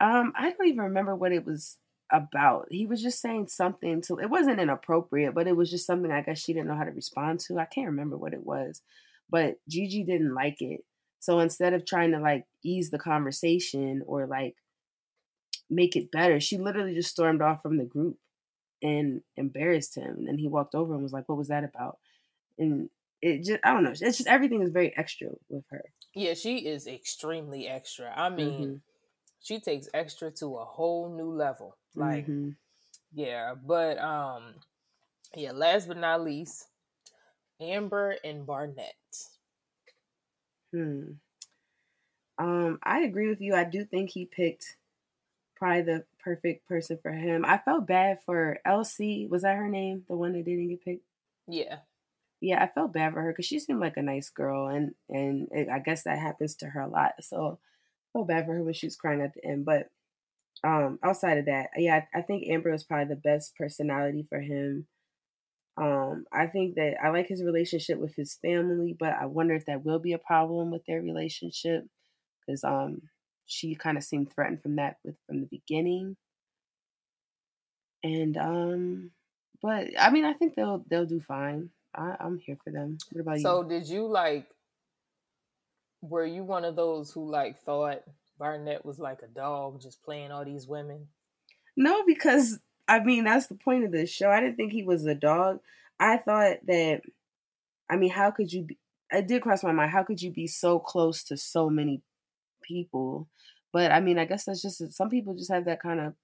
Um, 0.00 0.32
I 0.36 0.50
don't 0.50 0.66
even 0.66 0.82
remember 0.84 1.14
what 1.14 1.32
it 1.32 1.46
was 1.46 1.78
about. 2.12 2.66
He 2.70 2.86
was 2.86 3.02
just 3.02 3.20
saying 3.20 3.48
something 3.48 4.02
to 4.02 4.18
it 4.18 4.28
wasn't 4.30 4.60
inappropriate, 4.60 5.34
but 5.34 5.46
it 5.46 5.56
was 5.56 5.70
just 5.70 5.86
something 5.86 6.10
I 6.10 6.20
guess 6.22 6.38
she 6.40 6.52
didn't 6.52 6.68
know 6.68 6.76
how 6.76 6.84
to 6.84 6.90
respond 6.90 7.40
to. 7.40 7.58
I 7.58 7.64
can't 7.64 7.86
remember 7.88 8.16
what 8.16 8.34
it 8.34 8.44
was. 8.44 8.82
But 9.30 9.56
Gigi 9.68 10.04
didn't 10.04 10.34
like 10.34 10.60
it. 10.60 10.82
So 11.20 11.40
instead 11.40 11.74
of 11.74 11.84
trying 11.84 12.12
to 12.12 12.20
like 12.20 12.46
ease 12.64 12.90
the 12.90 12.98
conversation 12.98 14.02
or 14.06 14.26
like 14.26 14.56
make 15.68 15.96
it 15.96 16.10
better, 16.10 16.40
she 16.40 16.58
literally 16.58 16.94
just 16.94 17.10
stormed 17.10 17.42
off 17.42 17.62
from 17.62 17.76
the 17.78 17.84
group 17.84 18.18
and 18.82 19.22
embarrassed 19.36 19.96
him. 19.96 20.26
And 20.28 20.38
he 20.38 20.48
walked 20.48 20.74
over 20.74 20.94
and 20.94 21.02
was 21.02 21.12
like, 21.12 21.28
What 21.28 21.38
was 21.38 21.48
that 21.48 21.64
about? 21.64 21.98
And 22.58 22.90
it 23.22 23.44
just 23.44 23.60
I 23.64 23.72
don't 23.72 23.84
know. 23.84 23.90
It's 23.90 24.00
just 24.00 24.26
everything 24.28 24.62
is 24.62 24.70
very 24.70 24.96
extra 24.96 25.28
with 25.48 25.64
her. 25.70 25.82
Yeah, 26.14 26.34
she 26.34 26.66
is 26.66 26.86
extremely 26.86 27.66
extra. 27.68 28.12
I 28.16 28.28
mean, 28.30 28.68
Mhm. 28.68 28.80
she 29.40 29.60
takes 29.60 29.88
extra 29.94 30.30
to 30.32 30.56
a 30.56 30.64
whole 30.64 31.08
new 31.10 31.30
level. 31.30 31.76
Like, 31.94 32.26
Mhm. 32.26 32.56
yeah, 33.12 33.54
but 33.54 33.98
um, 33.98 34.54
yeah. 35.34 35.52
Last 35.52 35.88
but 35.88 35.96
not 35.98 36.22
least, 36.22 36.68
Amber 37.60 38.16
and 38.24 38.46
Barnett. 38.46 38.96
Hmm. 40.76 41.12
Um, 42.38 42.78
I 42.82 43.00
agree 43.00 43.28
with 43.28 43.40
you. 43.40 43.54
I 43.54 43.64
do 43.64 43.84
think 43.84 44.10
he 44.10 44.26
picked 44.26 44.76
probably 45.56 45.82
the 45.82 46.04
perfect 46.22 46.68
person 46.68 46.98
for 47.02 47.12
him. 47.12 47.44
I 47.46 47.58
felt 47.58 47.86
bad 47.86 48.18
for 48.26 48.58
LC. 48.66 49.26
Was 49.30 49.42
that 49.42 49.56
her 49.56 49.68
name? 49.68 50.04
The 50.08 50.16
one 50.16 50.32
that 50.34 50.44
didn't 50.44 50.68
get 50.68 50.84
picked? 50.84 51.04
Yeah, 51.48 51.78
Yeah, 52.40 52.62
I 52.62 52.68
felt 52.68 52.92
bad 52.92 53.14
for 53.14 53.22
her 53.22 53.32
because 53.32 53.46
she 53.46 53.58
seemed 53.58 53.80
like 53.80 53.96
a 53.96 54.02
nice 54.02 54.28
girl, 54.30 54.68
and 54.68 54.94
and 55.08 55.48
it, 55.52 55.68
I 55.70 55.78
guess 55.78 56.04
that 56.04 56.18
happens 56.18 56.54
to 56.56 56.66
her 56.66 56.82
a 56.82 56.88
lot. 56.88 57.12
So 57.22 57.58
I 57.60 58.06
felt 58.12 58.28
bad 58.28 58.46
for 58.46 58.54
her 58.54 58.62
when 58.62 58.74
she 58.74 58.86
was 58.86 58.96
crying 58.96 59.22
at 59.22 59.34
the 59.34 59.44
end. 59.44 59.64
But 59.64 59.90
um, 60.64 60.98
outside 61.02 61.38
of 61.38 61.46
that, 61.46 61.70
yeah, 61.76 62.04
I, 62.14 62.18
I 62.18 62.22
think 62.22 62.46
Amber 62.48 62.72
was 62.72 62.84
probably 62.84 63.06
the 63.14 63.20
best 63.20 63.56
personality 63.56 64.26
for 64.28 64.40
him. 64.40 64.86
Um, 65.78 66.24
I 66.32 66.46
think 66.46 66.76
that 66.76 66.94
I 67.02 67.10
like 67.10 67.28
his 67.28 67.44
relationship 67.44 67.98
with 67.98 68.14
his 68.16 68.34
family, 68.34 68.96
but 68.98 69.12
I 69.12 69.26
wonder 69.26 69.54
if 69.54 69.66
that 69.66 69.84
will 69.84 69.98
be 69.98 70.14
a 70.14 70.18
problem 70.18 70.70
with 70.70 70.86
their 70.86 71.02
relationship 71.02 71.84
because 72.40 72.64
um, 72.64 73.02
she 73.44 73.74
kind 73.74 73.98
of 73.98 74.04
seemed 74.04 74.32
threatened 74.32 74.62
from 74.62 74.76
that 74.76 74.96
with 75.04 75.16
from 75.26 75.40
the 75.40 75.46
beginning. 75.46 76.16
And 78.02 78.36
um, 78.36 79.10
but 79.60 79.88
I 79.98 80.10
mean, 80.10 80.24
I 80.24 80.32
think 80.32 80.54
they'll 80.54 80.84
they'll 80.88 81.06
do 81.06 81.20
fine. 81.20 81.70
I, 81.94 82.16
I'm 82.20 82.38
here 82.38 82.56
for 82.62 82.70
them. 82.70 82.98
What 83.12 83.20
about 83.20 83.40
So 83.40 83.62
you? 83.62 83.62
So 83.62 83.68
did 83.68 83.88
you 83.88 84.06
like 84.06 84.46
were 86.02 86.26
you 86.26 86.44
one 86.44 86.64
of 86.64 86.76
those 86.76 87.10
who 87.10 87.28
like 87.28 87.58
thought 87.62 88.02
Barnett 88.38 88.84
was 88.84 88.98
like 88.98 89.22
a 89.22 89.28
dog 89.28 89.80
just 89.80 90.02
playing 90.02 90.30
all 90.30 90.44
these 90.44 90.66
women? 90.66 91.08
No, 91.76 92.04
because 92.06 92.58
I 92.88 93.00
mean 93.00 93.24
that's 93.24 93.46
the 93.46 93.54
point 93.54 93.84
of 93.84 93.92
this 93.92 94.10
show. 94.10 94.30
I 94.30 94.40
didn't 94.40 94.56
think 94.56 94.72
he 94.72 94.82
was 94.82 95.04
a 95.06 95.14
dog. 95.14 95.60
I 95.98 96.18
thought 96.18 96.58
that. 96.66 97.02
I 97.88 97.96
mean, 97.96 98.10
how 98.10 98.30
could 98.30 98.52
you? 98.52 98.64
Be, 98.64 98.78
it 99.10 99.26
did 99.26 99.42
cross 99.42 99.62
my 99.62 99.72
mind. 99.72 99.90
How 99.90 100.02
could 100.02 100.20
you 100.20 100.32
be 100.32 100.46
so 100.46 100.78
close 100.78 101.22
to 101.24 101.36
so 101.36 101.70
many 101.70 102.02
people? 102.62 103.28
But 103.72 103.92
I 103.92 104.00
mean, 104.00 104.18
I 104.18 104.24
guess 104.24 104.44
that's 104.44 104.62
just 104.62 104.92
some 104.92 105.10
people 105.10 105.34
just 105.34 105.52
have 105.52 105.64
that 105.66 105.82
kind 105.82 106.00
of 106.00 106.14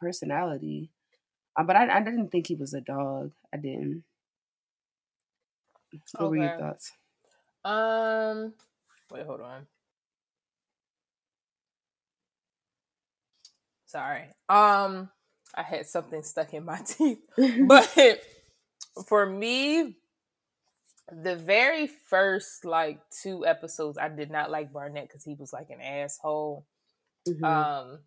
personality. 0.00 0.90
Uh, 1.56 1.64
but 1.64 1.76
I, 1.76 1.96
I 1.96 2.02
didn't 2.02 2.28
think 2.28 2.46
he 2.46 2.54
was 2.54 2.74
a 2.74 2.80
dog. 2.80 3.32
I 3.52 3.56
didn't. 3.56 4.04
What 6.18 6.30
were 6.30 6.36
your 6.36 6.58
thoughts? 6.58 6.92
Um 7.64 8.54
wait, 9.10 9.26
hold 9.26 9.40
on. 9.40 9.66
Sorry. 13.86 14.28
Um 14.48 15.10
I 15.56 15.62
had 15.62 15.86
something 15.86 16.22
stuck 16.22 16.52
in 16.54 16.64
my 16.64 16.78
teeth. 16.86 17.18
But 17.66 18.20
for 19.08 19.26
me, 19.26 19.96
the 21.10 21.36
very 21.36 21.86
first 21.86 22.64
like 22.64 23.00
two 23.22 23.46
episodes, 23.46 23.98
I 23.98 24.08
did 24.08 24.30
not 24.30 24.50
like 24.50 24.72
Barnett 24.72 25.08
because 25.08 25.24
he 25.24 25.34
was 25.34 25.52
like 25.52 25.70
an 25.70 25.80
asshole. 25.80 26.66
Mhm. 27.28 27.44
Um, 27.44 27.98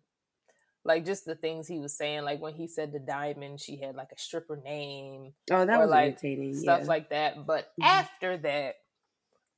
like 0.84 1.04
just 1.04 1.24
the 1.26 1.34
things 1.34 1.68
he 1.68 1.78
was 1.78 1.94
saying, 1.96 2.22
like 2.24 2.40
when 2.40 2.54
he 2.54 2.66
said 2.66 2.92
the 2.92 2.98
diamond, 2.98 3.60
she 3.60 3.76
had 3.76 3.94
like 3.96 4.08
a 4.12 4.18
stripper 4.18 4.56
name, 4.56 5.34
oh, 5.50 5.66
that 5.66 5.76
or, 5.76 5.82
was 5.82 5.90
like, 5.90 6.04
irritating. 6.12 6.54
stuff 6.54 6.80
yeah. 6.82 6.86
like 6.86 7.10
that. 7.10 7.46
But 7.46 7.70
Mhm. 7.78 7.84
after 7.84 8.36
that, 8.38 8.76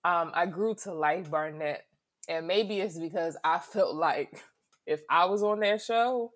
um, 0.05 0.33
I 0.35 0.46
grew 0.46 0.74
to 0.83 0.92
like 0.92 1.31
Barnett, 1.31 1.85
and 2.28 2.46
maybe 2.48 2.81
it's 2.81 2.98
because 2.98 3.37
I 3.44 3.59
felt 3.61 3.94
like 3.94 4.42
if 4.87 5.02
I 5.09 5.26
was 5.26 5.42
on 5.44 5.61
that 5.61 5.81
show, 5.81 6.33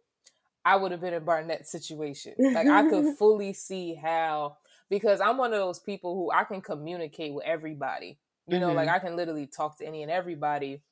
I 0.66 0.76
would 0.76 0.92
have 0.92 1.02
been 1.02 1.14
in 1.14 1.24
Barnett's 1.26 1.72
situation. 1.72 2.36
Like 2.52 2.68
I 2.70 2.84
could 2.84 3.08
fully 3.08 3.54
see 3.54 3.94
how 3.96 4.58
because 4.90 5.22
I'm 5.22 5.38
one 5.38 5.54
of 5.54 5.60
those 5.60 5.80
people 5.80 6.16
who 6.16 6.32
I 6.32 6.44
can 6.44 6.62
communicate 6.62 7.34
with 7.34 7.46
everybody. 7.46 8.20
You 8.48 8.60
know, 8.60 8.74
Mhm. 8.74 8.74
like 8.74 8.90
I 8.90 9.00
can 9.00 9.16
literally 9.16 9.48
talk 9.48 9.78
to 9.78 9.86
any 9.86 10.02
and 10.02 10.12
everybody. 10.12 10.84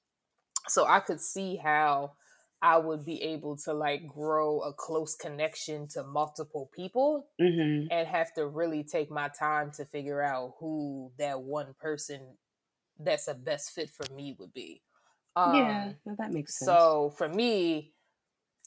So 0.68 0.86
I 0.86 1.00
could 1.00 1.20
see 1.20 1.56
how 1.56 2.16
I 2.62 2.78
would 2.78 3.04
be 3.04 3.22
able 3.22 3.56
to 3.58 3.74
like 3.74 4.06
grow 4.06 4.60
a 4.60 4.72
close 4.72 5.14
connection 5.14 5.88
to 5.88 6.02
multiple 6.04 6.70
people 6.74 7.28
Mhm. 7.38 7.90
and 7.90 8.08
have 8.08 8.34
to 8.34 8.46
really 8.48 8.84
take 8.84 9.10
my 9.10 9.28
time 9.28 9.72
to 9.72 9.86
figure 9.86 10.22
out 10.22 10.56
who 10.60 11.12
that 11.18 11.42
one 11.42 11.74
person 11.74 12.38
that's 12.98 13.28
a 13.28 13.34
best 13.34 13.72
fit 13.72 13.90
for 13.90 14.06
me 14.14 14.36
would 14.38 14.52
be. 14.54 14.82
Um, 15.36 15.94
yeah, 16.04 16.14
that 16.18 16.32
makes 16.32 16.58
sense. 16.58 16.96
So 16.96 17.10
for 17.18 17.28
me, 17.28 17.93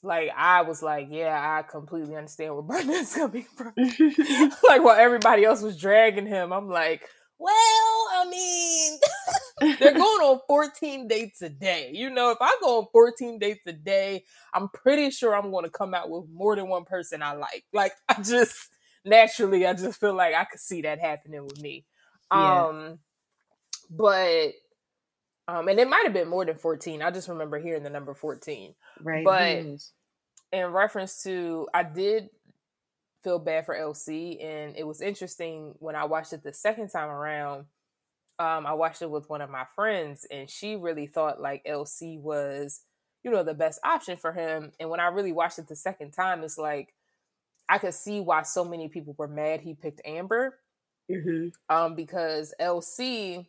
like 0.03 0.29
I 0.35 0.61
was 0.61 0.81
like, 0.81 1.07
yeah, 1.09 1.57
I 1.57 1.63
completely 1.63 2.15
understand 2.15 2.53
where 2.53 2.61
Barnett's 2.83 3.15
coming 3.15 3.45
from. 3.55 3.73
like 3.77 4.83
while 4.83 4.97
everybody 4.97 5.45
else 5.45 5.61
was 5.61 5.77
dragging 5.77 6.27
him, 6.27 6.51
I'm 6.51 6.69
like, 6.69 7.07
well, 7.39 7.53
I 7.53 8.27
mean, 8.29 8.99
They're 9.79 9.93
going 9.93 10.21
on 10.21 10.39
14 10.47 11.07
dates 11.07 11.41
a 11.41 11.49
day. 11.49 11.91
You 11.93 12.09
know, 12.09 12.29
if 12.31 12.37
I 12.41 12.55
go 12.61 12.79
on 12.79 12.87
14 12.91 13.39
dates 13.39 13.65
a 13.65 13.73
day, 13.73 14.23
I'm 14.53 14.69
pretty 14.69 15.09
sure 15.09 15.35
I'm 15.35 15.51
going 15.51 15.65
to 15.65 15.71
come 15.71 15.93
out 15.93 16.09
with 16.09 16.25
more 16.31 16.55
than 16.55 16.67
one 16.67 16.85
person 16.85 17.23
I 17.23 17.33
like. 17.33 17.65
Like, 17.73 17.93
I 18.07 18.21
just 18.21 18.55
naturally, 19.03 19.65
I 19.65 19.73
just 19.73 19.99
feel 19.99 20.13
like 20.13 20.35
I 20.35 20.45
could 20.45 20.59
see 20.59 20.81
that 20.83 20.99
happening 20.99 21.43
with 21.43 21.59
me. 21.59 21.85
Yeah. 22.31 22.65
Um, 22.65 22.99
but, 23.89 24.51
um, 25.47 25.67
and 25.67 25.79
it 25.79 25.87
might 25.89 26.03
have 26.03 26.13
been 26.13 26.27
more 26.27 26.45
than 26.45 26.57
14. 26.57 27.01
I 27.01 27.11
just 27.11 27.29
remember 27.29 27.57
hearing 27.59 27.83
the 27.83 27.89
number 27.89 28.13
14 28.13 28.73
right. 29.01 29.23
but- 29.23 29.63
knows? 29.63 29.91
in 30.53 30.67
reference 30.67 31.23
to 31.23 31.67
I 31.73 31.83
did 31.83 32.29
feel 33.23 33.37
bad 33.39 33.65
for 33.65 33.75
LC 33.75 34.41
and 34.41 34.75
it 34.77 34.87
was 34.87 35.01
interesting 35.01 35.75
when 35.79 35.95
I 35.95 36.05
watched 36.05 36.31
it 36.31 36.41
the 36.43 36.53
second 36.53 36.89
time 36.89 37.09
around. 37.09 37.65
Um, 38.39 38.65
I 38.65 38.73
watched 38.73 39.01
it 39.01 39.09
with 39.09 39.29
one 39.29 39.41
of 39.41 39.49
my 39.49 39.65
friends 39.75 40.25
and 40.31 40.49
she 40.49 40.75
really 40.77 41.05
thought 41.07 41.41
like 41.41 41.65
LC 41.65 42.17
was, 42.21 42.81
you 43.23 43.31
know, 43.31 43.43
the 43.43 43.53
best 43.53 43.79
option 43.83 44.15
for 44.15 44.31
him. 44.31 44.71
And 44.79 44.89
when 44.89 45.01
I 45.01 45.07
really 45.07 45.33
watched 45.33 45.59
it 45.59 45.67
the 45.67 45.75
second 45.75 46.11
time, 46.11 46.43
it's 46.43 46.57
like 46.57 46.93
I 47.67 47.77
could 47.77 47.93
see 47.93 48.21
why 48.21 48.43
so 48.43 48.63
many 48.63 48.87
people 48.87 49.15
were 49.17 49.27
mad 49.27 49.59
he 49.59 49.73
picked 49.73 49.99
Amber. 50.05 50.59
Mhm. 51.11 51.51
Um, 51.67 51.95
because 51.95 52.53
LC 52.61 53.47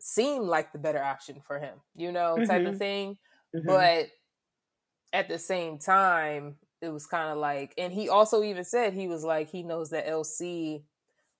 seemed 0.00 0.46
like 0.46 0.72
the 0.72 0.78
better 0.78 1.02
option 1.02 1.40
for 1.42 1.58
him, 1.60 1.80
you 1.94 2.12
know, 2.12 2.40
type 2.40 2.66
of 2.66 2.76
Mhm. 2.76 2.78
thing 2.78 3.18
Mhm. 3.54 3.90
but 3.92 4.08
at 5.12 5.28
the 5.28 5.38
same 5.38 5.78
time 5.78 6.58
it 6.80 6.88
was 6.90 7.06
kind 7.06 7.30
of 7.30 7.38
like 7.38 7.74
and 7.78 7.92
he 7.92 8.08
also 8.08 8.42
even 8.42 8.64
said 8.64 8.92
he 8.92 9.08
was 9.08 9.24
like 9.24 9.50
he 9.50 9.62
knows 9.62 9.90
that 9.90 10.06
lc 10.06 10.84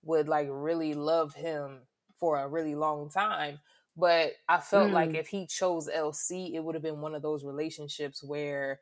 would 0.02 0.28
like 0.28 0.48
really 0.50 0.94
love 0.94 1.34
him 1.34 1.82
for 2.16 2.38
a 2.38 2.48
really 2.48 2.74
long 2.74 3.08
time 3.10 3.60
but 3.96 4.32
i 4.48 4.58
felt 4.58 4.92
like 4.92 5.14
Mm. 5.14 5.16
if 5.16 5.28
he 5.28 5.46
chose 5.46 5.88
lc 5.88 6.52
it 6.54 6.60
would 6.60 6.74
have 6.74 6.82
been 6.82 7.00
one 7.00 7.14
of 7.14 7.22
those 7.22 7.44
relationships 7.44 8.22
where 8.24 8.80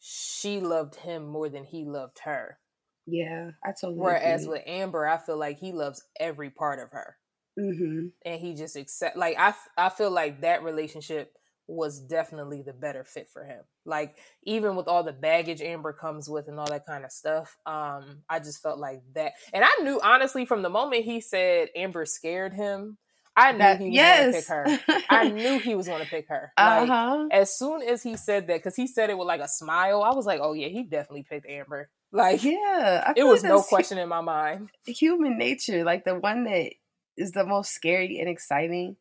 she 0.00 0.58
loved 0.58 0.96
him 0.96 1.24
more 1.28 1.48
than 1.48 1.62
he 1.62 1.84
loved 1.84 2.18
her 2.24 2.58
yeah, 3.06 3.52
I 3.64 3.72
totally. 3.72 4.16
whereas 4.22 4.46
agree. 4.46 4.48
with 4.48 4.62
amber 4.66 5.06
i 5.06 5.16
feel 5.16 5.36
like 5.36 5.58
he 5.58 5.70
loves 5.72 6.02
every 6.18 6.50
part 6.50 6.80
of 6.80 6.90
her 6.90 7.18
Mhm. 7.60 8.12
and 8.24 8.40
he 8.40 8.54
just 8.54 8.76
accept 8.76 9.16
like 9.16 9.36
I, 9.38 9.54
I 9.76 9.88
feel 9.90 10.10
like 10.10 10.40
that 10.40 10.62
relationship 10.62 11.32
was 11.66 12.00
definitely 12.00 12.62
the 12.62 12.72
better 12.72 13.04
fit 13.04 13.28
for 13.32 13.44
him. 13.44 13.60
Like 13.84 14.16
even 14.42 14.74
with 14.74 14.88
all 14.88 15.04
the 15.04 15.12
baggage 15.12 15.60
Amber 15.62 15.92
comes 15.92 16.28
with 16.28 16.48
and 16.48 16.58
all 16.58 16.66
that 16.66 16.84
kind 16.86 17.04
of 17.04 17.12
stuff, 17.12 17.56
um, 17.64 18.22
I 18.28 18.40
just 18.40 18.60
felt 18.60 18.78
like 18.80 19.02
that. 19.14 19.34
And 19.52 19.64
I 19.64 19.70
knew 19.82 20.00
honestly 20.02 20.44
from 20.46 20.62
the 20.62 20.68
moment 20.70 21.04
he 21.04 21.20
said 21.20 21.68
Amber 21.76 22.06
scared 22.06 22.54
him, 22.54 22.98
I 23.36 23.52
knew 23.52 23.58
That- 23.58 23.78
he 23.78 23.86
was 23.86 23.94
yes. 23.94 24.48
going 24.48 24.66
to 24.78 24.78
pick 24.84 24.86
her. 24.96 25.02
I 25.10 25.28
knew 25.30 25.58
he 25.60 25.76
was 25.76 25.86
going 25.86 26.02
to 26.02 26.10
pick 26.10 26.26
her. 26.28 26.52
Like, 26.58 26.88
uh 26.90 26.92
huh. 26.92 27.28
as 27.30 27.56
soon 27.56 27.82
as 27.82 28.02
he 28.02 28.16
said 28.16 28.48
that, 28.48 28.56
because 28.58 28.74
he 28.74 28.88
said 28.88 29.08
it 29.08 29.16
with 29.16 29.28
like 29.28 29.40
a 29.40 29.46
smile, 29.48 30.02
I 30.02 30.12
was 30.12 30.26
like, 30.26 30.40
oh 30.42 30.54
yeah, 30.54 30.66
he 30.68 30.82
definitely 30.82 31.22
picked 31.28 31.46
Amber. 31.48 31.88
Like 32.12 32.42
Yeah, 32.42 33.04
I 33.06 33.12
it 33.16 33.22
was 33.22 33.44
no 33.44 33.62
question 33.62 33.96
in 33.96 34.08
my 34.08 34.20
mind. 34.20 34.70
human 34.84 35.38
nature, 35.38 35.84
like 35.84 36.02
the 36.02 36.16
one 36.16 36.42
that 36.42 36.72
is 37.20 37.32
the 37.32 37.44
most 37.46 37.72
scary 37.72 38.18
and 38.20 38.28
exciting. 38.28 38.96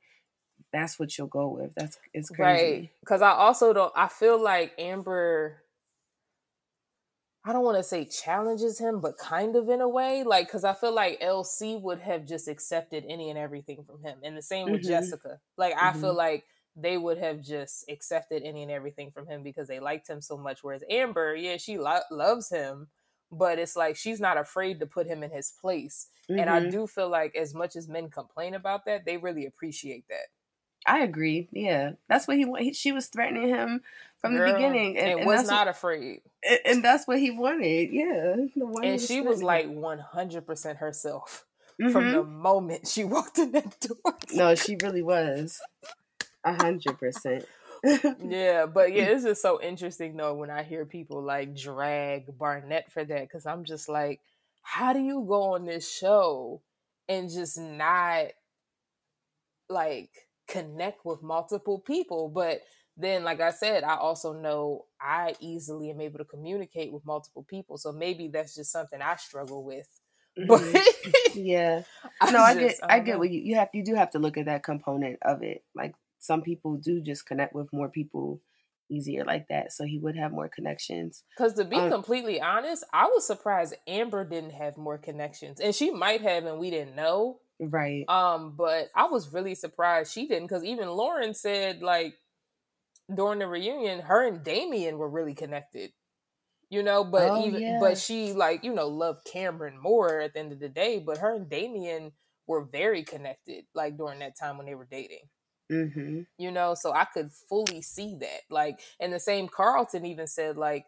That's 0.74 0.99
what 0.99 1.17
you'll 1.17 1.28
go 1.28 1.47
with. 1.49 1.74
That's 1.76 1.99
it's 2.13 2.32
crazy. 2.32 2.84
Right. 2.84 2.89
Because 3.01 3.22
I 3.22 3.32
also 3.32 3.74
don't, 3.74 3.93
I 3.95 4.07
feel 4.07 4.41
like 4.41 4.74
Amber, 4.78 5.63
I 7.45 7.53
don't 7.53 7.63
want 7.63 7.78
to 7.78 7.84
say 7.84 8.05
challenges 8.05 8.80
him, 8.80 8.99
but 8.99 9.17
kind 9.17 9.55
of 9.55 9.70
in 9.70 9.82
a 9.82 9.88
way. 9.89 10.24
Like, 10.24 10.47
because 10.47 10.63
I 10.63 10.74
feel 10.74 10.93
like 10.93 11.20
LC 11.22 11.78
would 11.78 11.99
have 11.99 12.26
just 12.26 12.47
accepted 12.47 13.05
any 13.07 13.30
and 13.30 13.39
everything 13.39 13.84
from 13.84 14.01
him. 14.03 14.20
And 14.24 14.38
the 14.38 14.41
same 14.41 14.70
with 14.70 14.82
Mhm. 14.82 14.88
Jessica. 14.88 15.39
Like, 15.57 15.74
I 15.76 15.93
feel 15.93 16.13
Mhm. 16.13 16.17
like 16.17 16.45
they 16.76 16.97
would 16.97 17.17
have 17.17 17.41
just 17.41 17.89
accepted 17.89 18.43
any 18.43 18.61
and 18.63 18.72
everything 18.72 19.11
from 19.11 19.26
him 19.28 19.41
because 19.43 19.67
they 19.67 19.80
liked 19.80 20.07
him 20.09 20.22
so 20.22 20.38
much. 20.38 20.63
Whereas 20.63 20.84
Amber, 20.89 21.36
yeah, 21.36 21.57
she 21.57 21.78
lo- 21.78 22.01
loves 22.11 22.49
him, 22.49 22.89
but 23.32 23.59
it's 23.59 23.75
like 23.75 23.95
she's 23.95 24.19
not 24.19 24.38
afraid 24.38 24.80
to 24.80 24.86
put 24.86 25.07
him 25.07 25.23
in 25.23 25.30
his 25.32 25.51
place. 25.61 26.07
And 26.30 26.49
I 26.49 26.59
Mhm. 26.61 26.71
do 26.71 26.88
feel 26.88 27.09
like, 27.09 27.36
as 27.36 27.53
much 27.55 27.75
as 27.75 27.88
men 27.88 28.09
complain 28.09 28.53
about 28.53 28.86
that, 28.86 29.03
they 29.05 29.17
really 29.17 29.45
appreciate 29.47 30.07
that. 30.09 30.27
I 30.86 30.99
agree. 31.03 31.49
Yeah, 31.51 31.91
that's 32.07 32.27
what 32.27 32.38
he, 32.38 32.45
he. 32.59 32.73
She 32.73 32.91
was 32.91 33.07
threatening 33.07 33.49
him 33.49 33.82
from 34.19 34.36
the 34.36 34.43
beginning, 34.53 34.97
and, 34.97 35.07
and, 35.09 35.19
and 35.21 35.27
was 35.27 35.47
not 35.47 35.65
what, 35.65 35.75
afraid. 35.75 36.21
and- 36.47 36.59
and 36.65 36.84
that's 36.84 37.07
what 37.07 37.19
he 37.19 37.32
wanted. 37.32 37.91
Yeah, 37.91 38.36
the 38.55 38.65
one 38.65 38.84
and 38.86 39.01
she 39.01 39.21
was 39.21 39.41
like 39.43 39.67
100% 39.67 40.77
herself 40.77 41.45
him. 41.80 41.91
from 41.91 42.11
the 42.11 42.23
moment 42.23 42.88
she 42.88 43.03
walked 43.15 43.38
in 43.39 43.51
that 43.51 43.80
door. 43.82 44.15
no, 44.34 44.55
she 44.55 44.77
really 44.82 45.01
was 45.01 45.59
a 46.43 46.53
hundred 46.53 46.97
percent. 46.99 47.45
yeah, 48.23 48.65
but 48.65 48.93
yeah, 48.93 49.03
it's 49.05 49.23
just 49.23 49.41
so 49.41 49.61
interesting 49.61 50.17
though 50.17 50.34
when 50.36 50.49
I 50.49 50.63
hear 50.63 50.86
people 50.86 51.21
like 51.21 51.55
drag 51.55 52.38
Barnett 52.38 52.91
for 52.91 53.03
that 53.03 53.21
because 53.21 53.45
I'm 53.45 53.63
just 53.63 53.88
like, 53.89 54.19
how 54.61 54.93
do 54.93 54.99
you 54.99 55.23
go 55.27 55.53
on 55.55 55.65
this 55.65 55.91
show 55.91 56.61
and 57.07 57.30
just 57.30 57.57
not 57.57 58.27
like 59.69 60.09
connect 60.47 61.05
with 61.05 61.21
multiple 61.23 61.80
people? 61.80 62.30
But 62.30 62.61
then, 62.97 63.23
like 63.23 63.39
I 63.39 63.51
said, 63.51 63.84
I 63.84 63.95
also 63.95 64.34
know 64.34 64.86
I 64.99 65.36
easily 65.39 65.89
am 65.89 66.01
able 66.01 66.17
to 66.19 66.25
communicate 66.25 66.91
with 66.91 67.05
multiple 67.05 67.45
people, 67.49 67.77
so 67.77 67.91
maybe 67.91 68.27
that's 68.27 68.55
just 68.55 68.71
something 68.71 69.01
I 69.01 69.15
struggle 69.15 69.63
with. 69.63 69.88
But 70.47 70.61
Mhm. 70.61 71.36
yeah, 71.36 71.84
no, 72.32 72.39
I 72.39 72.53
get, 72.55 72.69
just- 72.69 72.84
I 72.88 72.99
get 72.99 73.13
know. 73.13 73.19
what 73.19 73.30
you, 73.32 73.41
you 73.41 73.55
have. 73.55 73.69
You 73.73 73.84
do 73.84 73.95
have 73.95 74.11
to 74.11 74.19
look 74.19 74.38
at 74.38 74.45
that 74.45 74.63
component 74.63 75.19
of 75.21 75.43
it. 75.43 75.63
Like 75.75 75.95
some 76.20 76.41
people 76.41 76.76
do 76.76 77.01
just 77.01 77.26
connect 77.26 77.53
with 77.55 77.72
more 77.74 77.89
people 77.89 78.41
easier 78.91 79.24
like 79.24 79.47
that, 79.49 79.72
so 79.72 79.86
he 79.86 79.99
would 79.99 80.15
have 80.15 80.32
more 80.32 80.49
connections. 80.49 81.24
Because 81.38 81.53
to 81.53 81.65
be 81.65 81.78
Um, 81.78 81.91
completely 81.91 82.41
honest, 82.41 82.84
I 82.91 83.05
was 83.05 83.26
surprised 83.26 83.76
Amber 83.88 84.24
didn't 84.26 84.51
have 84.51 84.78
more 84.78 84.97
connections, 84.97 85.59
and 85.59 85.74
she 85.76 85.91
might 85.91 86.22
have, 86.22 86.45
and 86.45 86.59
we 86.59 86.70
didn't 86.70 86.95
know. 86.95 87.39
Right. 87.59 88.05
Um, 88.09 88.55
but 88.55 88.89
I 88.95 89.05
was 89.05 89.34
really 89.34 89.55
surprised 89.55 90.11
she 90.11 90.28
didn't, 90.28 90.47
because 90.47 90.63
even 90.63 90.89
Lauren 90.89 91.34
said 91.34 91.82
like 91.82 92.15
during 93.13 93.39
the 93.39 93.47
reunion, 93.47 94.01
her 94.01 94.28
and 94.28 94.43
Damian 94.43 94.97
were 94.97 95.09
really 95.09 95.34
connected. 95.36 95.91
You 96.70 96.84
know, 96.84 97.03
but 97.03 97.32
Oh, 97.32 97.45
even 97.47 97.61
yeah. 97.61 97.80
but 97.80 97.97
she 97.97 98.34
like 98.34 98.63
you 98.63 98.74
know 98.74 98.88
loved 98.88 99.26
Cameron 99.26 99.78
more 99.82 100.20
at 100.22 100.34
the 100.34 100.39
end 100.39 100.51
of 100.51 100.59
the 100.59 100.70
day. 100.70 100.99
But 100.99 101.17
her 101.17 101.36
and 101.36 101.49
Damian 101.49 102.11
were 102.47 102.63
very 102.63 103.03
connected, 103.03 103.65
like 103.74 103.97
during 103.97 104.20
that 104.20 104.38
time 104.39 104.57
when 104.57 104.67
they 104.67 104.76
were 104.76 104.88
dating 104.89 105.30
Mm-hmm. 105.72 106.22
you 106.38 106.51
know 106.51 106.74
so 106.74 106.93
i 106.93 107.05
could 107.05 107.32
fully 107.32 107.82
see 107.82 108.15
that 108.20 108.41
like 108.49 108.80
and 108.99 109.13
the 109.13 109.20
same 109.20 109.47
carlton 109.47 110.05
even 110.05 110.28
said 110.28 110.57
like 110.57 110.86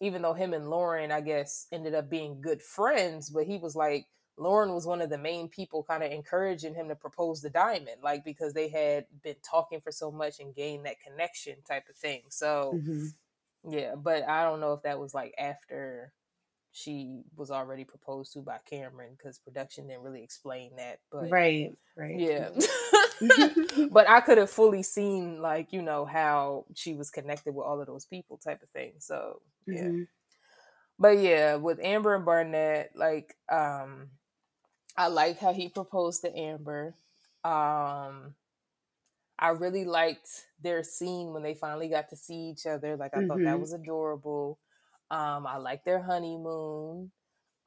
even 0.00 0.22
though 0.22 0.34
him 0.34 0.54
and 0.54 0.70
lauren 0.70 1.12
i 1.12 1.20
guess 1.20 1.66
ended 1.72 1.94
up 1.94 2.10
being 2.10 2.40
good 2.40 2.62
friends 2.62 3.30
but 3.30 3.44
he 3.46 3.58
was 3.58 3.76
like 3.76 4.06
lauren 4.38 4.72
was 4.74 4.86
one 4.86 5.02
of 5.02 5.10
the 5.10 5.18
main 5.18 5.48
people 5.48 5.84
kind 5.84 6.02
of 6.02 6.10
encouraging 6.12 6.74
him 6.74 6.88
to 6.88 6.94
propose 6.96 7.42
the 7.42 7.50
diamond 7.50 8.02
like 8.02 8.24
because 8.24 8.54
they 8.54 8.68
had 8.68 9.06
been 9.22 9.36
talking 9.48 9.80
for 9.80 9.92
so 9.92 10.10
much 10.10 10.40
and 10.40 10.54
gained 10.54 10.86
that 10.86 11.00
connection 11.00 11.56
type 11.66 11.88
of 11.88 11.96
thing 11.96 12.22
so 12.28 12.78
hmm 12.78 13.06
yeah 13.70 13.94
but 13.94 14.26
i 14.28 14.44
don't 14.44 14.60
know 14.60 14.72
if 14.72 14.82
that 14.82 14.98
was 14.98 15.14
like 15.14 15.34
after 15.38 16.12
she 16.72 17.22
was 17.36 17.50
already 17.50 17.84
proposed 17.84 18.32
to 18.32 18.40
by 18.40 18.58
cameron 18.64 19.14
because 19.16 19.38
production 19.38 19.88
didn't 19.88 20.02
really 20.02 20.22
explain 20.22 20.76
that 20.76 21.00
but 21.10 21.30
Right. 21.30 21.72
Right. 21.96 22.16
yeah. 22.20 22.50
but 23.90 24.08
I 24.08 24.20
could 24.20 24.38
have 24.38 24.50
fully 24.50 24.82
seen 24.82 25.40
like 25.40 25.72
you 25.72 25.82
know 25.82 26.04
how 26.04 26.66
she 26.74 26.94
was 26.94 27.10
connected 27.10 27.54
with 27.54 27.66
all 27.66 27.80
of 27.80 27.86
those 27.86 28.06
people 28.06 28.38
type 28.38 28.62
of 28.62 28.70
thing. 28.70 28.94
So 28.98 29.42
yeah, 29.68 29.90
Mhm. 29.90 30.06
but 30.98 31.18
yeah, 31.18 31.56
with 31.56 31.80
Amber 31.80 32.14
and 32.14 32.24
Barnett, 32.24 32.92
like 32.94 33.36
um, 33.50 34.10
I 34.96 35.08
like 35.08 35.38
how 35.38 35.52
he 35.52 35.68
proposed 35.68 36.22
to 36.22 36.36
Amber. 36.36 36.94
Um, 37.44 38.34
I 39.38 39.48
really 39.50 39.84
liked 39.84 40.46
their 40.60 40.82
scene 40.82 41.32
when 41.32 41.42
they 41.42 41.54
finally 41.54 41.88
got 41.88 42.08
to 42.10 42.16
see 42.16 42.50
each 42.50 42.66
other. 42.66 42.96
Like 42.96 43.14
I 43.14 43.22
thought 43.22 43.42
that 43.44 43.58
Mhm. 43.58 43.60
was 43.60 43.72
adorable. 43.72 44.58
Um, 45.10 45.46
I 45.46 45.56
like 45.56 45.84
their 45.84 46.00
honeymoon. 46.02 47.10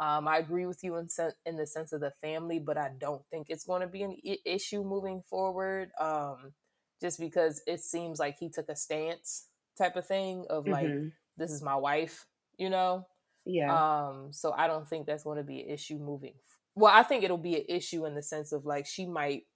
Um, 0.04 0.28
I 0.28 0.38
agree 0.38 0.66
with 0.66 0.84
you 0.84 0.95
in 0.97 1.08
sen- 1.10 1.34
in 1.45 1.56
the 1.58 1.68
sense 1.68 1.93
of 1.93 2.01
the 2.01 2.12
family, 2.12 2.60
but 2.60 2.78
I 2.78 2.89
don't 2.97 3.24
think 3.30 3.47
it's 3.49 3.64
going 3.66 3.82
to 3.82 3.88
be 3.88 4.04
an 4.04 4.18
I- 4.26 4.39
issue 4.45 4.84
moving 4.84 5.24
forward. 5.30 5.91
Um, 5.99 6.54
just 7.01 7.20
because 7.20 7.62
it 7.68 7.82
seems 7.82 8.20
like 8.20 8.38
he 8.39 8.49
took 8.49 8.70
a 8.70 8.76
stance 8.76 9.47
type 9.78 9.95
of 9.95 10.06
thing 10.08 10.45
of 10.49 10.68
like 10.68 10.88
Mhm. 10.88 11.12
this 11.38 11.51
is 11.51 11.62
my 11.62 11.76
wife, 11.76 12.28
you 12.58 12.70
know. 12.70 13.08
Yeah. 13.45 13.74
Um, 14.08 14.32
so 14.34 14.54
I 14.54 14.68
don't 14.68 14.88
think 14.88 15.06
that's 15.06 15.24
going 15.24 15.38
to 15.38 15.43
be 15.43 15.62
an 15.64 15.70
issue 15.70 15.97
moving. 15.97 16.36
Well, 16.76 16.93
I 16.93 17.04
think 17.04 17.24
it'll 17.24 17.38
be 17.38 17.56
an 17.58 17.66
issue 17.68 18.06
in 18.06 18.16
the 18.16 18.24
sense 18.24 18.51
of 18.51 18.66
like 18.66 18.86
she 18.86 19.06
might 19.06 19.47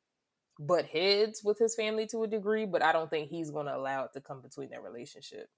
butt 0.60 0.86
heads 0.88 1.44
with 1.44 1.60
his 1.60 1.76
family 1.76 2.08
to 2.08 2.24
a 2.24 2.28
degree, 2.28 2.66
but 2.66 2.84
I 2.84 2.92
don't 2.92 3.10
think 3.10 3.30
he's 3.30 3.52
going 3.52 3.68
to 3.68 3.76
allow 3.76 4.06
it 4.06 4.14
to 4.14 4.22
come 4.22 4.42
between 4.42 4.70
their 4.70 4.82
relationship. 4.82 5.50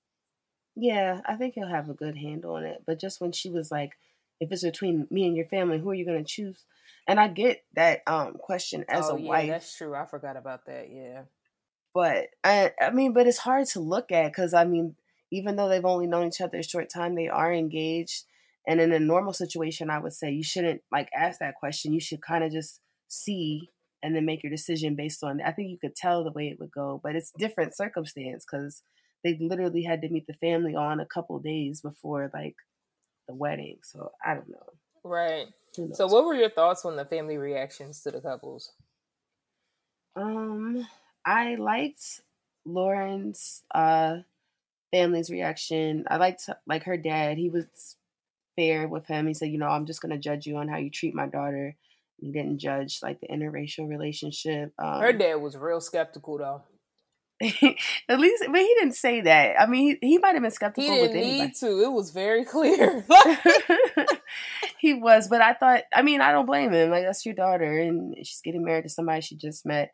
Yeah, 0.76 1.22
I 1.26 1.36
think 1.36 1.56
he'll 1.56 1.68
have 1.68 1.90
a 1.90 1.94
good 1.94 2.18
handle 2.18 2.56
on 2.56 2.64
it. 2.66 2.84
But 2.86 3.00
just 3.00 3.20
when 3.22 3.32
she 3.32 3.50
was 3.50 3.72
like 3.72 3.98
if 4.40 4.52
it's 4.52 4.64
between 4.64 5.08
me 5.12 5.28
and 5.28 5.36
your 5.36 5.46
family, 5.46 5.80
who 5.80 5.90
are 5.90 5.96
you 5.96 6.06
going 6.06 6.24
to 6.24 6.30
choose? 6.30 6.66
And 7.08 7.20
I 7.20 7.28
get 7.28 7.64
that 7.76 8.02
um 8.08 8.34
question 8.34 8.86
as 8.90 9.10
oh, 9.10 9.16
a 9.16 9.20
yeah, 9.20 9.28
wife, 9.28 9.50
that's 9.50 9.78
true. 9.78 9.96
I 9.96 10.06
forgot 10.06 10.38
about 10.38 10.66
that. 10.68 10.90
Yeah. 10.92 11.24
but 11.94 12.28
I 12.44 12.72
I 12.82 12.92
mean, 12.92 13.14
but 13.14 13.28
it's 13.28 13.40
hard 13.40 13.68
to 13.68 13.80
look 13.80 14.12
at 14.12 14.28
because 14.32 14.54
I 14.54 14.66
mean, 14.66 14.96
even 15.32 15.56
though 15.56 15.70
they've 15.70 15.86
only 15.86 16.08
known 16.08 16.28
each 16.28 16.42
other 16.42 16.60
a 16.60 16.64
short 16.64 16.90
time, 16.90 17.16
they 17.16 17.28
are 17.30 17.54
engaged. 17.54 18.26
And 18.68 18.80
in 18.80 18.92
a 18.92 19.00
normal 19.00 19.34
situation, 19.34 19.90
I 19.90 20.00
would 20.00 20.14
say 20.14 20.32
you 20.32 20.44
shouldn't 20.44 20.82
like 20.92 21.10
ask 21.16 21.40
that 21.40 21.56
question. 21.56 21.94
You 21.94 22.00
should 22.00 22.22
kind 22.22 22.44
of 22.44 22.52
just 22.52 22.82
see 23.08 23.72
and 24.04 24.16
then 24.16 24.26
make 24.26 24.44
your 24.44 24.52
decision 24.52 24.96
based 24.96 25.24
on. 25.24 25.42
I 25.42 25.52
think 25.52 25.70
you 25.70 25.78
could 25.80 25.96
tell 25.96 26.24
the 26.24 26.32
way 26.32 26.48
it 26.48 26.60
would 26.60 26.72
go, 26.72 27.00
but 27.04 27.16
it's 27.16 27.32
different 27.38 27.76
circumstance 27.76 28.46
because 28.50 28.84
they 29.24 29.38
literally 29.40 29.84
had 29.84 30.02
to 30.02 30.10
meet 30.10 30.28
the 30.28 30.34
family 30.34 30.76
on 30.76 31.00
a 31.00 31.06
couple 31.06 31.40
days 31.40 31.82
before 31.82 32.30
like 32.34 32.56
the 33.30 33.36
wedding. 33.36 33.78
So 33.84 34.12
I 34.26 34.34
don't 34.34 34.50
know. 34.50 34.74
Right. 35.04 35.48
So, 35.94 36.08
what 36.08 36.26
were 36.26 36.34
your 36.34 36.50
thoughts 36.50 36.84
on 36.84 36.96
the 36.96 37.06
family 37.06 37.38
reactions 37.38 38.02
to 38.02 38.12
the 38.12 38.20
couples? 38.20 38.74
Um, 40.16 40.86
I 41.26 41.56
liked 41.56 42.22
Lauren's 42.66 43.64
uh 43.74 44.18
family's 44.92 45.30
reaction. 45.30 46.06
I 46.10 46.18
liked 46.18 46.50
like 46.68 46.84
her 46.84 46.98
dad. 46.98 47.38
He 47.38 47.50
was 47.50 47.96
fair 48.56 48.88
with 48.88 49.06
him. 49.06 49.28
He 49.28 49.34
said, 49.34 49.50
you 49.50 49.60
know, 49.60 49.70
I'm 49.70 49.86
just 49.86 50.02
gonna 50.02 50.18
judge 50.18 50.48
you 50.48 50.58
on 50.58 50.68
how 50.68 50.78
you 50.78 50.90
treat 50.90 51.14
my 51.14 51.28
daughter. 51.28 51.76
He 52.18 52.32
didn't 52.32 52.58
judge 52.58 53.00
like 53.02 53.22
the 53.22 53.28
interracial 53.28 53.88
relationship. 53.88 54.74
Um, 54.78 55.00
Her 55.00 55.14
dad 55.14 55.36
was 55.36 55.56
real 55.56 55.80
skeptical, 55.80 56.38
though. 56.40 56.64
at 58.10 58.20
least, 58.20 58.44
but 58.52 58.60
he 58.60 58.76
didn't 58.80 58.96
say 58.96 59.22
that. 59.22 59.62
I 59.62 59.66
mean, 59.66 59.98
he, 60.02 60.08
he 60.08 60.18
might 60.18 60.34
have 60.34 60.42
been 60.42 60.52
skeptical. 60.52 60.84
He 60.84 60.90
didn't 60.90 61.16
with 61.16 61.18
anybody. 61.18 61.48
need 61.48 61.56
to. 61.56 61.84
It 61.84 61.92
was 61.92 62.12
very 62.12 62.44
clear. 62.44 63.06
he 64.80 64.94
was, 64.94 65.30
but 65.30 65.42
I 65.42 65.54
thought, 65.54 65.84
I 65.94 66.02
mean, 66.02 66.20
I 66.20 66.34
don't 66.34 66.46
blame 66.46 66.74
him. 66.74 66.90
Like 66.90 67.06
that's 67.06 67.26
your 67.26 67.36
daughter, 67.36 67.80
and 67.80 68.16
she's 68.18 68.42
getting 68.44 68.66
married 68.66 68.84
to 68.84 68.90
somebody 68.90 69.22
she 69.22 69.36
just 69.36 69.66
met. 69.66 69.94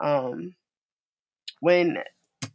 Um, 0.00 0.54
when 1.60 1.98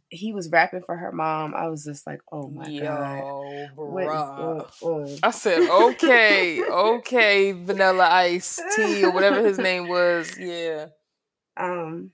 he 0.08 0.32
was 0.32 0.50
rapping 0.50 0.82
for 0.82 0.96
her 0.96 1.12
mom, 1.12 1.54
I 1.54 1.68
was 1.68 1.84
just 1.84 2.06
like, 2.06 2.20
oh 2.32 2.48
my 2.48 2.64
god, 2.64 3.18
Yo, 3.18 3.66
what 3.76 4.04
is 4.04 4.10
bruh. 4.10 4.80
going 4.80 5.02
on? 5.02 5.18
I 5.22 5.30
said, 5.32 5.68
okay, 5.68 6.62
okay, 6.64 7.52
Vanilla 7.52 8.08
Ice 8.10 8.58
Tea 8.74 9.04
or 9.04 9.12
whatever 9.12 9.44
his 9.44 9.58
name 9.58 9.88
was. 9.88 10.36
Yeah. 10.38 10.86
Um, 11.56 12.12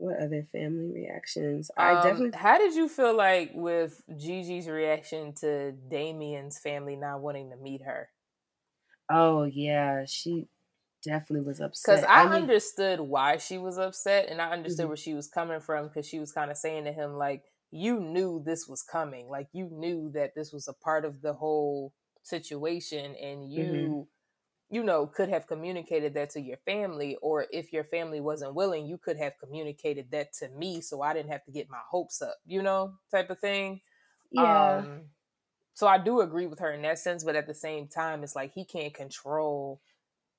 what 0.00 0.18
other 0.18 0.44
family 0.44 0.92
reactions? 0.92 1.70
I 1.76 1.94
Um, 1.94 1.96
definitely, 1.96 2.34
How 2.34 2.58
did 2.58 2.74
you 2.74 2.88
feel 2.88 3.14
like 3.14 3.52
with 3.54 4.02
Gigi's 4.16 4.68
reaction 4.68 5.32
to 5.36 5.72
Damian's 5.72 6.58
family 6.58 6.96
not 6.96 7.20
wanting 7.20 7.50
to 7.50 7.56
meet 7.56 7.82
her? 7.82 8.10
oh 9.10 9.44
yeah, 9.44 10.04
she 10.06 10.48
definitely 11.02 11.46
was 11.46 11.60
upset. 11.60 12.04
Because 12.04 12.04
I, 12.12 12.28
mean, 12.28 12.50
understood 12.50 13.00
why 13.00 13.38
she 13.38 13.56
was 13.56 13.78
upset 13.78 14.28
and 14.28 14.40
I 14.40 14.50
understood 14.50 14.86
Mhm. 14.86 14.88
where 14.88 14.96
she 14.96 15.14
was 15.14 15.28
coming 15.28 15.60
from 15.60 15.88
because 15.88 16.06
she 16.06 16.18
was 16.20 16.32
kind 16.32 16.50
of 16.50 16.56
saying 16.58 16.84
to 16.84 16.92
him, 16.92 17.14
like, 17.14 17.44
you 17.70 18.00
knew 18.00 18.42
this 18.44 18.66
was 18.68 18.82
coming. 18.82 19.28
Like, 19.28 19.48
you 19.52 19.66
knew 19.70 20.10
that 20.10 20.34
this 20.34 20.52
was 20.52 20.68
a 20.68 20.74
part 20.74 21.04
of 21.04 21.22
the 21.22 21.32
whole 21.34 21.94
situation 22.22 23.14
and 23.16 23.50
you, 23.50 23.68
Mhm. 23.78 24.08
You 24.70 24.82
know, 24.84 25.06
could 25.06 25.28
have 25.28 25.46
communicated 25.46 26.14
that 26.14 26.30
to 26.30 26.40
your 26.40 26.58
family. 26.58 27.16
Or 27.16 27.46
if 27.52 27.72
your 27.72 27.84
family 27.84 28.20
wasn't 28.20 28.54
willing, 28.54 28.86
you 28.86 28.98
could 28.98 29.16
have 29.18 29.38
communicated 29.38 30.10
that 30.12 30.32
to 30.34 30.48
me 30.50 30.80
so 30.80 31.02
I 31.02 31.12
didn't 31.12 31.32
have 31.32 31.44
to 31.44 31.50
get 31.52 31.68
my 31.70 31.80
hopes 31.88 32.22
up, 32.22 32.36
you 32.46 32.62
know, 32.62 32.96
type 33.10 33.30
of 33.30 33.40
thing. 33.40 33.82
yeah, 34.30 34.86
Um, 34.86 35.10
so 35.74 35.86
I 35.88 35.98
do 35.98 36.20
agree 36.20 36.46
with 36.46 36.60
her 36.60 36.72
in 36.72 36.82
that 36.82 36.98
sense, 36.98 37.24
but 37.24 37.36
at 37.36 37.46
the 37.46 37.54
same 37.54 37.88
time, 37.88 38.24
it's 38.24 38.36
like 38.36 38.52
he 38.54 38.64
can't 38.64 38.94
control 38.94 39.82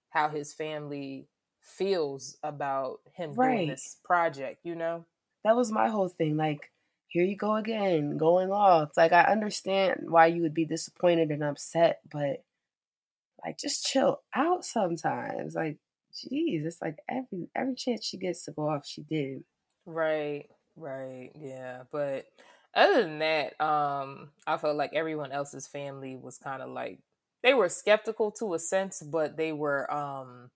how 0.10 0.30
his 0.30 0.54
family 0.54 1.30
feels 1.62 2.38
about 2.44 3.02
him 3.14 3.36
Right. 3.36 3.38
doing 3.40 3.68
this 3.68 3.98
project, 4.04 4.62
you 4.66 4.76
know? 4.76 5.06
that 5.44 5.56
was 5.56 5.72
my 5.72 5.90
whole 5.90 6.10
thing. 6.10 6.38
Like, 6.38 6.72
here 7.08 7.26
you 7.26 7.36
go 7.36 7.56
again, 7.56 8.18
going 8.18 8.52
off. 8.52 8.92
Like, 8.96 9.12
I 9.12 9.24
understand 9.24 10.10
why 10.10 10.28
you 10.28 10.42
would 10.44 10.54
be 10.54 10.66
disappointed 10.66 11.32
and 11.32 11.44
upset, 11.44 12.02
but 12.10 12.44
like, 13.46 13.58
just 13.60 13.86
chill 13.86 14.22
out 14.36 14.66
sometimes. 14.66 15.56
Like, 15.56 15.78
geez, 16.14 16.66
it's 16.66 16.82
like 16.82 16.98
every 17.10 17.50
every 17.56 17.76
chance 17.76 18.06
she 18.06 18.18
gets 18.18 18.46
to 18.46 18.52
go 18.52 18.70
off, 18.70 18.86
she 18.88 19.02
did. 19.04 19.44
Right, 19.86 20.48
right, 20.76 21.32
yeah. 21.36 21.84
But 21.92 22.26
other 22.74 23.02
than 23.04 23.20
that, 23.20 23.60
um, 23.60 24.32
I 24.48 24.58
felt 24.58 24.78
like 24.78 24.94
everyone 24.94 25.32
else's 25.32 25.68
family 25.68 26.16
was 26.16 26.38
kind 26.38 26.62
of 26.62 26.70
like 26.70 27.00
they 27.44 27.54
were 27.54 27.70
skeptical 27.70 28.32
to 28.34 28.54
a 28.54 28.60
sense, 28.60 29.02
but 29.02 29.38
they 29.38 29.52
were 29.52 29.92
um 29.92 30.52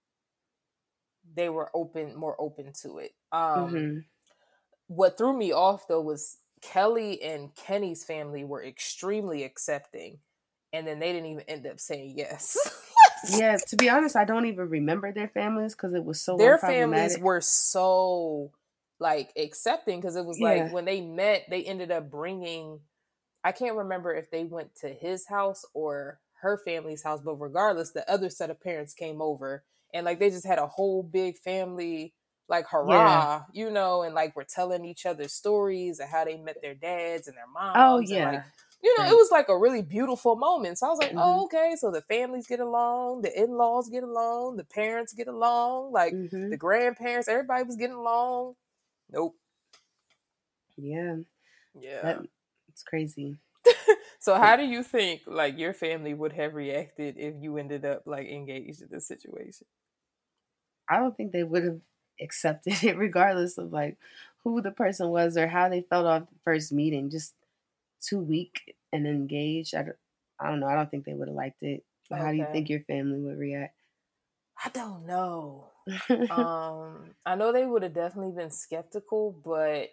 they 1.36 1.50
were 1.50 1.70
open 1.74 2.16
more 2.16 2.36
open 2.40 2.72
to 2.82 2.98
it. 3.00 3.14
Um 3.32 3.76
hmm 3.76 4.06
what 4.88 5.18
threw 5.18 5.36
me 5.38 5.52
off 5.52 5.88
though 5.88 6.02
was 6.02 6.38
Kelly 6.62 7.22
and 7.22 7.56
Kenny's 7.56 8.04
family 8.04 8.44
were 8.44 8.64
extremely 8.64 9.44
accepting, 9.44 10.20
and 10.76 10.86
then 10.86 11.00
they 11.00 11.14
didn't 11.14 11.30
even 11.30 11.44
end 11.48 11.66
up 11.66 11.80
saying 11.80 12.14
yes. 12.18 12.58
Yeah, 13.38 13.58
to 13.70 13.76
be 13.76 13.90
honest, 13.90 14.16
I 14.16 14.26
don't 14.26 14.46
even 14.46 14.70
remember 14.70 15.12
their 15.12 15.30
families 15.30 15.74
because 15.74 15.96
it 15.96 16.04
was 16.04 16.22
so 16.22 16.38
Their 16.38 16.60
families 16.60 17.18
were 17.18 17.42
so 17.42 18.52
like 19.00 19.32
accepting 19.36 20.00
because 20.00 20.16
it 20.16 20.26
was 20.26 20.40
Yeah. 20.40 20.48
like 20.48 20.72
when 20.72 20.86
they 20.86 21.02
met, 21.02 21.46
they 21.50 21.64
ended 21.64 21.92
up 21.92 22.12
bringing. 22.12 22.82
I 23.44 23.52
can't 23.52 23.76
remember 23.76 24.14
if 24.14 24.30
they 24.30 24.44
went 24.44 24.76
to 24.82 24.90
his 24.90 25.28
house 25.28 25.66
or 25.74 26.20
her 26.42 26.60
family's 26.66 27.04
house, 27.04 27.22
but 27.24 27.36
regardless, 27.36 27.92
the 27.92 28.08
other 28.10 28.30
set 28.30 28.52
of 28.52 28.62
parents 28.62 28.94
came 28.94 29.22
over 29.22 29.64
and 29.94 30.06
like 30.06 30.20
they 30.20 30.30
just 30.30 30.46
had 30.46 30.60
a 30.60 30.68
whole 30.68 31.02
big 31.02 31.38
family 31.40 32.14
like 32.48 32.68
hurrah, 32.68 33.44
you 33.54 33.72
know, 33.72 34.04
and 34.04 34.14
like 34.14 34.36
we're 34.36 34.44
telling 34.44 34.86
each 34.86 35.06
other 35.06 35.28
stories 35.28 36.00
of 36.00 36.10
how 36.10 36.26
they 36.26 36.38
met 36.38 36.62
their 36.62 36.76
dads 36.76 37.28
and 37.28 37.36
their 37.36 37.46
oh, 37.48 37.54
moms. 37.54 37.76
Oh 37.78 37.98
and, 37.98 38.10
yeah, 38.10 38.32
like, 38.32 38.44
you 38.84 38.96
know, 38.98 39.16
it 39.16 39.18
was 39.20 39.32
like 39.32 39.50
a 39.50 39.58
really 39.58 39.82
beautiful 39.82 40.36
moment. 40.36 40.78
So 40.78 40.88
I 40.88 40.90
was 40.90 41.00
like, 41.00 41.14
Mhm. 41.14 41.18
oh, 41.18 41.46
okay. 41.46 41.76
So 41.78 41.92
the 41.92 42.02
families 42.02 42.48
get 42.48 42.60
along, 42.60 43.22
the 43.22 43.42
in 43.44 43.52
laws 43.52 43.90
get 43.90 44.04
along, 44.04 44.58
the 44.58 44.66
parents 44.66 45.14
get 45.14 45.28
along, 45.28 45.92
like 45.92 46.20
hmm 46.20 46.52
the 46.52 46.58
grandparents, 46.58 47.28
everybody 47.28 47.64
was 47.64 47.76
getting 47.78 47.96
along. 47.96 48.56
Nope. 49.10 49.36
yeah, 50.78 51.18
Yeah. 51.74 52.04
that, 52.04 52.28
it's 52.70 52.84
crazy. 52.84 53.38
so 54.20 54.36
how 54.36 54.56
do 54.56 54.64
you 54.64 54.84
think 54.84 55.22
like 55.28 55.58
your 55.58 55.74
family 55.74 56.14
would 56.14 56.34
have 56.34 56.54
reacted 56.54 57.18
if 57.18 57.36
you 57.42 57.58
ended 57.58 57.86
up 57.86 58.04
like 58.06 58.28
engaged 58.28 58.82
in 58.82 58.90
this 58.90 59.08
situation? 59.08 59.68
I 60.90 60.98
don't 61.00 61.16
think 61.16 61.32
they 61.32 61.44
would 61.44 61.64
have 61.64 61.82
accepted 62.22 62.74
it, 62.84 62.98
regardless 62.98 63.58
of 63.58 63.72
like 63.74 63.98
who 64.44 64.62
the 64.62 64.72
person 64.72 65.10
was 65.10 65.38
or 65.38 65.48
how 65.48 65.70
they 65.70 65.82
felt 65.82 66.06
off 66.06 66.30
the 66.30 66.40
first 66.44 66.72
meeting. 66.72 67.10
Just 67.10 67.36
too 68.06 68.20
weak 68.22 68.76
and 68.92 69.08
engaged. 69.08 69.76
I 69.76 69.84
don't, 69.84 69.98
I 70.40 70.50
don't 70.50 70.60
know. 70.60 70.68
I 70.68 70.76
don't 70.76 70.90
think 70.92 71.06
they 71.06 71.14
would 71.14 71.28
have 71.28 71.36
liked 71.36 71.64
it. 71.64 71.86
But 72.10 72.20
How 72.20 72.32
do 72.32 72.38
you 72.38 72.48
think 72.48 72.70
your 72.70 72.82
family 72.84 73.20
would 73.22 73.38
react? 73.38 73.76
I 74.64 74.70
don't 74.70 75.06
know. 75.06 75.72
um 76.30 77.16
I 77.26 77.36
know 77.36 77.52
they 77.52 77.66
would 77.66 77.84
have 77.84 77.94
definitely 77.94 78.32
been 78.36 78.50
skeptical, 78.52 79.32
but 79.32 79.92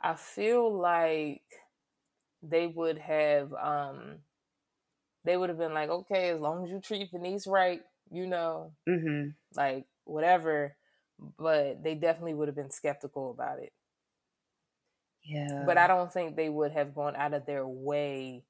I 0.00 0.14
feel 0.14 0.72
like 0.72 1.42
they 2.42 2.66
would 2.66 2.98
have 2.98 3.52
um 3.54 4.24
they 5.24 5.36
would 5.36 5.48
have 5.48 5.58
been 5.58 5.74
like, 5.74 5.88
okay, 5.90 6.30
as 6.30 6.40
long 6.40 6.64
as 6.64 6.70
you 6.70 6.80
treat 6.80 7.10
Venice 7.12 7.46
right, 7.46 7.82
you 8.10 8.26
know, 8.26 8.74
hmm 8.86 9.34
like 9.54 9.86
whatever. 10.04 10.76
But 11.18 11.82
they 11.84 11.94
definitely 11.96 12.34
would 12.34 12.48
have 12.48 12.56
been 12.56 12.70
skeptical 12.70 13.30
about 13.32 13.60
it. 13.60 13.72
Yeah. 15.24 15.64
But 15.64 15.78
I 15.78 15.86
don't 15.86 16.12
think 16.12 16.36
they 16.36 16.48
would 16.48 16.72
have 16.72 16.94
gone 16.94 17.16
out 17.16 17.34
of 17.34 17.46
their 17.46 17.66
way 17.66 18.46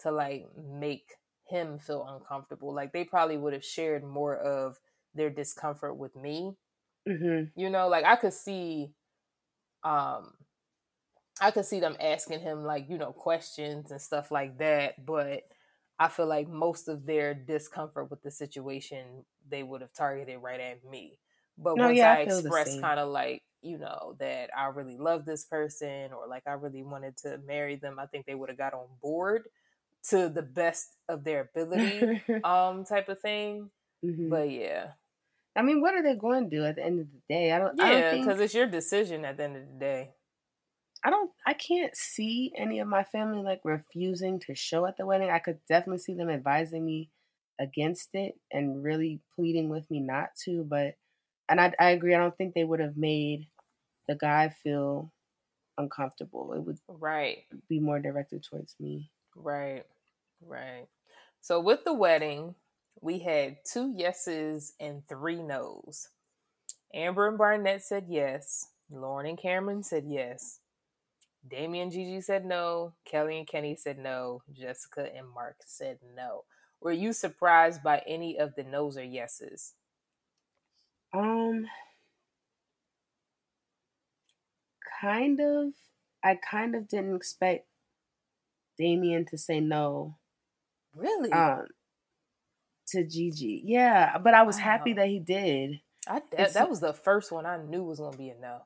to 0.00 0.10
like 0.10 0.46
make 0.56 1.16
him 1.46 1.78
feel 1.78 2.06
uncomfortable. 2.06 2.74
Like 2.74 2.92
they 2.92 3.04
probably 3.04 3.38
would 3.38 3.52
have 3.54 3.64
shared 3.64 4.04
more 4.04 4.36
of 4.36 4.80
their 5.14 5.30
discomfort 5.30 5.96
with 5.96 6.16
me 6.16 6.56
hmm 7.06 7.50
you 7.54 7.70
know 7.70 7.88
like 7.88 8.04
i 8.04 8.16
could 8.16 8.32
see 8.32 8.94
um 9.84 10.34
i 11.40 11.50
could 11.50 11.64
see 11.64 11.80
them 11.80 11.96
asking 12.00 12.40
him 12.40 12.64
like 12.64 12.88
you 12.88 12.98
know 12.98 13.12
questions 13.12 13.90
and 13.90 14.00
stuff 14.00 14.30
like 14.30 14.58
that 14.58 15.04
but 15.04 15.42
i 15.98 16.08
feel 16.08 16.26
like 16.26 16.48
most 16.48 16.88
of 16.88 17.06
their 17.06 17.34
discomfort 17.34 18.10
with 18.10 18.22
the 18.22 18.30
situation 18.30 19.24
they 19.46 19.62
would 19.62 19.80
have 19.80 19.92
targeted 19.92 20.40
right 20.40 20.60
at 20.60 20.84
me 20.84 21.18
but 21.56 21.76
No, 21.76 21.88
once 21.88 21.88
yeah, 21.88 22.12
i 22.12 22.18
I 22.18 22.20
expressed 22.20 22.78
kind 22.80 23.00
of 23.00 23.08
like 23.08 23.42
you 23.62 23.78
know 23.78 24.16
that 24.20 24.50
i 24.56 24.66
really 24.66 24.96
love 24.96 25.24
this 25.24 25.44
person 25.44 26.12
or 26.12 26.26
like 26.28 26.42
i 26.46 26.52
really 26.52 26.82
wanted 26.82 27.16
to 27.16 27.38
marry 27.38 27.76
them 27.76 27.98
i 27.98 28.06
think 28.06 28.26
they 28.26 28.34
would 28.34 28.48
have 28.48 28.58
got 28.58 28.74
on 28.74 28.86
board 29.02 29.48
to 30.04 30.28
the 30.28 30.42
best 30.42 30.96
of 31.08 31.24
their 31.24 31.40
ability 31.42 32.14
um 32.44 32.84
type 32.84 33.08
of 33.08 33.20
thing 33.20 33.70
Mhm. 34.02 34.30
but 34.30 34.50
yeah 34.50 34.92
I 35.56 35.62
mean, 35.62 35.80
what 35.80 35.94
are 35.94 36.02
they 36.02 36.14
going 36.14 36.48
to 36.48 36.56
do 36.56 36.64
at 36.64 36.76
the 36.76 36.84
end 36.84 37.00
of 37.00 37.12
the 37.12 37.20
day? 37.28 37.52
I 37.52 37.58
don't. 37.58 37.78
Yeah 37.78 37.88
don't 37.90 38.08
think. 38.10 38.24
because 38.24 38.40
it's 38.40 38.54
your 38.54 38.66
decision 38.66 39.24
at 39.24 39.36
the 39.36 39.44
end 39.44 39.56
of 39.56 39.66
the 39.68 39.78
day 39.78 40.14
I 41.04 41.10
don't. 41.10 41.30
I 41.46 41.54
can't 41.54 41.96
see 41.96 42.52
any 42.56 42.80
of 42.80 42.88
my 42.88 43.04
family 43.04 43.42
like 43.42 43.60
refusing 43.64 44.40
to 44.40 44.54
show 44.54 44.84
at 44.86 44.96
the 44.96 45.06
wedding. 45.06 45.30
I 45.30 45.38
could 45.38 45.60
definitely 45.68 45.98
see 46.00 46.14
them 46.14 46.28
advising 46.30 46.84
me 46.84 47.10
against 47.58 48.14
it 48.14 48.38
and 48.52 48.82
really 48.82 49.20
pleading 49.34 49.68
with 49.68 49.88
me 49.90 50.00
not 50.00 50.30
to. 50.44 50.64
But 50.64 50.96
and 51.48 51.60
I, 51.60 51.72
I 51.78 51.90
agree. 51.90 52.14
I 52.14 52.18
don't 52.18 52.36
think 52.36 52.54
they 52.54 52.64
would 52.64 52.80
have 52.80 52.96
made 52.96 53.46
the 54.06 54.14
guy 54.14 54.48
feel 54.62 55.12
uncomfortable. 55.76 56.52
It 56.54 56.60
would 56.60 56.78
Right. 56.88 57.44
be 57.68 57.80
more 57.80 58.00
directed 58.00 58.42
towards 58.44 58.74
me. 58.80 59.10
Right. 59.34 59.84
Right. 60.40 60.86
So 61.40 61.60
with 61.60 61.84
the 61.84 61.94
wedding, 61.94 62.54
we 63.00 63.20
had 63.20 63.58
two 63.64 63.92
yeses 63.96 64.74
and 64.80 65.06
three 65.08 65.42
nos. 65.42 66.08
Amber 66.94 67.28
and 67.28 67.38
Barnett 67.38 67.82
said 67.82 68.06
yes. 68.08 68.68
Lauren 68.90 69.26
and 69.26 69.38
Cameron 69.38 69.82
said 69.82 70.04
yes. 70.06 70.60
Damian 71.48 71.84
and 71.84 71.92
Gigi 71.92 72.20
said 72.20 72.44
no. 72.44 72.94
Kelly 73.04 73.38
and 73.38 73.46
Kenny 73.46 73.76
said 73.76 73.98
no. 73.98 74.42
Jessica 74.52 75.08
and 75.14 75.28
Mark 75.28 75.56
said 75.66 75.98
no. 76.16 76.44
Were 76.80 76.92
you 76.92 77.12
surprised 77.12 77.82
by 77.82 78.02
any 78.06 78.38
of 78.38 78.54
the 78.56 78.64
nos 78.64 78.96
or 78.96 79.04
yeses? 79.04 79.74
Um, 81.12 81.66
kind 85.00 85.40
of. 85.40 85.72
I 86.24 86.34
kind 86.34 86.74
of 86.74 86.88
didn't 86.88 87.14
expect 87.14 87.66
Damian 88.76 89.24
to 89.26 89.38
say 89.38 89.60
no. 89.60 90.16
Really? 90.94 91.30
Um, 91.30 91.66
to 92.88 93.04
Gigi. 93.04 93.62
Yeah, 93.64 94.18
but 94.18 94.34
I 94.34 94.42
was 94.42 94.58
happy 94.58 94.94
that 94.94 95.08
he 95.08 95.20
did. 95.20 95.80
I, 96.08 96.22
that, 96.36 96.54
that 96.54 96.70
was 96.70 96.80
the 96.80 96.92
first 96.92 97.30
one 97.30 97.46
I 97.46 97.58
knew 97.58 97.84
was 97.84 97.98
going 97.98 98.12
to 98.12 98.18
be 98.18 98.30
a 98.30 98.34
no. 98.40 98.62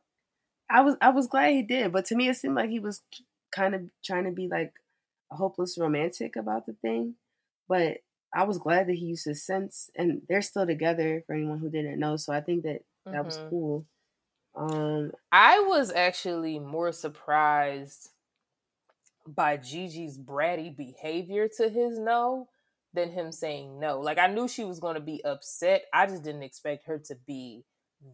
I 0.70 0.80
was 0.80 0.96
I 1.00 1.10
was 1.10 1.26
glad 1.26 1.52
he 1.52 1.62
did, 1.62 1.92
but 1.92 2.06
to 2.06 2.14
me 2.14 2.28
it 2.28 2.36
seemed 2.36 2.54
like 2.54 2.70
he 2.70 2.78
was 2.78 3.02
kind 3.54 3.74
of 3.74 3.82
trying 4.04 4.24
to 4.24 4.30
be 4.30 4.48
like 4.50 4.72
a 5.30 5.36
hopeless 5.36 5.76
romantic 5.78 6.36
about 6.36 6.66
the 6.66 6.74
thing. 6.80 7.16
But 7.68 7.98
I 8.34 8.44
was 8.44 8.58
glad 8.58 8.86
that 8.88 8.94
he 8.94 9.06
used 9.06 9.24
his 9.26 9.44
sense, 9.44 9.90
and 9.96 10.22
they're 10.28 10.42
still 10.42 10.66
together. 10.66 11.22
For 11.26 11.34
anyone 11.34 11.58
who 11.58 11.70
didn't 11.70 11.98
know, 12.00 12.16
so 12.16 12.32
I 12.32 12.40
think 12.40 12.64
that 12.64 12.82
that 13.10 13.24
was 13.24 13.38
Mhm. 13.38 13.48
cool. 13.50 13.86
Um, 14.54 15.12
I 15.32 15.60
was 15.60 15.90
actually 15.92 16.58
more 16.58 16.92
surprised 16.92 18.10
by 19.26 19.56
Gigi's 19.56 20.18
bratty 20.18 20.74
behavior 20.74 21.48
to 21.56 21.68
his 21.68 21.98
no 21.98 22.48
than 22.92 23.10
him 23.10 23.32
saying 23.32 23.78
no. 23.78 24.00
Like 24.00 24.18
I 24.18 24.26
knew 24.26 24.48
she 24.48 24.64
was 24.64 24.80
going 24.80 24.94
to 24.94 25.00
be 25.00 25.24
upset. 25.24 25.84
I 25.92 26.06
just 26.06 26.22
didn't 26.22 26.42
expect 26.42 26.84
her 26.86 26.98
to 26.98 27.14
be 27.26 27.64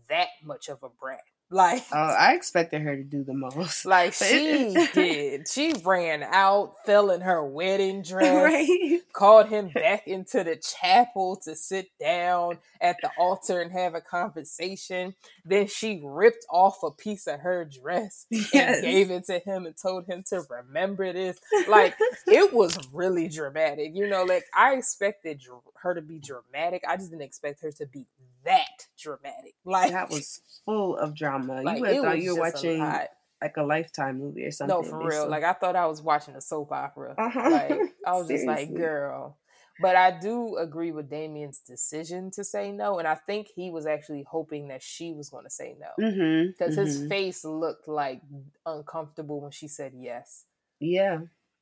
that 0.08 0.28
much 0.42 0.68
of 0.68 0.82
a 0.82 0.88
brat. 0.88 1.22
Like 1.50 1.84
oh, 1.92 1.96
I 2.18 2.34
expected 2.34 2.82
her 2.82 2.94
to 2.96 3.02
do 3.02 3.24
the 3.24 3.32
most. 3.34 3.86
like 3.86 4.12
she 4.14 4.74
did. 4.92 5.48
She 5.48 5.72
ran 5.84 6.22
out, 6.22 6.74
fell 6.84 7.10
in 7.10 7.22
her 7.22 7.42
wedding 7.44 8.02
dress, 8.08 8.44
right? 8.44 9.00
called 9.12 9.48
him 9.48 9.68
back 9.68 10.06
into 10.06 10.44
the 10.44 10.56
chapel 10.56 11.36
to 11.44 11.56
sit 11.56 11.88
down 11.98 12.58
at 12.80 12.96
the 13.02 13.10
altar 13.18 13.60
and 13.60 13.72
have 13.72 13.94
a 13.94 14.00
conversation. 14.00 15.14
Then 15.44 15.66
she 15.66 16.00
ripped 16.04 16.44
off 16.50 16.82
a 16.82 16.90
piece 16.90 17.26
of 17.26 17.40
her 17.40 17.64
dress 17.64 18.26
Yes. 18.30 18.76
and 18.76 18.82
gave 18.82 19.10
it 19.10 19.24
to 19.26 19.38
him 19.38 19.66
and 19.66 19.74
told 19.76 20.06
him 20.06 20.22
to 20.28 20.42
remember 20.50 21.12
this. 21.12 21.38
Like 21.66 21.96
it 22.26 22.52
was 22.52 22.78
really 22.92 23.28
dramatic. 23.28 23.92
You 23.94 24.06
know, 24.08 24.24
like 24.24 24.44
I 24.54 24.74
expected 24.74 25.40
her 25.82 25.94
to 25.94 26.02
be 26.02 26.18
dramatic. 26.18 26.82
I 26.86 26.96
just 26.96 27.10
didn't 27.10 27.22
expect 27.22 27.62
her 27.62 27.72
to 27.72 27.86
be 27.86 28.04
that 28.48 28.86
dramatic. 28.98 29.54
Like 29.64 29.92
that 29.92 30.10
was 30.10 30.40
full 30.64 30.96
of 30.96 31.14
drama. 31.14 31.62
like, 31.62 31.76
you 31.76 31.82
would 31.82 31.94
have 31.94 32.04
thought 32.04 32.20
you 32.20 32.36
were 32.36 32.50
just 32.50 32.64
a 32.64 32.78
watching 32.78 33.08
like 33.40 33.56
a 33.56 33.62
lifetime 33.62 34.18
movie 34.18 34.44
or 34.44 34.50
something. 34.50 34.76
No, 34.76 34.82
for 34.82 35.06
real. 35.06 35.24
on- 35.24 35.30
Like 35.30 35.44
I 35.44 35.52
thought 35.52 35.76
I 35.76 35.86
was 35.86 36.02
watching 36.02 36.34
a 36.34 36.40
soap 36.40 36.72
opera. 36.72 37.14
Uh-huh. 37.16 37.50
Like 37.50 37.80
I 38.06 38.12
was 38.12 38.28
just 38.28 38.46
like, 38.46 38.74
girl. 38.74 39.38
But 39.80 39.94
I 39.94 40.18
do 40.18 40.56
agree 40.56 40.90
with 40.90 41.08
Damian's 41.08 41.60
decision 41.60 42.32
to 42.32 42.42
say 42.42 42.72
no, 42.72 42.98
and 42.98 43.06
I 43.06 43.14
think 43.14 43.46
he 43.54 43.70
was 43.70 43.86
actually 43.86 44.24
hoping 44.28 44.68
that 44.68 44.82
she 44.82 45.12
was 45.12 45.30
going 45.30 45.44
to 45.44 45.50
say 45.50 45.76
no 45.78 46.48
because 46.48 46.74
his 46.74 47.02
mhm. 47.02 47.08
face 47.08 47.44
looked 47.44 47.86
like 47.86 48.20
uncomfortable 48.66 49.40
when 49.40 49.52
she 49.52 49.68
said 49.68 49.92
yes. 49.94 50.46
yeah, 50.80 51.20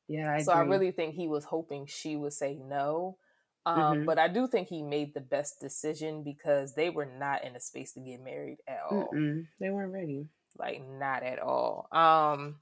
yeah. 0.08 0.32
I 0.32 0.40
so 0.40 0.52
I 0.52 0.62
really 0.62 0.92
think 0.92 1.14
he 1.14 1.28
was 1.28 1.44
hoping 1.44 1.84
she 1.86 2.16
would 2.16 2.32
say 2.32 2.58
no. 2.58 3.18
Um, 3.66 3.74
Mhm. 4.02 4.06
But 4.06 4.18
I 4.18 4.28
do 4.28 4.46
think 4.46 4.68
he 4.68 4.82
made 4.82 5.12
the 5.12 5.20
best 5.20 5.60
decision 5.60 6.22
because 6.22 6.74
they 6.74 6.88
were 6.88 7.04
not 7.04 7.42
in 7.44 7.56
a 7.56 7.60
space 7.60 7.92
to 7.94 8.00
get 8.00 8.20
married 8.22 8.58
at 8.68 8.78
all 8.88 9.10
Mm-mm, 9.12 9.46
they 9.60 9.70
weren't 9.70 9.92
ready. 9.92 10.28
like 10.56 10.80
not 10.88 11.22
at 11.24 11.38
all 11.40 11.86
um 11.92 12.56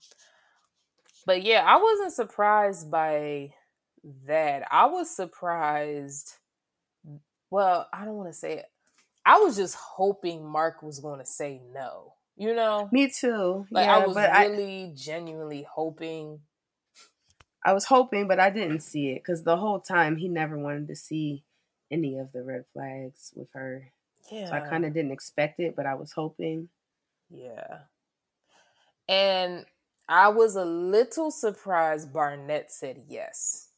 but 1.26 1.42
yeah 1.44 1.62
i 1.64 1.76
wasn't 1.76 2.12
surprised 2.12 2.90
by 2.90 3.52
that 4.26 4.64
i 4.70 4.86
was 4.86 5.14
surprised 5.14 6.32
well 7.50 7.86
i 7.92 8.05
don't 8.05 8.16
want 8.16 8.28
to 8.30 8.38
say 8.38 8.55
it 8.59 8.64
i 9.24 9.38
was 9.38 9.57
just 9.57 9.76
hoping 9.76 10.44
mark 10.44 10.82
was 10.82 10.98
going 11.00 11.20
to 11.20 11.26
say 11.26 11.61
no 11.72 12.14
you 12.36 12.55
know 12.55 12.88
Me 12.90 13.09
too. 13.09 13.64
like 13.70 13.86
yeah, 13.86 13.96
i 13.98 14.07
was 14.07 14.14
but 14.14 14.30
I, 14.30 14.46
really 14.46 14.92
genuinely 14.96 15.66
hoping 15.70 16.40
I 17.64 17.72
was 17.72 17.86
hoping, 17.86 18.28
but 18.28 18.40
I 18.40 18.50
didn't 18.50 18.80
see 18.80 19.10
it 19.10 19.22
because 19.22 19.42
the 19.44 19.56
whole 19.56 19.80
time 19.80 20.16
he 20.16 20.28
never 20.28 20.58
wanted 20.58 20.88
to 20.88 20.96
see 20.96 21.44
any 21.90 22.18
of 22.18 22.32
the 22.32 22.42
red 22.42 22.64
flags 22.72 23.32
with 23.34 23.52
her. 23.54 23.92
yeah 24.30 24.46
So 24.48 24.56
I 24.56 24.60
kind 24.60 24.84
of 24.84 24.92
didn't 24.94 25.12
expect 25.12 25.60
it, 25.60 25.74
but 25.76 25.86
I 25.86 25.94
was 25.94 26.12
hoping. 26.12 26.68
yeah 27.30 27.84
and 29.08 29.66
i 30.08 30.28
was 30.28 30.56
a 30.56 30.64
little 30.64 31.30
surprised 31.30 32.12
barnett 32.12 32.70
said 32.70 33.02
yes 33.08 33.68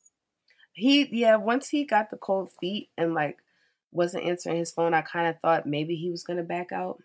He, 0.74 1.08
yeah, 1.10 1.36
once 1.36 1.70
he 1.70 1.84
got 1.84 2.10
the 2.10 2.16
cold 2.16 2.52
feet 2.52 2.90
and 2.96 3.14
like 3.14 3.38
wasn't 3.90 4.24
answering 4.24 4.58
his 4.58 4.70
phone, 4.72 4.94
I 4.94 5.02
kind 5.02 5.26
of 5.26 5.40
thought 5.40 5.66
maybe 5.66 5.96
he 5.96 6.10
was 6.10 6.22
gonna 6.22 6.44
back 6.44 6.70
out. 6.70 7.02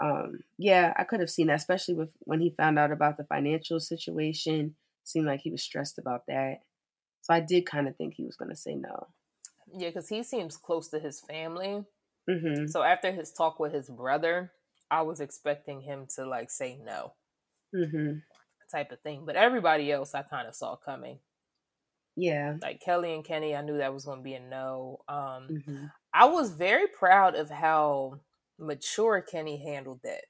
Um, 0.00 0.40
yeah, 0.58 0.92
I 0.96 1.04
could 1.04 1.20
have 1.20 1.30
seen 1.30 1.46
that, 1.48 1.54
especially 1.54 1.94
with 1.94 2.10
when 2.20 2.40
he 2.40 2.50
found 2.50 2.78
out 2.78 2.90
about 2.90 3.16
the 3.16 3.24
financial 3.24 3.80
situation. 3.80 4.74
Seemed 5.04 5.26
like 5.26 5.40
he 5.40 5.50
was 5.50 5.62
stressed 5.62 5.98
about 5.98 6.26
that. 6.28 6.60
So 7.22 7.34
I 7.34 7.40
did 7.40 7.66
kind 7.66 7.88
of 7.88 7.96
think 7.96 8.14
he 8.14 8.24
was 8.26 8.36
gonna 8.36 8.56
say 8.56 8.74
no. 8.76 9.08
yeah 9.72 9.88
because 9.88 10.08
he 10.08 10.22
seems 10.22 10.56
close 10.56 10.88
to 10.88 10.98
his 10.98 11.20
family 11.20 11.84
hmm 12.28 12.66
So 12.66 12.82
after 12.82 13.12
his 13.12 13.32
talk 13.32 13.60
with 13.60 13.72
his 13.74 13.90
brother, 13.90 14.52
I 14.90 15.02
was 15.02 15.20
expecting 15.20 15.82
him 15.82 16.06
to 16.16 16.26
like 16.26 16.50
say 16.50 16.76
no 16.76 17.14
hmm 17.72 18.24
type 18.70 18.92
of 18.92 19.00
thing. 19.00 19.24
But 19.24 19.36
everybody 19.36 19.90
else 19.92 20.14
I 20.14 20.22
kind 20.22 20.48
of 20.48 20.54
saw 20.54 20.76
coming. 20.76 21.20
Yeah. 22.16 22.58
Like 22.62 22.80
Kelly 22.80 23.14
and 23.14 23.24
Kenny, 23.24 23.54
I 23.54 23.62
knew 23.62 23.78
that 23.78 23.92
was 23.92 24.04
going 24.04 24.18
to 24.18 24.22
be 24.24 24.34
a 24.34 24.40
no. 24.40 25.00
Um 25.08 25.48
hmm 25.48 25.86
I 26.14 26.26
was 26.26 26.52
very 26.52 26.88
proud 26.88 27.34
of 27.34 27.50
how 27.50 28.20
mature 28.58 29.20
Kenny 29.22 29.58
handled 29.64 30.02
that. 30.04 30.26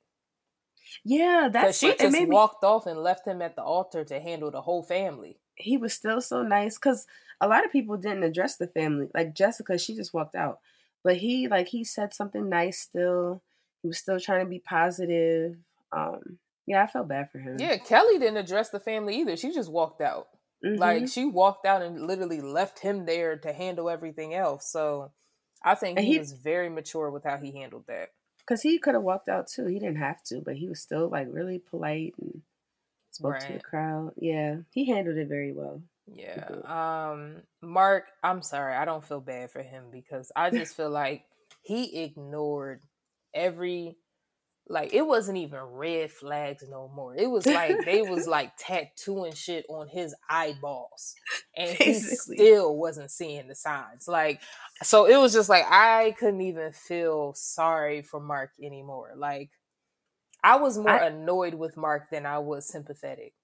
Yeah, 1.04 1.48
that's 1.52 1.78
she 1.78 1.88
what, 1.88 1.98
just 1.98 2.12
me- 2.12 2.26
walked 2.26 2.64
off 2.64 2.86
and 2.86 2.98
left 3.02 3.26
him 3.26 3.42
at 3.42 3.56
the 3.56 3.62
altar 3.62 4.04
to 4.04 4.20
handle 4.20 4.50
the 4.50 4.62
whole 4.62 4.82
family. 4.82 5.38
he 5.56 5.76
was 5.76 5.92
still 5.94 6.20
so 6.20 6.42
nice 6.42 6.76
because 6.76 7.06
a 7.40 7.48
lot 7.48 7.64
of 7.64 7.70
people 7.72 7.96
didn't 7.96 8.24
address 8.24 8.56
the 8.56 8.66
family. 8.66 9.08
Like 9.14 9.34
Jessica, 9.34 9.78
she 9.78 9.94
just 9.94 10.12
walked 10.14 10.34
out, 10.34 10.58
but 11.02 11.16
he 11.18 11.48
like 11.48 11.68
he 11.68 11.84
said 11.84 12.12
something 12.14 12.48
nice. 12.48 12.80
Still, 12.80 13.42
he 13.82 13.88
was 13.88 13.98
still 13.98 14.18
trying 14.20 14.44
to 14.44 14.50
be 14.50 14.58
positive. 14.60 15.56
Um, 15.92 16.38
yeah, 16.66 16.82
I 16.82 16.86
felt 16.86 17.08
bad 17.08 17.30
for 17.30 17.38
him. 17.38 17.56
Yeah, 17.60 17.76
Kelly 17.76 18.18
didn't 18.18 18.38
address 18.38 18.70
the 18.70 18.80
family 18.80 19.16
either. 19.20 19.36
She 19.36 19.52
just 19.52 19.70
walked 19.70 20.00
out. 20.00 20.28
Mhm. 20.64 20.78
Like 20.78 21.08
she 21.08 21.24
walked 21.26 21.66
out 21.66 21.82
and 21.82 22.06
literally 22.06 22.40
left 22.40 22.78
him 22.80 23.04
there 23.04 23.36
to 23.36 23.52
handle 23.52 23.90
everything 23.90 24.34
else. 24.34 24.66
So 24.70 25.12
I 25.62 25.74
think 25.74 25.98
he, 25.98 26.12
he- 26.14 26.18
was 26.18 26.32
very 26.32 26.68
mature 26.70 27.10
with 27.10 27.24
how 27.24 27.36
he 27.36 27.52
handled 27.52 27.84
that. 27.88 28.08
Because 28.46 28.62
he 28.62 28.78
could 28.78 28.94
have 28.94 29.02
walked 29.02 29.28
out 29.28 29.48
too. 29.48 29.66
He 29.66 29.78
didn't 29.78 29.96
have 29.96 30.22
to, 30.24 30.40
but 30.40 30.56
he 30.56 30.68
was 30.68 30.80
still 30.80 31.08
like 31.08 31.28
really 31.30 31.58
polite 31.58 32.14
and 32.20 32.42
spoke 33.10 33.38
to 33.40 33.52
the 33.52 33.60
crowd. 33.60 34.12
Yeah, 34.16 34.56
he 34.70 34.86
handled 34.86 35.16
it 35.16 35.28
very 35.28 35.52
well. 35.52 35.82
Yeah. 36.06 36.48
Um 36.64 37.42
Mark, 37.62 38.04
I'm 38.22 38.42
sorry. 38.42 38.74
I 38.74 38.84
don't 38.84 39.04
feel 39.04 39.20
bad 39.20 39.50
for 39.50 39.62
him 39.62 39.84
because 39.90 40.30
I 40.36 40.50
just 40.50 40.76
feel 40.76 40.90
like 40.90 41.24
he 41.62 42.02
ignored 42.02 42.80
every 43.32 43.96
like 44.68 44.94
it 44.94 45.06
wasn't 45.06 45.36
even 45.38 45.60
red 45.60 46.10
flags 46.10 46.64
no 46.68 46.90
more. 46.94 47.14
It 47.14 47.30
was 47.30 47.46
like 47.46 47.84
they 47.84 48.02
was 48.02 48.26
like 48.36 48.52
tattooing 48.58 49.34
shit 49.34 49.66
on 49.68 49.88
his 49.88 50.14
eyeballs. 50.28 51.14
And 51.56 51.76
Basically. 51.78 52.36
he 52.36 52.42
still 52.42 52.76
wasn't 52.76 53.10
seeing 53.10 53.46
the 53.48 53.54
signs. 53.54 54.08
Like 54.08 54.40
so 54.82 55.04
it 55.06 55.18
was 55.18 55.32
just 55.32 55.48
like 55.48 55.64
I 55.68 56.14
couldn't 56.18 56.40
even 56.40 56.72
feel 56.72 57.34
sorry 57.34 58.02
for 58.02 58.20
Mark 58.20 58.52
anymore. 58.62 59.12
Like 59.16 59.50
I 60.42 60.56
was 60.56 60.78
more 60.78 60.90
I- 60.90 61.06
annoyed 61.08 61.54
with 61.54 61.76
Mark 61.76 62.10
than 62.10 62.24
I 62.26 62.38
was 62.38 62.66
sympathetic. 62.66 63.34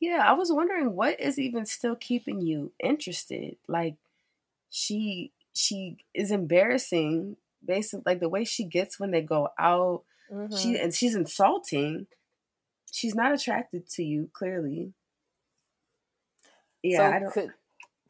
Yeah, 0.00 0.22
I 0.24 0.32
was 0.34 0.52
wondering 0.52 0.94
what 0.94 1.18
is 1.20 1.38
even 1.38 1.66
still 1.66 1.96
keeping 1.96 2.40
you 2.42 2.72
interested. 2.82 3.56
Like 3.66 3.96
she 4.70 5.32
she 5.52 5.96
is 6.12 6.30
embarrassing 6.30 7.36
basically 7.64 8.02
like 8.04 8.20
the 8.20 8.28
way 8.28 8.44
she 8.44 8.64
gets 8.64 9.00
when 9.00 9.10
they 9.10 9.22
go 9.22 9.48
out. 9.58 10.02
Mhm. 10.30 10.54
She 10.56 10.78
and 10.78 10.94
she's 10.94 11.14
insulting. 11.14 12.06
She's 12.92 13.14
not 13.14 13.34
attracted 13.34 13.88
to 13.90 14.04
you, 14.04 14.30
clearly. 14.34 14.94
Yeah, 16.82 17.08
so 17.08 17.14
I 17.14 17.18
don't 17.20 17.34
could 17.34 17.54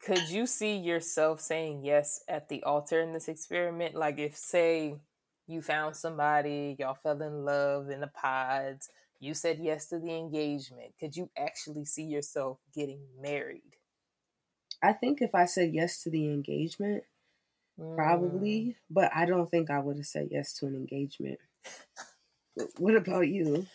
could 0.01 0.29
you 0.29 0.45
see 0.45 0.77
yourself 0.77 1.41
saying 1.41 1.83
yes 1.85 2.23
at 2.27 2.49
the 2.49 2.63
altar 2.63 3.01
in 3.01 3.13
this 3.13 3.27
experiment? 3.27 3.95
Like, 3.95 4.19
if, 4.19 4.35
say, 4.37 4.99
you 5.47 5.61
found 5.61 5.95
somebody, 5.97 6.75
y'all 6.79 6.93
fell 6.95 7.21
in 7.21 7.45
love 7.45 7.89
in 7.89 8.01
the 8.01 8.07
pods, 8.07 8.89
you 9.19 9.33
said 9.33 9.59
yes 9.59 9.87
to 9.89 9.99
the 9.99 10.13
engagement, 10.15 10.95
could 10.99 11.15
you 11.17 11.31
actually 11.37 11.85
see 11.85 12.03
yourself 12.03 12.59
getting 12.73 13.07
married? 13.19 13.77
I 14.81 14.93
think 14.93 15.21
if 15.21 15.35
I 15.35 15.45
said 15.45 15.73
yes 15.73 16.01
to 16.03 16.09
the 16.09 16.25
engagement, 16.31 17.03
Mm. 17.77 17.95
probably, 17.95 18.77
but 18.89 19.11
I 19.15 19.25
don't 19.25 19.49
think 19.49 19.69
I 19.71 19.79
would 19.79 19.97
have 19.97 20.07
said 20.07 20.29
yes 20.31 20.53
to 20.59 20.67
an 20.67 20.75
engagement. 20.75 21.39
What 22.77 22.95
about 22.95 23.27
you? 23.27 23.67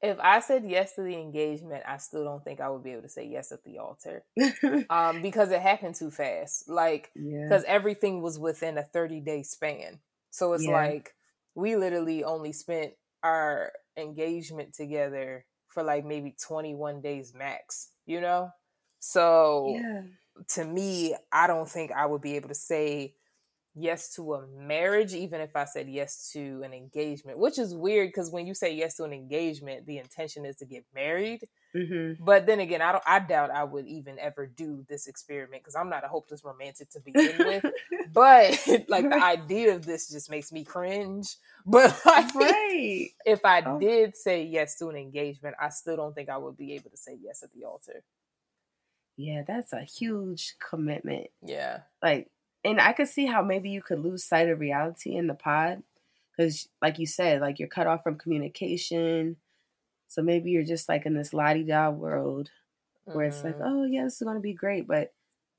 If 0.00 0.18
I 0.18 0.40
said 0.40 0.64
yes 0.64 0.94
to 0.96 1.02
the 1.02 1.14
engagement, 1.16 1.84
I 1.86 1.96
still 1.98 2.24
don't 2.24 2.42
think 2.42 2.60
I 2.60 2.68
would 2.68 2.82
be 2.82 2.92
able 2.92 3.02
to 3.02 3.08
say 3.08 3.26
yes 3.26 3.52
at 3.52 3.62
the 3.64 3.78
altar. 3.78 4.24
Um, 4.90 5.22
because 5.22 5.50
it 5.50 5.62
happened 5.62 5.94
too 5.94 6.10
fast. 6.10 6.68
Like, 6.68 7.12
yeah. 7.14 7.48
because 7.48 7.64
everything 7.64 8.22
was 8.22 8.38
within 8.38 8.78
a 8.78 8.84
30 8.84 9.20
day 9.20 9.42
span. 9.42 10.00
So 10.30 10.52
it's 10.54 10.66
Yeah. 10.66 10.68
like 10.68 11.14
we 11.54 11.76
literally 11.76 12.24
only 12.24 12.52
spent 12.52 12.94
our 13.22 13.72
engagement 13.96 14.74
together 14.74 15.46
for 15.68 15.82
like 15.82 16.04
maybe 16.04 16.36
21 16.40 17.00
days 17.02 17.34
max, 17.34 17.90
you 18.06 18.20
know? 18.20 18.50
So 19.00 19.82
Yeah. 19.82 20.02
to 20.50 20.64
me, 20.64 21.16
I 21.32 21.46
don't 21.46 21.68
think 21.68 21.92
I 21.92 22.06
would 22.06 22.22
be 22.22 22.36
able 22.36 22.48
to 22.48 22.54
say 22.54 23.16
yes 23.74 24.14
to 24.14 24.34
a 24.34 24.46
marriage, 24.46 25.14
even 25.14 25.40
if 25.40 25.56
I 25.56 25.64
said 25.64 25.88
yes 25.88 26.30
to 26.32 26.62
an 26.64 26.72
engagement, 26.72 27.38
which 27.38 27.58
is 27.58 27.74
weird 27.74 28.08
because 28.08 28.30
when 28.30 28.46
you 28.46 28.54
say 28.54 28.74
yes 28.74 28.96
to 28.96 29.04
an 29.04 29.12
engagement, 29.12 29.86
the 29.86 29.98
intention 29.98 30.44
is 30.46 30.56
to 30.56 30.66
get 30.66 30.84
married. 30.94 31.48
hmm 31.74 32.12
But 32.18 32.46
then 32.46 32.60
again, 32.60 32.82
I 32.82 32.92
don't. 32.92 33.04
I 33.06 33.18
doubt 33.20 33.50
I 33.50 33.64
would 33.64 33.86
even 33.86 34.18
ever 34.18 34.46
do 34.46 34.84
this 34.88 35.06
experiment 35.06 35.62
because 35.62 35.74
I'm 35.76 35.90
not 35.90 36.04
a 36.04 36.08
hopeless 36.08 36.44
romantic 36.44 36.90
to 36.90 37.00
begin 37.00 37.42
with. 37.42 37.64
But 38.04 38.58
like 38.88 39.08
the 39.08 39.22
idea 39.22 39.74
of 39.76 39.84
this 39.86 40.10
just 40.10 40.30
makes 40.30 40.52
me 40.52 40.64
cringe. 40.64 41.36
But 41.66 42.00
like, 42.06 42.34
right. 42.34 43.10
if 43.24 43.44
I 43.44 43.60
Oh. 43.64 43.78
did 43.78 44.16
say 44.16 44.44
yes 44.44 44.78
to 44.78 44.88
an 44.88 44.96
engagement, 44.96 45.56
I 45.60 45.68
still 45.70 45.96
don't 45.96 46.14
think 46.14 46.28
I 46.28 46.38
would 46.38 46.56
be 46.56 46.74
able 46.74 46.90
to 46.90 46.96
say 46.96 47.18
yes 47.20 47.42
at 47.42 47.52
the 47.52 47.64
altar. 47.64 48.04
Yeah, 49.16 49.42
that's 49.42 49.72
a 49.72 49.82
huge 49.84 50.56
commitment. 50.58 51.30
Yeah, 51.42 51.82
Like, 52.02 52.30
and 52.64 52.80
I 52.80 52.92
could 52.92 53.08
see 53.08 53.26
how 53.26 53.42
maybe 53.42 53.70
you 53.70 53.82
could 53.82 54.00
lose 54.00 54.24
sight 54.24 54.48
of 54.48 54.60
reality 54.60 55.14
in 55.16 55.26
the 55.26 55.34
pod 55.34 55.82
because, 56.36 56.68
like 56.80 56.98
you 56.98 57.06
said, 57.06 57.40
like 57.40 57.58
you're 57.58 57.68
cut 57.68 57.86
off 57.86 58.02
from 58.02 58.18
communication. 58.18 59.36
So 60.08 60.22
maybe 60.22 60.50
you're 60.50 60.64
just 60.64 60.88
like 60.88 61.06
in 61.06 61.14
this 61.14 61.32
la 61.34 61.54
di 61.54 61.64
da 61.64 61.90
world 61.90 62.50
where 63.12 63.26
it's 63.26 63.44
like, 63.44 63.58
Mhm. 63.58 63.62
oh 63.64 63.84
yeah, 63.84 64.04
this 64.04 64.16
is 64.16 64.22
going 64.22 64.36
to 64.36 64.40
be 64.42 64.54
great, 64.54 64.86
but 64.86 65.14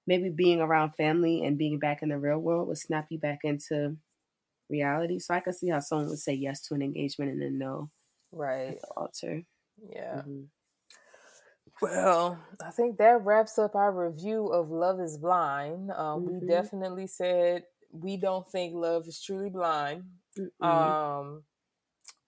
maybe 0.07 0.29
being 0.29 0.61
around 0.61 0.91
family 0.95 1.43
and 1.45 1.57
being 1.57 1.79
back 1.79 2.01
in 2.03 2.09
the 2.09 2.19
real 2.19 2.39
world 2.39 2.67
would 2.67 2.77
snap 2.77 3.07
you 3.11 3.17
back 3.19 3.39
into 3.43 3.97
reality. 4.69 5.19
So 5.19 5.33
I 5.33 5.39
could 5.41 5.55
see 5.55 5.69
how 5.69 5.79
someone 5.79 6.09
would 6.09 6.19
say 6.19 6.33
yes 6.33 6.61
to 6.67 6.73
an 6.75 6.81
engagement 6.81 7.31
and 7.31 7.41
then 7.41 7.57
no 7.57 7.89
right. 8.31 8.69
at 8.69 8.81
the 8.81 8.87
altar. 8.95 9.43
Yeah. 9.89 10.21
Mhm. 10.23 10.47
Well, 11.81 12.39
I 12.61 12.71
think 12.71 12.97
that 12.97 13.23
wraps 13.25 13.57
up 13.57 13.75
our 13.75 13.91
review 13.91 14.47
of 14.47 14.69
Love 14.69 14.99
is 14.99 15.17
Blind. 15.17 15.91
Um, 15.91 16.25
We 16.25 16.39
Mhm. 16.39 16.47
definitely 16.47 17.07
said 17.07 17.65
we 17.91 18.17
don't 18.17 18.49
think 18.49 18.73
love 18.75 19.07
is 19.07 19.21
truly 19.21 19.49
blind. 19.49 20.05
Mm-mm. 20.37 20.59
Um, 20.61 21.43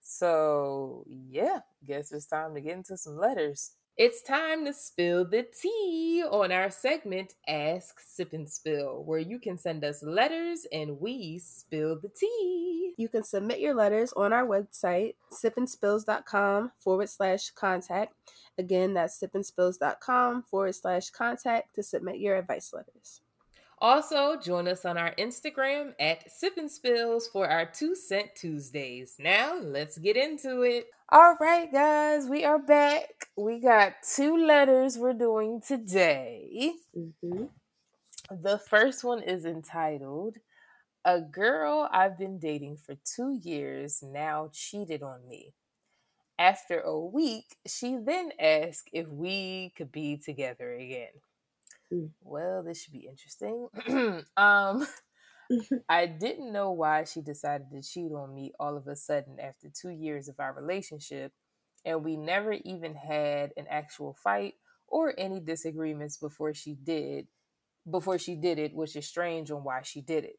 so 0.01 1.05
yeah, 1.07 1.61
guess 1.85 2.11
it's 2.11 2.27
time 2.27 2.53
to 2.55 2.61
get 2.61 2.77
into 2.77 2.97
some 2.97 3.17
letters. 3.17 3.71
It's 3.97 4.21
time 4.21 4.65
to 4.65 4.73
spill 4.73 5.23
the 5.23 5.47
tea 5.61 6.21
on 6.29 6.51
our 6.51 6.69
segment 6.69 7.35
Ask 7.47 8.01
Sip 8.01 8.33
and 8.33 8.49
Spill, 8.49 9.03
where 9.05 9.19
you 9.19 9.39
can 9.39 9.57
send 9.57 9.85
us 9.85 10.03
letters 10.03 10.67
and 10.73 10.99
we 10.99 11.39
spill 11.39 11.97
the 12.01 12.09
tea. 12.09 12.91
You 12.97 13.07
can 13.07 13.23
submit 13.23 13.61
your 13.61 13.73
letters 13.73 14.11
on 14.11 14.33
our 14.33 14.45
website, 14.45 15.13
sipandspills.com 15.31 16.73
forward 16.77 17.07
slash 17.07 17.51
contact. 17.51 18.13
Again, 18.57 18.95
that's 18.95 19.17
sipandspills.com 19.17 20.43
forward 20.43 20.75
slash 20.75 21.09
contact 21.11 21.73
to 21.75 21.81
submit 21.81 22.19
your 22.19 22.35
advice 22.35 22.73
letters. 22.73 23.21
Also, 23.87 24.35
join 24.35 24.67
us 24.67 24.83
on 24.83 24.97
our 24.97 25.13
Instagram 25.13 25.93
at 25.99 26.31
Sip 26.31 26.57
and 26.57 26.71
Spills 26.71 27.27
for 27.27 27.47
our 27.47 27.67
Two 27.67 27.93
Cent 27.93 28.33
Tuesdays. 28.33 29.15
Now, 29.19 29.59
let's 29.61 29.99
get 29.99 30.17
into 30.17 30.63
it. 30.63 30.87
All 31.09 31.37
right, 31.39 31.71
guys, 31.71 32.25
we 32.25 32.43
are 32.45 32.57
back. 32.57 33.27
We 33.37 33.59
got 33.59 33.93
two 34.01 34.37
letters 34.37 34.97
we're 34.97 35.13
doing 35.13 35.61
today. 35.61 36.73
Mhm. 36.95 37.51
The 38.31 38.57
first 38.57 39.03
one 39.03 39.21
is 39.21 39.45
entitled 39.45 40.39
A 41.05 41.21
Girl 41.21 41.87
I've 41.91 42.17
Been 42.17 42.39
Dating 42.39 42.77
for 42.77 42.95
Two 42.95 43.33
Years 43.33 44.01
Now 44.01 44.49
Cheated 44.51 45.03
on 45.03 45.27
Me. 45.27 45.53
After 46.39 46.81
a 46.81 46.99
week, 46.99 47.55
she 47.67 47.97
then 47.97 48.31
asked 48.39 48.89
if 48.91 49.07
we 49.09 49.73
could 49.77 49.91
be 49.91 50.17
together 50.17 50.73
again. 50.73 51.21
Well, 52.21 52.63
this 52.63 52.81
should 52.83 52.93
be 52.93 53.07
interesting. 53.09 53.67
um, 54.37 54.87
I 55.89 56.07
didn't 56.07 56.53
know 56.53 56.71
why 56.71 57.05
she 57.05 57.21
decided 57.21 57.67
to 57.71 57.81
cheat 57.83 58.11
on 58.13 58.33
me 58.33 58.53
all 58.59 58.77
of 58.77 58.87
a 58.87 58.95
sudden 58.95 59.39
after 59.39 59.69
two 59.69 59.91
years 59.91 60.27
of 60.29 60.39
our 60.39 60.53
relationship, 60.53 61.33
and 61.85 62.03
we 62.03 62.17
never 62.17 62.53
even 62.53 62.95
had 62.95 63.51
an 63.57 63.67
actual 63.69 64.15
fight 64.23 64.55
or 64.87 65.13
any 65.17 65.39
disagreements 65.39 66.17
before 66.17 66.53
she 66.53 66.75
did 66.75 67.27
before 67.89 68.19
she 68.19 68.35
did 68.35 68.59
it, 68.59 68.73
which 68.75 68.95
is 68.95 69.07
strange 69.07 69.51
on 69.51 69.63
why 69.63 69.81
she 69.83 70.01
did 70.01 70.25
it. 70.25 70.37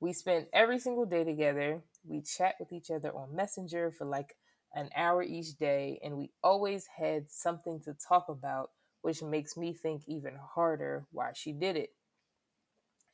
We 0.00 0.12
spent 0.12 0.48
every 0.52 0.78
single 0.78 1.06
day 1.06 1.24
together. 1.24 1.82
We 2.04 2.22
chat 2.22 2.54
with 2.60 2.72
each 2.72 2.90
other 2.90 3.14
on 3.14 3.34
Messenger 3.34 3.92
for 3.92 4.04
like 4.06 4.36
an 4.74 4.90
hour 4.96 5.22
each 5.22 5.56
day, 5.56 6.00
and 6.04 6.16
we 6.16 6.32
always 6.42 6.86
had 6.98 7.30
something 7.30 7.80
to 7.84 7.94
talk 7.94 8.28
about, 8.28 8.70
which 9.06 9.22
makes 9.22 9.56
me 9.56 9.72
think 9.72 10.02
even 10.08 10.34
harder 10.56 11.06
why 11.12 11.30
she 11.32 11.52
did 11.52 11.76
it. 11.76 11.90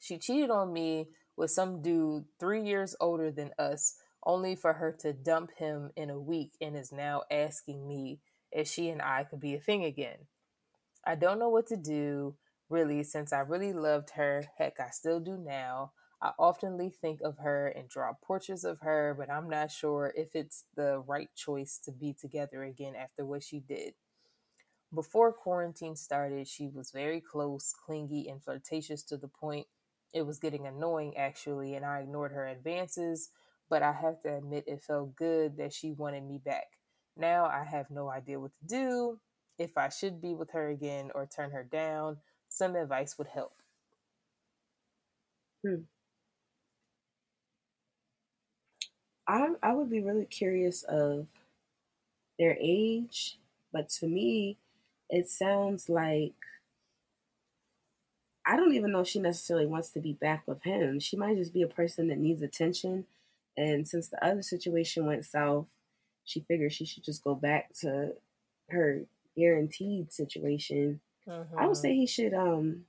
She 0.01 0.16
cheated 0.16 0.49
on 0.49 0.72
me 0.72 1.09
with 1.36 1.51
some 1.51 1.82
dude 1.82 2.24
three 2.40 2.62
years 2.62 2.97
older 2.99 3.30
than 3.30 3.51
us, 3.59 3.97
only 4.24 4.57
for 4.57 4.72
her 4.72 4.97
to 5.01 5.12
dump 5.12 5.51
him 5.59 5.90
in 5.95 6.09
a 6.09 6.18
week 6.18 6.53
and 6.62 6.74
is 6.74 6.93
now 6.93 7.24
asking 7.30 7.86
me 7.86 8.20
if 8.51 8.68
she 8.68 8.88
and 8.88 9.03
I 9.03 9.24
could 9.24 9.40
be 9.40 9.55
a 9.55 9.61
thing 9.61 9.84
again. 9.84 10.28
I 11.07 11.14
don't 11.14 11.38
know 11.38 11.51
what 11.51 11.66
to 11.66 11.76
do, 11.76 12.36
really, 12.70 13.03
since 13.03 13.30
I 13.30 13.40
really 13.40 13.74
loved 13.74 14.12
her. 14.14 14.47
Heck, 14.57 14.80
I 14.80 14.88
still 14.88 15.20
do 15.20 15.36
now. 15.36 15.93
I 16.22 16.30
oftenly 16.40 16.90
think 16.90 17.20
of 17.20 17.36
her 17.36 17.68
and 17.68 17.86
draw 17.90 18.14
portraits 18.24 18.64
of 18.64 18.80
her, 18.80 19.14
but 19.18 19.30
I'm 19.30 19.51
not 19.51 19.70
sure 19.70 20.11
if 20.16 20.34
it's 20.34 20.64
the 20.74 21.01
right 21.07 21.28
choice 21.36 21.78
to 21.84 21.93
be 21.93 22.14
together 22.14 22.62
again 22.62 22.95
after 22.97 23.26
what 23.26 23.43
she 23.43 23.61
did. 23.61 23.93
Before 24.95 25.32
quarantine 25.32 25.97
started, 25.97 26.47
she 26.49 26.68
was 26.68 26.90
very 26.93 27.20
close, 27.20 27.72
clingy, 27.72 28.28
and 28.28 28.43
flirtatious 28.43 29.03
to 29.05 29.16
the 29.16 29.28
point 29.28 29.66
it 30.12 30.22
was 30.22 30.38
getting 30.38 30.66
annoying 30.66 31.16
actually, 31.16 31.74
and 31.74 31.84
I 31.84 32.01
ignored 32.01 32.32
her 32.32 32.47
advances, 32.47 33.30
but 33.70 33.82
I 33.82 33.93
have 33.93 34.20
to 34.22 34.36
admit 34.36 34.64
it 34.68 34.82
felt 34.82 35.16
good 35.16 35.57
that 35.57 35.72
she 35.72 35.93
wanted 35.93 36.24
me 36.24 36.38
back. 36.38 36.78
Now 37.16 37.47
I 37.47 37.64
have 37.64 37.90
no 37.90 38.09
idea 38.11 38.38
what 38.38 38.53
to 38.55 38.64
do, 38.66 39.20
if 39.59 39.76
I 39.78 39.88
should 39.88 40.20
be 40.20 40.34
with 40.34 40.51
her 40.53 40.68
again 40.68 41.11
or 41.14 41.26
turn 41.26 41.51
her 41.53 41.64
down. 41.64 42.18
Some 42.49 42.76
advice 42.76 43.16
would 43.18 43.28
help. 43.28 43.55
Hmm. 45.64 45.82
I 49.26 49.55
I 49.62 49.72
would 49.74 49.90
be 49.90 50.01
really 50.01 50.26
curious 50.26 50.82
of 50.84 51.26
their 52.38 52.57
age, 52.61 53.38
but 53.72 53.88
to 53.88 54.07
me, 54.07 54.59
it 55.12 55.28
sounds 55.30 55.88
like 55.88 56.34
I 58.44 58.56
don't 58.56 58.74
even 58.74 58.90
know 58.92 59.00
if 59.00 59.08
she 59.08 59.20
necessarily 59.20 59.66
wants 59.66 59.90
to 59.90 60.00
be 60.00 60.14
back 60.14 60.42
with 60.46 60.62
him. 60.64 60.98
She 60.98 61.16
might 61.16 61.36
just 61.36 61.52
be 61.52 61.62
a 61.62 61.68
person 61.68 62.08
that 62.08 62.18
needs 62.18 62.42
attention, 62.42 63.06
and 63.56 63.86
since 63.86 64.08
the 64.08 64.24
other 64.24 64.42
situation 64.42 65.06
went 65.06 65.24
south, 65.24 65.68
she 66.24 66.40
figured 66.40 66.72
she 66.72 66.84
should 66.84 67.04
just 67.04 67.22
go 67.22 67.34
back 67.36 67.72
to 67.80 68.14
her 68.70 69.02
guaranteed 69.36 70.12
situation. 70.12 71.00
I 71.56 71.66
would 71.66 71.76
Mhm. 71.76 71.80
say 71.80 71.94
he 71.94 72.06
should 72.06 72.34
um 72.34 72.86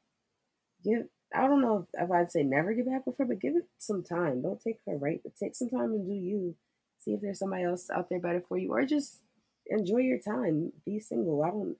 give. 0.83 1.09
I 1.33 1.47
don't 1.47 1.61
know 1.61 1.87
if 1.93 2.11
I'd 2.11 2.31
say 2.31 2.43
never 2.43 2.73
get 2.73 2.85
back 2.87 3.05
with 3.07 3.17
her, 3.19 3.25
but 3.25 3.39
give 3.39 3.55
it 3.55 3.67
some 3.79 4.03
time. 4.03 4.41
Don't 4.41 4.61
take 4.61 4.79
her 4.87 4.97
right, 4.97 5.21
but 5.23 5.35
take 5.35 5.55
some 5.55 5.69
time 5.69 5.93
and 5.93 6.05
do 6.07 6.13
you. 6.13 6.55
See 6.99 7.13
if 7.13 7.21
there's 7.21 7.39
somebody 7.39 7.63
else 7.63 7.89
out 7.89 8.09
there 8.09 8.19
better 8.19 8.41
for 8.41 8.57
you, 8.57 8.71
or 8.73 8.85
just 8.85 9.21
enjoy 9.67 9.97
your 9.99 10.19
time. 10.19 10.73
Be 10.85 10.99
single. 10.99 11.43
I 11.43 11.49
don't. 11.51 11.77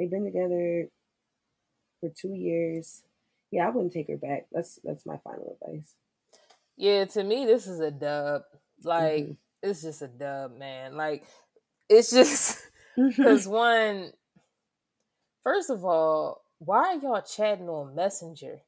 They've 0.00 0.10
been 0.10 0.24
together 0.24 0.88
for 2.00 2.08
two 2.08 2.32
years. 2.32 3.02
Yeah, 3.50 3.66
I 3.66 3.70
wouldn't 3.70 3.92
take 3.92 4.08
her 4.08 4.16
back. 4.16 4.46
That's 4.50 4.78
that's 4.82 5.04
my 5.04 5.18
final 5.18 5.58
advice. 5.60 5.94
Yeah, 6.78 7.04
to 7.04 7.22
me, 7.22 7.44
this 7.44 7.66
is 7.66 7.80
a 7.80 7.90
dub. 7.90 8.42
Like, 8.82 9.24
Mhm. 9.26 9.36
it's 9.62 9.82
just 9.82 10.00
a 10.00 10.08
dub, 10.08 10.56
man. 10.56 10.96
Like, 10.96 11.24
it's 11.90 12.10
just 12.10 12.58
because 12.96 13.46
one, 13.46 14.12
first 15.42 15.68
of 15.68 15.84
all, 15.84 16.42
why 16.58 16.94
are 16.94 16.98
y'all 17.00 17.20
chatting 17.22 17.68
on 17.68 17.94
Messenger? 17.94 18.60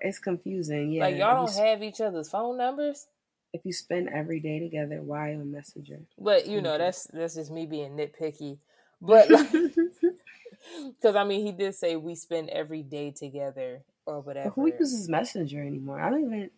It's 0.00 0.18
confusing. 0.18 0.92
Yeah. 0.92 1.04
like 1.04 1.16
y'all 1.16 1.46
don't 1.46 1.56
have 1.66 1.82
each 1.82 2.00
other's 2.00 2.30
phone 2.30 2.56
numbers. 2.56 3.06
if 3.52 3.62
you 3.64 3.72
spend 3.72 4.08
every 4.08 4.38
day 4.40 4.60
together, 4.60 5.02
why 5.02 5.34
on 5.34 5.50
Messenger? 5.50 6.00
But 6.18 6.46
you 6.46 6.62
know, 6.62 6.78
that's 6.78 7.04
that's 7.12 7.34
just 7.34 7.50
me 7.50 7.66
being 7.66 7.92
nitpicky. 7.96 8.58
But 9.00 9.30
like, 9.30 9.50
because 9.50 11.16
I 11.16 11.24
mean, 11.24 11.44
he 11.44 11.52
did 11.52 11.74
say 11.74 11.96
we 11.96 12.14
spend 12.14 12.50
every 12.50 12.82
day 12.82 13.10
together 13.10 13.82
or 14.06 14.20
whatever. 14.20 14.50
But 14.50 14.62
who 14.62 14.72
uses 14.78 15.08
Messenger 15.08 15.60
anymore? 15.62 16.00
I 16.00 16.10
don't 16.10 16.24
even. 16.26 16.50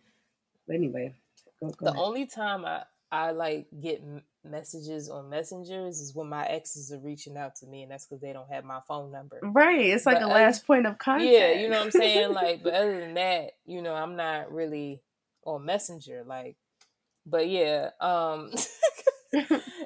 But 0.67 0.75
anyway, 0.75 1.13
go, 1.59 1.67
go 1.69 1.85
the 1.85 1.91
ahead. 1.91 2.01
only 2.03 2.25
time 2.25 2.65
I 2.65 2.83
I 3.11 3.31
like 3.31 3.67
get 3.81 4.01
messages 4.43 5.09
on 5.09 5.29
messengers 5.29 6.01
is 6.01 6.13
when 6.15 6.27
my 6.27 6.45
exes 6.45 6.91
are 6.91 6.99
reaching 6.99 7.37
out 7.37 7.55
to 7.57 7.65
me, 7.67 7.83
and 7.83 7.91
that's 7.91 8.05
because 8.05 8.21
they 8.21 8.33
don't 8.33 8.49
have 8.49 8.65
my 8.65 8.79
phone 8.87 9.11
number. 9.11 9.39
right. 9.41 9.79
It's 9.85 10.05
like 10.05 10.19
But 10.19 10.23
a 10.23 10.27
last 10.27 10.65
point 10.67 10.85
of 10.85 10.97
contact. 10.97 11.29
Yeah, 11.31 11.51
you 11.53 11.69
know 11.69 11.77
what 11.77 11.85
I'm 11.85 11.91
saying. 11.91 12.33
Like, 12.33 12.63
but 12.63 12.73
other 12.73 12.99
than 12.99 13.13
that, 13.13 13.51
you 13.65 13.81
know, 13.81 13.93
I'm 13.93 14.15
not 14.15 14.51
really 14.51 15.01
on 15.45 15.65
Messenger. 15.65 16.23
Like, 16.25 16.57
but 17.25 17.47
yeah. 17.47 17.91
Um. 18.01 18.51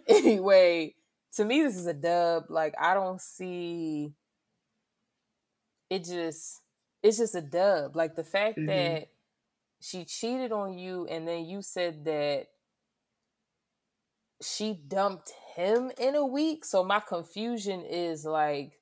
anyway, 0.07 0.95
to 1.37 1.45
me, 1.45 1.63
this 1.63 1.75
is 1.77 1.87
a 1.87 1.93
dub. 1.93 2.45
Like, 2.49 2.73
I 2.79 2.93
don't 2.93 3.21
see. 3.21 4.13
It 5.89 6.03
just, 6.03 6.61
it's 7.01 7.17
just 7.17 7.35
a 7.35 7.41
dub. 7.41 7.95
Like 7.95 8.15
the 8.15 8.23
fact 8.23 8.57
Mhm. 8.57 8.67
that 8.67 9.07
she 9.79 10.03
cheated 10.05 10.51
on 10.51 10.77
you, 10.77 11.07
and 11.07 11.27
then 11.27 11.45
you 11.45 11.61
said 11.61 12.03
that 12.05 12.47
she 14.41 14.73
dumped 14.73 15.31
him 15.55 15.91
in 15.97 16.15
a 16.15 16.25
week. 16.25 16.65
So 16.65 16.83
my 16.83 16.99
confusion 16.99 17.83
is 17.85 18.25
like, 18.25 18.79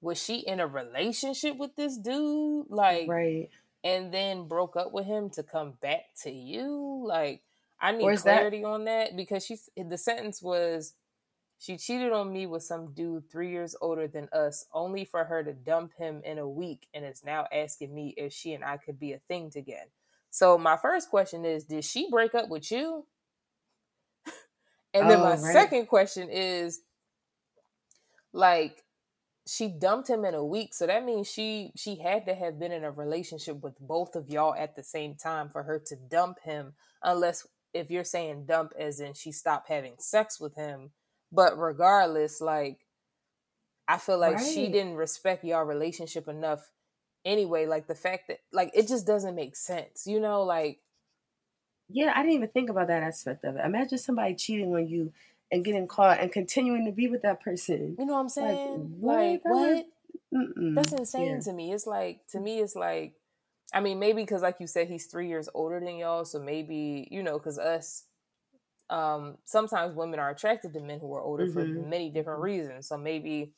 was 0.00 0.22
she 0.22 0.38
in 0.40 0.60
a 0.60 0.66
relationship 0.66 1.56
with 1.56 1.74
this 1.76 1.96
dude? 1.96 2.66
Like, 2.70 3.08
right. 3.08 3.48
and 3.82 4.12
then 4.12 4.46
broke 4.46 4.76
up 4.76 4.92
with 4.92 5.06
him 5.06 5.30
to 5.30 5.42
come 5.42 5.72
back 5.80 6.02
to 6.22 6.30
you? 6.30 7.02
Like, 7.06 7.42
I 7.80 7.92
need 7.92 8.06
is 8.08 8.22
that- 8.24 8.36
clarity 8.38 8.62
on 8.64 8.84
that 8.84 9.16
because 9.16 9.44
she's 9.46 9.68
the 9.76 9.96
sentence 9.98 10.42
was 10.42 10.94
she 11.60 11.76
cheated 11.76 12.12
on 12.12 12.32
me 12.32 12.46
with 12.46 12.62
some 12.62 12.94
dude 12.94 13.30
three 13.30 13.50
years 13.50 13.76
older 13.82 14.08
than 14.08 14.30
us, 14.32 14.66
only 14.72 15.04
for 15.04 15.24
her 15.24 15.44
to 15.44 15.52
dump 15.52 15.92
him 15.98 16.22
in 16.24 16.38
a 16.38 16.48
week, 16.48 16.88
and 16.94 17.04
is 17.04 17.22
now 17.22 17.46
asking 17.52 17.94
me 17.94 18.14
if 18.16 18.32
she 18.32 18.54
and 18.54 18.64
I 18.64 18.78
could 18.78 18.98
be 18.98 19.12
a 19.12 19.20
thing 19.20 19.52
again. 19.54 19.88
So 20.30 20.56
my 20.56 20.78
first 20.78 21.10
question 21.10 21.44
is, 21.44 21.64
did 21.64 21.84
she 21.84 22.10
break 22.10 22.34
up 22.34 22.48
with 22.48 22.72
you? 22.72 23.06
and 24.94 25.10
then 25.10 25.20
Oh, 25.20 25.22
my 25.22 25.36
right. 25.36 25.44
second 25.52 25.86
question 25.86 26.30
is, 26.30 26.80
like, 28.32 28.84
she 29.46 29.68
dumped 29.68 30.08
him 30.08 30.24
in 30.24 30.34
a 30.34 30.44
week, 30.44 30.74
so 30.74 30.86
that 30.86 31.04
means 31.04 31.28
she 31.30 31.72
she 31.76 31.96
had 31.96 32.26
to 32.26 32.34
have 32.34 32.58
been 32.58 32.72
in 32.72 32.84
a 32.84 32.90
relationship 32.90 33.62
with 33.62 33.78
both 33.80 34.16
of 34.16 34.30
y'all 34.30 34.54
at 34.54 34.76
the 34.76 34.84
same 34.84 35.14
time 35.16 35.50
for 35.50 35.64
her 35.64 35.78
to 35.88 35.96
dump 35.96 36.40
him, 36.44 36.74
unless 37.02 37.46
if 37.74 37.90
you're 37.90 38.04
saying 38.04 38.46
dump 38.46 38.72
as 38.78 39.00
in 39.00 39.14
she 39.14 39.32
stopped 39.32 39.68
having 39.68 39.94
sex 39.98 40.40
with 40.40 40.54
him. 40.56 40.92
But 41.32 41.58
regardless, 41.58 42.40
like 42.40 42.78
I 43.88 43.98
feel 43.98 44.18
like 44.18 44.38
she 44.38 44.68
didn't 44.68 44.94
respect 44.94 45.44
y'all 45.44 45.64
relationship 45.64 46.28
enough 46.28 46.70
anyway. 47.24 47.66
Like 47.66 47.86
the 47.86 47.94
fact 47.94 48.28
that 48.28 48.40
like 48.52 48.70
it 48.74 48.88
just 48.88 49.06
doesn't 49.06 49.34
make 49.34 49.56
sense, 49.56 50.06
you 50.06 50.20
know, 50.20 50.42
like 50.42 50.78
Yeah, 51.88 52.12
I 52.14 52.22
didn't 52.22 52.36
even 52.36 52.48
think 52.48 52.70
about 52.70 52.88
that 52.88 53.02
aspect 53.02 53.44
of 53.44 53.56
it. 53.56 53.64
Imagine 53.64 53.98
somebody 53.98 54.34
cheating 54.34 54.74
on 54.74 54.88
you 54.88 55.12
and 55.50 55.64
getting 55.64 55.88
caught 55.88 56.20
and 56.20 56.30
continuing 56.30 56.84
to 56.86 56.92
be 56.92 57.08
with 57.08 57.22
that 57.22 57.42
person. 57.42 57.96
you 57.98 58.06
know 58.06 58.14
what 58.14 58.20
I'm 58.20 58.28
saying? 58.28 58.96
what? 59.00 59.16
Like 59.16 59.42
That 59.42 59.50
what? 59.50 59.86
That's 60.74 60.92
insane 60.92 61.26
Yeah. 61.26 61.40
to 61.40 61.52
me. 61.52 61.72
It's 61.72 61.86
like 61.86 62.26
to 62.28 62.38
mm. 62.38 62.42
me, 62.44 62.60
it's 62.60 62.76
like, 62.76 63.14
I 63.74 63.80
mean, 63.80 63.98
maybe 63.98 64.22
because 64.22 64.42
like 64.42 64.60
you 64.60 64.68
said, 64.68 64.88
he's 64.88 65.06
three 65.06 65.28
years 65.28 65.48
older 65.54 65.80
than 65.80 65.96
y'all, 65.96 66.24
so 66.24 66.38
maybe 66.38 67.08
you 67.10 67.22
know, 67.22 67.38
because 67.38 67.58
us, 67.58 68.04
um, 68.90 69.38
sometimes 69.44 69.94
women 69.96 70.18
are 70.20 70.30
attracted 70.30 70.72
to 70.74 70.80
men 70.80 71.00
who 71.00 71.12
are 71.14 71.22
older 71.22 71.46
for 71.46 71.66
Mhm. 71.66 71.74
many 71.74 72.10
different 72.10 72.40
Mhm. 72.40 72.42
reasons. 72.42 72.88
So 72.88 72.98
maybe 72.98 73.54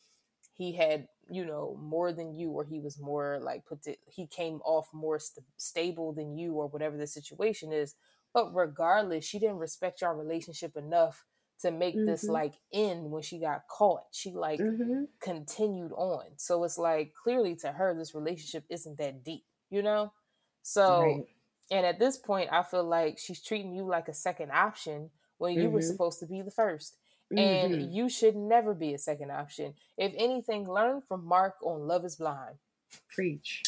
he 0.54 0.72
had 0.72 1.08
you 1.28 1.44
know 1.44 1.76
more 1.80 2.12
than 2.12 2.34
you, 2.34 2.50
or 2.50 2.64
he 2.64 2.80
was 2.80 2.98
more 2.98 3.38
like 3.40 3.64
put 3.66 3.86
it, 3.86 4.00
he 4.06 4.26
came 4.26 4.60
off 4.64 4.92
more 4.92 5.18
st- 5.18 5.46
stable 5.56 6.12
than 6.12 6.36
you, 6.36 6.54
or 6.54 6.68
whatever 6.68 6.96
the 6.96 7.06
situation 7.06 7.72
is. 7.72 7.94
But 8.34 8.54
regardless, 8.54 9.24
she 9.24 9.38
didn't 9.38 9.58
respect 9.58 10.00
your 10.00 10.14
relationship 10.16 10.76
enough 10.76 11.24
to 11.60 11.70
make 11.70 12.04
this 12.04 12.26
Mhm. 12.26 12.28
like 12.28 12.54
end 12.72 13.10
when 13.10 13.22
she 13.22 13.38
got 13.38 13.68
caught. 13.68 14.06
She 14.12 14.32
like 14.32 14.66
Mm-hmm. 14.66 15.04
continued 15.20 15.92
on. 15.92 16.38
So 16.38 16.64
it's 16.64 16.78
like 16.78 17.14
clearly 17.14 17.54
to 17.56 17.72
her, 17.72 17.94
this 17.94 18.14
relationship 18.14 18.64
isn't 18.68 18.98
that 18.98 19.22
deep, 19.22 19.44
you 19.70 19.82
know? 19.82 20.12
So, 20.62 21.22
Right. 21.22 21.26
and 21.70 21.86
at 21.86 21.98
this 21.98 22.18
point, 22.18 22.50
I 22.52 22.62
feel 22.62 22.84
like 22.84 23.18
she's 23.18 23.42
treating 23.42 23.74
you 23.74 23.84
like 23.84 24.08
a 24.08 24.14
second 24.14 24.50
option 24.50 25.10
when 25.42 25.54
you 25.60 25.68
were 25.68 25.80
Mhm. 25.80 25.90
supposed 25.92 26.20
to 26.20 26.26
be 26.26 26.40
the 26.40 26.50
first. 26.50 26.96
Mhm. 27.32 27.38
And 27.38 27.92
you 27.94 28.08
should 28.08 28.36
never 28.36 28.74
be 28.74 28.94
a 28.94 28.98
second 28.98 29.30
option. 29.30 29.74
If 29.96 30.12
anything, 30.16 30.68
learn 30.70 31.00
from 31.02 31.24
Mark 31.24 31.56
on 31.62 31.86
Love 31.86 32.04
is 32.04 32.16
Blind. 32.16 32.58
Preach. 33.08 33.62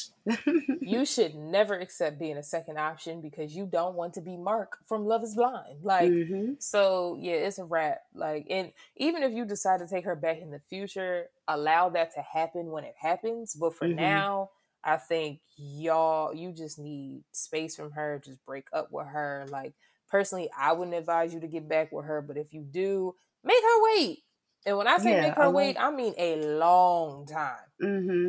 You 0.81 1.05
should 1.15 1.35
never 1.35 1.75
accept 1.75 2.19
being 2.19 2.37
a 2.37 2.43
second 2.43 2.79
option 2.79 3.21
because 3.23 3.57
you 3.57 3.67
don't 3.67 3.95
want 3.95 4.15
to 4.15 4.21
be 4.21 4.37
Mark 4.37 4.79
from 4.85 5.07
Love 5.07 5.23
is 5.25 5.35
Blind. 5.35 5.83
Like, 5.83 6.11
Mhm. 6.11 6.63
so 6.63 7.17
yeah, 7.21 7.35
it's 7.47 7.59
a 7.59 7.65
wrap. 7.65 8.05
Like, 8.15 8.47
and 8.51 8.73
even 8.97 9.23
if 9.23 9.33
you 9.33 9.45
decide 9.47 9.81
to 9.81 9.87
take 9.89 10.05
her 10.05 10.15
back 10.17 10.39
in 10.39 10.51
the 10.51 10.61
future, 10.61 11.31
allow 11.49 11.89
that 11.91 12.13
to 12.15 12.21
happen 12.23 12.71
when 12.71 12.85
it 12.85 12.95
happens. 12.97 13.55
But 13.55 13.75
for 13.75 13.87
Mhm. 13.87 13.97
now, 13.97 14.51
I 14.83 14.99
think 14.99 15.41
y'all, 15.57 16.35
you 16.35 16.53
just 16.53 16.79
need 16.79 17.25
space 17.33 17.75
from 17.77 17.93
her. 17.93 18.19
Just 18.23 18.45
break 18.45 18.67
up 18.75 18.93
with 18.93 19.07
her. 19.07 19.47
Like, 19.49 19.73
personally, 20.15 20.51
I 20.57 20.73
wouldn't 20.73 20.97
advise 20.97 21.35
you 21.35 21.41
to 21.41 21.49
get 21.49 21.69
back 21.69 21.93
with 21.93 22.07
her. 22.07 22.23
But 22.23 22.37
if 22.37 22.53
you 22.53 22.63
do, 22.63 23.15
make 23.45 23.63
her 23.63 23.83
wait. 23.97 24.21
And 24.67 24.79
when 24.79 24.87
I 24.87 24.99
say 24.99 25.13
Yeah, 25.13 25.21
make 25.21 25.37
her 25.37 25.51
I 25.51 25.51
wait, 25.51 25.77
I 25.79 25.91
mean 25.91 26.15
a 26.19 26.37
long 26.57 27.27
time. 27.27 27.57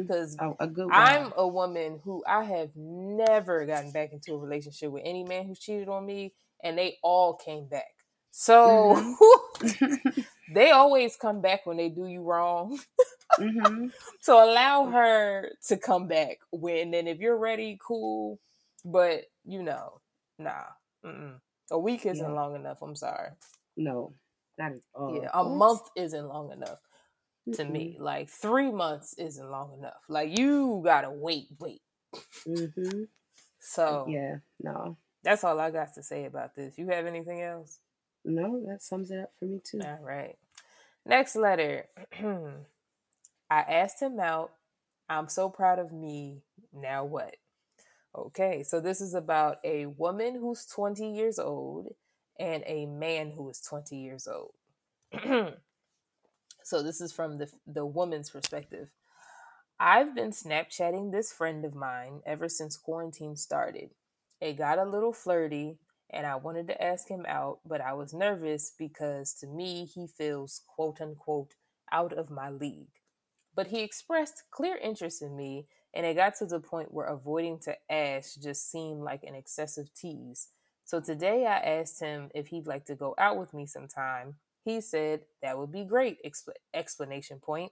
Because 0.01 0.39
a 0.59 0.67
good. 0.67 0.91
I'm 0.91 1.33
a 1.37 1.47
woman 1.47 2.01
who 2.03 2.23
I 2.27 2.43
have 2.43 2.71
never 2.75 3.65
gotten 3.65 3.91
back 3.91 4.13
into 4.13 4.33
a 4.33 4.37
relationship 4.37 4.91
with 4.91 5.03
any 5.05 5.23
man 5.23 5.45
who's 5.47 5.59
cheated 5.59 5.89
on 5.89 6.05
me, 6.05 6.33
and 6.63 6.77
they 6.77 6.97
all 7.03 7.35
came 7.35 7.67
back. 7.67 7.93
So 8.31 8.99
they 10.47 10.71
always 10.71 11.15
come 11.17 11.41
back 11.41 11.65
when 11.65 11.77
they 11.77 11.89
do 11.89 12.07
you 12.07 12.23
wrong. 12.23 12.79
Mhm. 13.37 13.93
So 14.21 14.43
allow 14.43 14.85
her 14.87 15.51
to 15.67 15.77
come 15.77 16.07
back 16.07 16.39
when, 16.51 16.93
and 16.93 17.07
if 17.07 17.19
you're 17.19 17.37
ready, 17.37 17.77
cool. 17.85 18.39
But 18.85 19.25
you 19.45 19.63
know, 19.63 20.01
nah, 20.39 20.65
mm-mm. 21.05 21.39
A 21.71 21.79
week 21.79 22.05
isn't 22.05 22.25
Yeah. 22.25 22.33
long 22.33 22.55
enough. 22.55 22.81
I'm 22.81 22.95
sorry. 22.95 23.31
No, 23.77 24.13
not 24.57 24.71
at 24.73 24.81
all. 24.93 25.15
yeah, 25.21 25.29
a 25.33 25.43
What? 25.43 25.55
month 25.57 25.81
isn't 25.95 26.27
long 26.27 26.51
enough 26.51 26.79
to 27.53 27.65
me. 27.65 27.97
Like 27.99 28.29
three 28.29 28.71
months 28.71 29.13
isn't 29.17 29.49
long 29.49 29.73
enough. 29.77 30.03
Like 30.09 30.37
you 30.37 30.81
gotta 30.83 31.11
wait, 31.11 31.47
wait. 31.59 31.81
Mm-hmm. 32.47 33.03
So 33.59 34.05
Yeah. 34.07 34.37
No. 34.59 34.97
That's 35.23 35.43
all 35.43 35.59
I 35.59 35.71
got 35.71 35.93
to 35.95 36.03
say 36.03 36.25
about 36.25 36.53
this. 36.55 36.77
You 36.77 36.87
have 36.89 37.07
anything 37.07 37.41
else? 37.41 37.79
No, 38.23 38.63
that 38.67 38.83
sums 38.83 39.09
it 39.11 39.19
up 39.19 39.31
for 39.39 39.45
me 39.45 39.59
too. 39.63 39.81
All 39.83 39.99
right. 40.01 40.37
Next 41.05 41.35
letter. 41.35 41.87
I 42.21 43.59
asked 43.61 44.01
him 44.01 44.19
out. 44.19 44.51
I'm 45.09 45.27
so 45.29 45.49
proud 45.49 45.79
of 45.79 45.91
me. 45.91 46.41
Now 46.73 47.05
what? 47.05 47.35
Okay, 48.17 48.63
so 48.63 48.79
this 48.79 49.01
is 49.01 49.13
about 49.13 49.57
a 49.65 49.87
woman 49.87 50.37
who's 50.39 50.65
20 50.65 51.11
years 51.11 51.37
old 51.37 51.93
and 52.39 52.63
a 52.65 52.85
man 52.85 53.31
who 53.31 53.49
is 53.49 53.59
20 53.59 53.97
years 53.97 54.27
old. 54.27 54.53
so 56.63 56.81
this 56.81 57.01
is 57.01 57.11
from 57.11 57.37
the 57.37 57.49
the 57.67 57.85
woman's 57.85 58.29
perspective. 58.29 58.89
I've 59.79 60.15
been 60.15 60.31
Snapchatting 60.31 61.11
this 61.11 61.33
friend 61.33 61.65
of 61.65 61.75
mine 61.75 62.21
ever 62.25 62.47
since 62.47 62.77
quarantine 62.77 63.35
started. 63.35 63.89
It 64.39 64.57
got 64.57 64.79
a 64.79 64.85
little 64.85 65.11
flirty, 65.11 65.79
and 66.09 66.25
I 66.25 66.37
wanted 66.37 66.67
to 66.67 66.81
ask 66.81 67.09
him 67.09 67.25
out, 67.27 67.59
but 67.65 67.81
I 67.81 67.93
was 67.93 68.13
nervous 68.13 68.71
because 68.77 69.33
to 69.35 69.47
me, 69.47 69.83
he 69.85 70.07
feels 70.07 70.61
quote 70.67 71.01
unquote 71.01 71.55
out 71.91 72.13
of 72.13 72.31
my 72.31 72.49
league. 72.49 72.87
But 73.53 73.67
he 73.67 73.81
expressed 73.81 74.43
clear 74.51 74.77
interest 74.77 75.21
in 75.21 75.35
me, 75.35 75.67
and 75.95 76.05
it 76.05 76.15
got 76.15 76.35
to 76.37 76.45
the 76.45 76.59
point 76.59 76.93
where 76.93 77.07
avoiding 77.07 77.57
to 77.59 77.75
ask 77.89 78.41
just 78.41 78.69
seemed 78.69 79.01
like 79.01 79.23
an 79.23 79.33
excessive 79.33 79.93
tease. 79.93 80.49
So 80.83 80.99
today 80.99 81.45
I 81.45 81.57
asked 81.57 81.99
him 82.01 82.29
if 82.35 82.47
he'd 82.47 82.67
like 82.67 82.85
to 82.85 82.95
go 82.95 83.15
out 83.17 83.37
with 83.37 83.53
me 83.53 83.65
sometime. 83.65 84.35
He 84.63 84.81
said 84.81 85.21
that 85.41 85.57
would 85.57 85.71
be 85.71 85.85
great! 85.85 86.17
Expl- 86.23 86.49
explanation 86.73 87.39
point. 87.39 87.71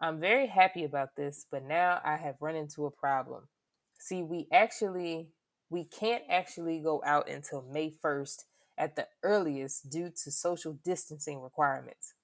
I'm 0.00 0.20
very 0.20 0.46
happy 0.46 0.84
about 0.84 1.16
this, 1.16 1.46
but 1.50 1.64
now 1.64 2.00
I 2.04 2.16
have 2.16 2.36
run 2.40 2.54
into 2.54 2.84
a 2.84 2.90
problem. 2.90 3.48
See, 3.98 4.22
we 4.22 4.46
actually 4.52 5.28
we 5.70 5.84
can't 5.84 6.22
actually 6.28 6.78
go 6.78 7.02
out 7.04 7.28
until 7.28 7.62
May 7.62 7.90
1st 7.90 8.44
at 8.78 8.94
the 8.94 9.08
earliest 9.22 9.90
due 9.90 10.10
to 10.10 10.30
social 10.30 10.78
distancing 10.84 11.40
requirements. 11.40 12.14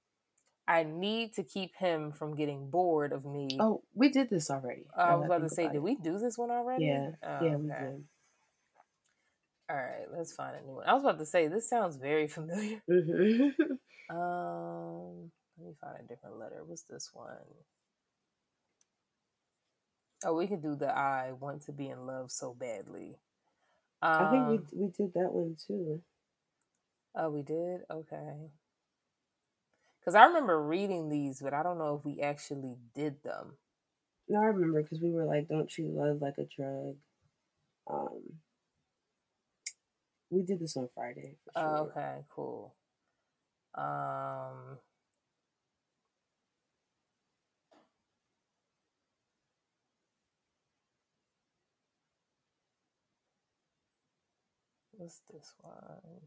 I 0.73 0.83
need 0.85 1.35
to 1.35 1.43
keep 1.45 1.77
him 1.77 2.13
from 2.13 2.35
getting 2.35 2.71
bored 2.71 3.13
of 3.13 3.25
me. 3.25 3.59
Oh, 3.61 3.83
we 3.95 4.09
did 4.09 4.31
this 4.31 4.51
already. 4.51 4.85
I 4.97 5.15
was 5.15 5.25
about 5.27 5.43
to 5.43 5.49
say, 5.51 5.65
did 5.69 5.75
it. 5.77 5.83
we 5.83 5.97
do 5.97 6.19
this 6.19 6.39
one 6.39 6.51
already? 6.51 6.83
Yeah, 6.83 7.11
Oh, 7.23 7.29
yeah, 7.41 7.57
we 7.57 7.69
okay. 7.71 7.85
did. 7.85 8.05
All 9.71 9.77
right, 9.77 10.07
let's 10.13 10.33
find 10.33 10.57
a 10.57 10.63
new 10.67 10.75
one. 10.77 10.87
I 10.87 10.95
was 10.95 11.03
about 11.03 11.19
to 11.19 11.27
say 11.27 11.49
this 11.49 11.69
sounds 11.69 11.97
very 11.97 12.29
familiar. 12.37 12.83
hmm 12.89 13.49
Um, 14.11 15.31
let 15.59 15.67
me 15.69 15.75
find 15.81 15.97
a 16.01 16.07
different 16.09 16.39
letter. 16.39 16.63
What's 16.65 16.83
this 16.83 17.11
one? 17.13 17.37
Oh, 20.25 20.35
we 20.35 20.47
could 20.47 20.63
do 20.63 20.75
the 20.77 20.89
I 20.97 21.33
want 21.33 21.63
to 21.63 21.73
be 21.73 21.89
in 21.89 22.07
love 22.07 22.31
so 22.31 22.55
badly. 22.55 23.19
Um, 24.03 24.11
I 24.21 24.27
think 24.27 24.47
we 24.49 24.59
we 24.73 24.89
did 24.89 25.13
that 25.15 25.33
one 25.33 25.57
too. 25.57 26.03
Oh, 27.15 27.31
we 27.31 27.43
did? 27.43 27.85
Okay. 27.91 28.51
Because 30.03 30.17
I 30.17 30.25
remember 30.27 30.61
reading 30.63 31.11
these, 31.11 31.41
but 31.41 31.55
I 31.55 31.63
don't 31.63 31.79
know 31.79 31.97
if 31.97 32.05
we 32.05 32.21
actually 32.23 32.77
did 32.95 33.23
them. 33.23 33.57
No, 34.29 34.41
I 34.41 34.47
remember 34.47 34.83
because 34.83 35.01
we 35.01 35.13
were 35.13 35.25
like, 35.27 35.49
"Don't 35.49 35.69
treat 35.69 35.91
love 35.91 36.23
like 36.23 36.39
a 36.39 36.45
drug." 36.47 36.97
Um, 37.89 38.41
we 40.31 40.43
did 40.43 40.61
this 40.61 40.77
on 40.77 40.89
Friday. 40.95 41.37
For 41.45 41.61
sure. 41.61 41.69
Oh, 41.69 41.83
okay, 41.91 42.25
cool. 42.35 42.75
Um, 43.75 44.79
what's 54.93 55.21
this 55.31 55.53
one? 55.61 56.21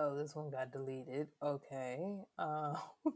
Oh, 0.00 0.16
this 0.16 0.34
one 0.34 0.48
got 0.48 0.72
deleted. 0.72 1.28
Okay. 1.42 1.98
Um, 2.38 2.74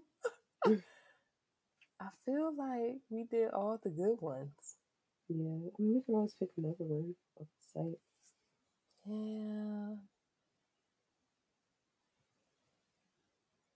I 0.66 2.08
feel 2.26 2.52
like 2.54 2.96
we 3.08 3.24
did 3.24 3.52
all 3.52 3.80
the 3.82 3.88
good 3.88 4.20
ones. 4.20 4.76
Yeah, 5.30 5.46
I 5.46 5.80
mean, 5.80 5.94
we 5.94 6.02
can 6.02 6.14
always 6.14 6.34
pick 6.38 6.50
another 6.58 6.76
one 6.80 7.14
off 7.40 7.46
the 7.74 7.80
site. 7.80 7.98
Yeah. 9.06 9.96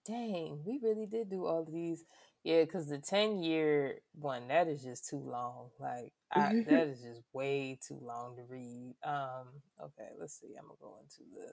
Dang, 0.05 0.61
we 0.63 0.79
really 0.83 1.07
did 1.07 1.31
do 1.31 1.45
all 1.47 1.61
of 1.61 1.71
these. 1.71 2.03
Yeah, 2.43 2.63
because 2.63 2.87
the 2.87 2.99
10 2.99 3.41
year 3.41 4.01
one, 4.13 4.47
that 4.49 4.67
is 4.67 4.83
just 4.83 5.09
too 5.09 5.17
long. 5.25 5.69
Like, 5.79 6.13
I, 6.31 6.63
that 6.67 6.87
is 6.89 7.01
just 7.01 7.23
way 7.33 7.79
too 7.87 7.97
long 7.99 8.35
to 8.35 8.43
read. 8.43 8.93
Um, 9.03 9.47
okay, 9.81 10.09
let's 10.19 10.39
see. 10.39 10.53
I'm 10.59 10.65
gonna 10.65 10.77
go 10.79 10.97
into 11.01 11.23
the 11.35 11.51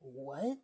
what? 0.00 0.58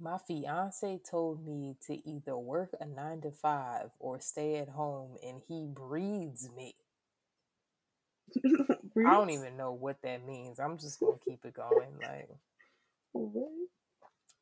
My 0.00 0.18
fiance 0.18 1.00
told 1.10 1.44
me 1.46 1.76
to 1.86 2.08
either 2.08 2.36
work 2.36 2.70
a 2.80 2.86
nine 2.86 3.20
to 3.22 3.30
five 3.30 3.90
or 3.98 4.20
stay 4.20 4.56
at 4.56 4.68
home, 4.68 5.16
and 5.22 5.42
he 5.48 5.66
breeds 5.68 6.48
me. 6.56 6.74
I 8.44 9.14
don't 9.14 9.30
even 9.30 9.56
know 9.56 9.72
what 9.72 10.02
that 10.02 10.26
means. 10.26 10.58
I'm 10.60 10.78
just 10.78 11.00
gonna 11.00 11.18
keep 11.24 11.44
it 11.44 11.54
going. 11.54 11.98
Like, 12.00 12.28
What? 13.12 13.48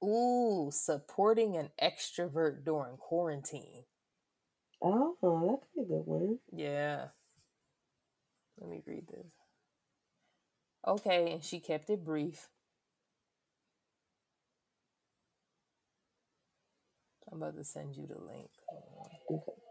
ooh, 0.04 0.70
supporting 0.72 1.56
an 1.56 1.70
extrovert 1.82 2.64
during 2.64 2.96
quarantine. 2.96 3.84
Oh, 4.82 5.16
that 5.22 5.60
could 5.74 5.88
be 5.88 5.94
a 5.94 5.96
good 5.96 6.06
one. 6.06 6.38
Yeah. 6.52 7.06
Let 8.60 8.70
me 8.70 8.82
read 8.86 9.06
this. 9.08 9.26
Okay, 10.86 11.32
and 11.32 11.42
she 11.42 11.60
kept 11.60 11.90
it 11.90 12.04
brief. 12.04 12.48
I'm 17.36 17.42
about 17.42 17.56
to 17.58 17.64
send 17.64 17.94
you 17.96 18.06
the 18.06 18.18
link. 18.18 18.48
Okay. 19.30 19.65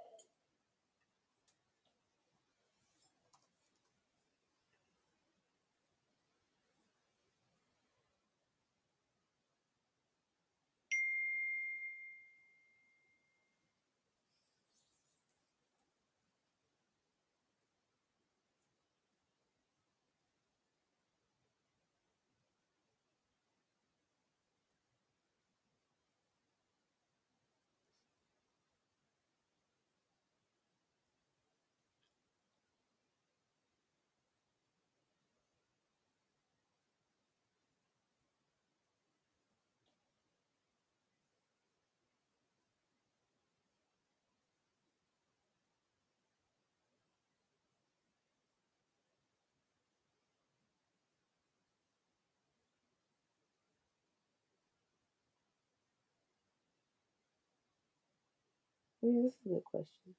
I 59.05 59.07
mean, 59.07 59.23
this 59.23 59.33
is 59.33 59.45
a 59.45 59.49
good 59.49 59.63
question. 59.65 60.15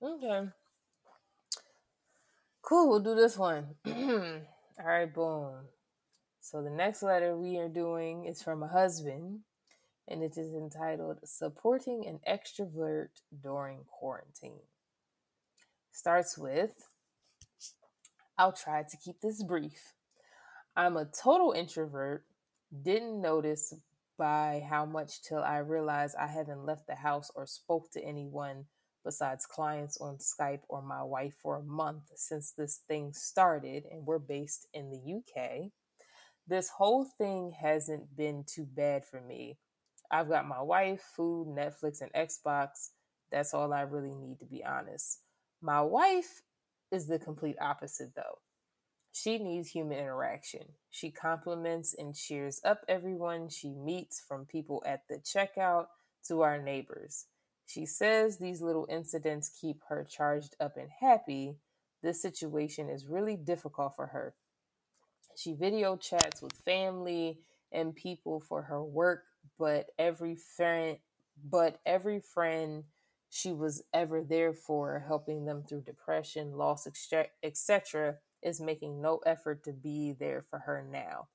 Okay. 0.00 0.50
Cool, 2.62 2.88
we'll 2.88 3.00
do 3.00 3.16
this 3.16 3.36
one. 3.36 3.74
All 3.86 4.86
right, 4.86 5.12
boom. 5.12 5.54
So 6.40 6.62
the 6.62 6.70
next 6.70 7.02
letter 7.02 7.36
we 7.36 7.58
are 7.58 7.68
doing 7.68 8.26
is 8.26 8.40
from 8.40 8.62
a 8.62 8.68
husband, 8.68 9.40
and 10.06 10.22
it 10.22 10.36
is 10.36 10.54
entitled 10.54 11.18
Supporting 11.24 12.06
an 12.06 12.20
Extrovert 12.28 13.08
During 13.42 13.80
Quarantine. 13.88 14.60
Starts 15.90 16.38
with 16.38 16.86
I'll 18.38 18.52
try 18.52 18.82
to 18.82 18.96
keep 18.96 19.20
this 19.20 19.42
brief. 19.42 19.92
I'm 20.76 20.96
a 20.96 21.04
total 21.04 21.52
introvert, 21.52 22.24
didn't 22.84 23.20
notice 23.20 23.74
by 24.18 24.64
how 24.68 24.84
much 24.84 25.22
till 25.22 25.42
I 25.42 25.58
realized 25.58 26.16
I 26.16 26.26
haven't 26.26 26.66
left 26.66 26.86
the 26.86 26.94
house 26.94 27.30
or 27.34 27.46
spoke 27.46 27.90
to 27.92 28.04
anyone 28.04 28.66
besides 29.04 29.46
clients 29.46 29.98
on 30.00 30.16
Skype 30.16 30.62
or 30.68 30.80
my 30.82 31.02
wife 31.02 31.34
for 31.42 31.56
a 31.56 31.62
month 31.62 32.10
since 32.16 32.52
this 32.52 32.80
thing 32.88 33.12
started, 33.12 33.84
and 33.90 34.06
we're 34.06 34.18
based 34.18 34.66
in 34.72 34.90
the 34.90 35.16
UK. 35.16 35.70
This 36.46 36.68
whole 36.70 37.04
thing 37.04 37.52
hasn't 37.60 38.16
been 38.16 38.44
too 38.46 38.66
bad 38.66 39.04
for 39.04 39.20
me. 39.20 39.58
I've 40.10 40.28
got 40.28 40.46
my 40.46 40.62
wife, 40.62 41.02
food, 41.16 41.48
Netflix, 41.48 42.00
and 42.00 42.12
Xbox. 42.12 42.90
That's 43.30 43.54
all 43.54 43.72
I 43.72 43.82
really 43.82 44.14
need 44.14 44.38
to 44.40 44.46
be 44.46 44.64
honest. 44.64 45.20
My 45.60 45.80
wife 45.80 46.42
is 46.90 47.06
the 47.06 47.18
complete 47.18 47.56
opposite 47.60 48.14
though. 48.14 48.38
She 49.16 49.38
needs 49.38 49.68
human 49.68 49.96
interaction. 49.96 50.72
She 50.90 51.12
compliments 51.12 51.94
and 51.96 52.16
cheers 52.16 52.60
up 52.64 52.80
everyone 52.88 53.48
she 53.48 53.68
meets, 53.70 54.20
from 54.20 54.44
people 54.44 54.82
at 54.84 55.02
the 55.08 55.18
checkout 55.18 55.86
to 56.26 56.40
our 56.40 56.60
neighbors. 56.60 57.26
She 57.64 57.86
says 57.86 58.38
these 58.38 58.60
little 58.60 58.88
incidents 58.90 59.56
keep 59.60 59.82
her 59.88 60.04
charged 60.04 60.56
up 60.58 60.76
and 60.76 60.88
happy. 61.00 61.54
This 62.02 62.20
situation 62.20 62.90
is 62.90 63.06
really 63.06 63.36
difficult 63.36 63.94
for 63.94 64.08
her. 64.08 64.34
She 65.36 65.52
video 65.54 65.96
chats 65.96 66.42
with 66.42 66.52
family 66.52 67.38
and 67.70 67.94
people 67.94 68.40
for 68.40 68.62
her 68.62 68.82
work, 68.82 69.22
but 69.60 69.86
every 69.96 70.34
friend 70.34 70.98
but 71.48 71.78
every 71.86 72.18
friend 72.20 72.84
she 73.30 73.52
was 73.52 73.82
ever 73.92 74.22
there 74.22 74.52
for, 74.52 75.04
helping 75.06 75.44
them 75.44 75.64
through 75.68 75.82
depression, 75.82 76.56
loss, 76.56 76.86
etc., 77.42 78.16
is 78.44 78.60
making 78.60 79.00
no 79.02 79.18
effort 79.26 79.64
to 79.64 79.72
be 79.72 80.12
there 80.12 80.44
for 80.50 80.60
her 80.60 80.86
now. 80.88 81.28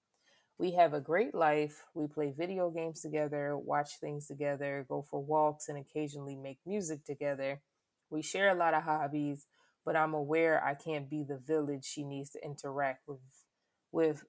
We 0.58 0.72
have 0.74 0.94
a 0.94 1.02
great 1.02 1.34
life. 1.34 1.84
We 1.94 2.08
play 2.08 2.32
video 2.38 2.70
games 2.70 3.02
together, 3.02 3.58
watch 3.58 4.00
things 4.00 4.28
together, 4.28 4.86
go 4.90 5.02
for 5.10 5.22
walks, 5.24 5.70
and 5.70 5.78
occasionally 5.78 6.36
make 6.36 6.60
music 6.66 7.06
together. 7.06 7.62
We 8.10 8.22
share 8.22 8.50
a 8.52 8.56
lot 8.56 8.74
of 8.74 8.84
hobbies, 8.84 9.46
but 9.86 9.96
I'm 9.96 10.14
aware 10.14 10.64
I 10.64 10.76
can't 10.76 11.10
be 11.10 11.24
the 11.24 11.38
village 11.38 11.86
she 11.86 12.04
needs 12.04 12.32
to 12.32 12.46
interact 12.46 13.08
with 13.08 13.20
with 13.92 14.26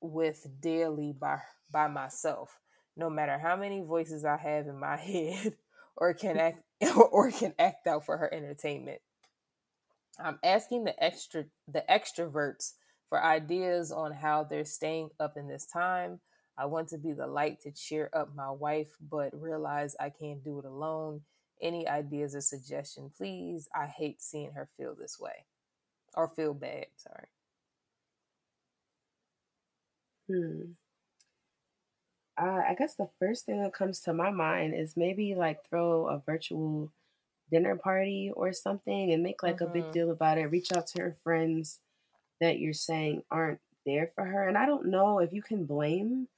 with 0.00 0.46
daily 0.60 1.12
by 1.18 1.40
by 1.72 1.88
myself. 1.88 2.58
no 2.96 3.10
matter 3.10 3.38
how 3.38 3.56
many 3.56 3.82
voices 3.82 4.24
I 4.24 4.36
have 4.36 4.66
in 4.66 4.78
my 4.78 4.96
head 5.12 5.54
or 5.96 6.14
can 6.14 6.38
act 6.38 6.62
or 7.12 7.30
can 7.30 7.54
act 7.58 7.86
out 7.86 8.04
for 8.06 8.16
her 8.18 8.32
entertainment. 8.32 9.00
I'm 10.18 10.38
asking 10.44 10.84
the 10.84 11.02
extra 11.02 11.44
the 11.68 11.84
extroverts 11.90 12.72
for 13.08 13.22
ideas 13.22 13.92
on 13.92 14.12
how 14.12 14.44
they're 14.44 14.64
staying 14.64 15.10
up 15.20 15.36
in 15.36 15.48
this 15.48 15.66
time. 15.66 16.20
I 16.56 16.66
want 16.66 16.88
to 16.88 16.98
be 16.98 17.12
the 17.12 17.26
light 17.26 17.60
to 17.62 17.72
cheer 17.72 18.10
up 18.12 18.34
my 18.34 18.50
wife, 18.50 18.90
but 19.10 19.30
realize 19.40 19.96
I 19.98 20.10
can't 20.10 20.42
do 20.44 20.58
it 20.60 20.64
alone. 20.64 21.22
Any 21.60 21.88
ideas 21.88 22.34
or 22.34 22.40
suggestion, 22.40 23.10
please? 23.16 23.68
I 23.74 23.86
hate 23.86 24.22
seeing 24.22 24.52
her 24.52 24.68
feel 24.76 24.94
this 24.94 25.18
way 25.18 25.46
or 26.14 26.28
feel 26.28 26.54
bad. 26.54 26.86
Sorry. 26.96 27.26
Hmm. 30.28 30.72
Uh, 32.36 32.62
I 32.68 32.74
guess 32.76 32.94
the 32.94 33.08
first 33.18 33.46
thing 33.46 33.62
that 33.62 33.72
comes 33.72 34.00
to 34.00 34.12
my 34.12 34.30
mind 34.30 34.74
is 34.74 34.96
maybe 34.96 35.34
like 35.34 35.64
throw 35.68 36.08
a 36.08 36.18
virtual 36.24 36.90
dinner 37.50 37.76
party 37.76 38.30
or 38.34 38.52
something 38.52 39.12
and 39.12 39.22
make 39.22 39.42
like 39.42 39.60
a 39.60 39.66
big 39.66 39.84
Mhm. 39.84 39.92
deal 39.92 40.10
about 40.10 40.38
it. 40.38 40.46
Reach 40.46 40.72
out 40.72 40.86
to 40.88 41.02
her 41.02 41.16
friends 41.22 41.80
that 42.40 42.58
you're 42.58 42.72
saying 42.72 43.22
aren't 43.30 43.60
there 43.86 44.08
for 44.14 44.24
her. 44.24 44.48
And 44.48 44.56
I 44.58 44.66
don't 44.66 44.86
know 44.86 45.18
if 45.20 45.32
you 45.32 45.42
can 45.42 45.66
blame 45.66 46.28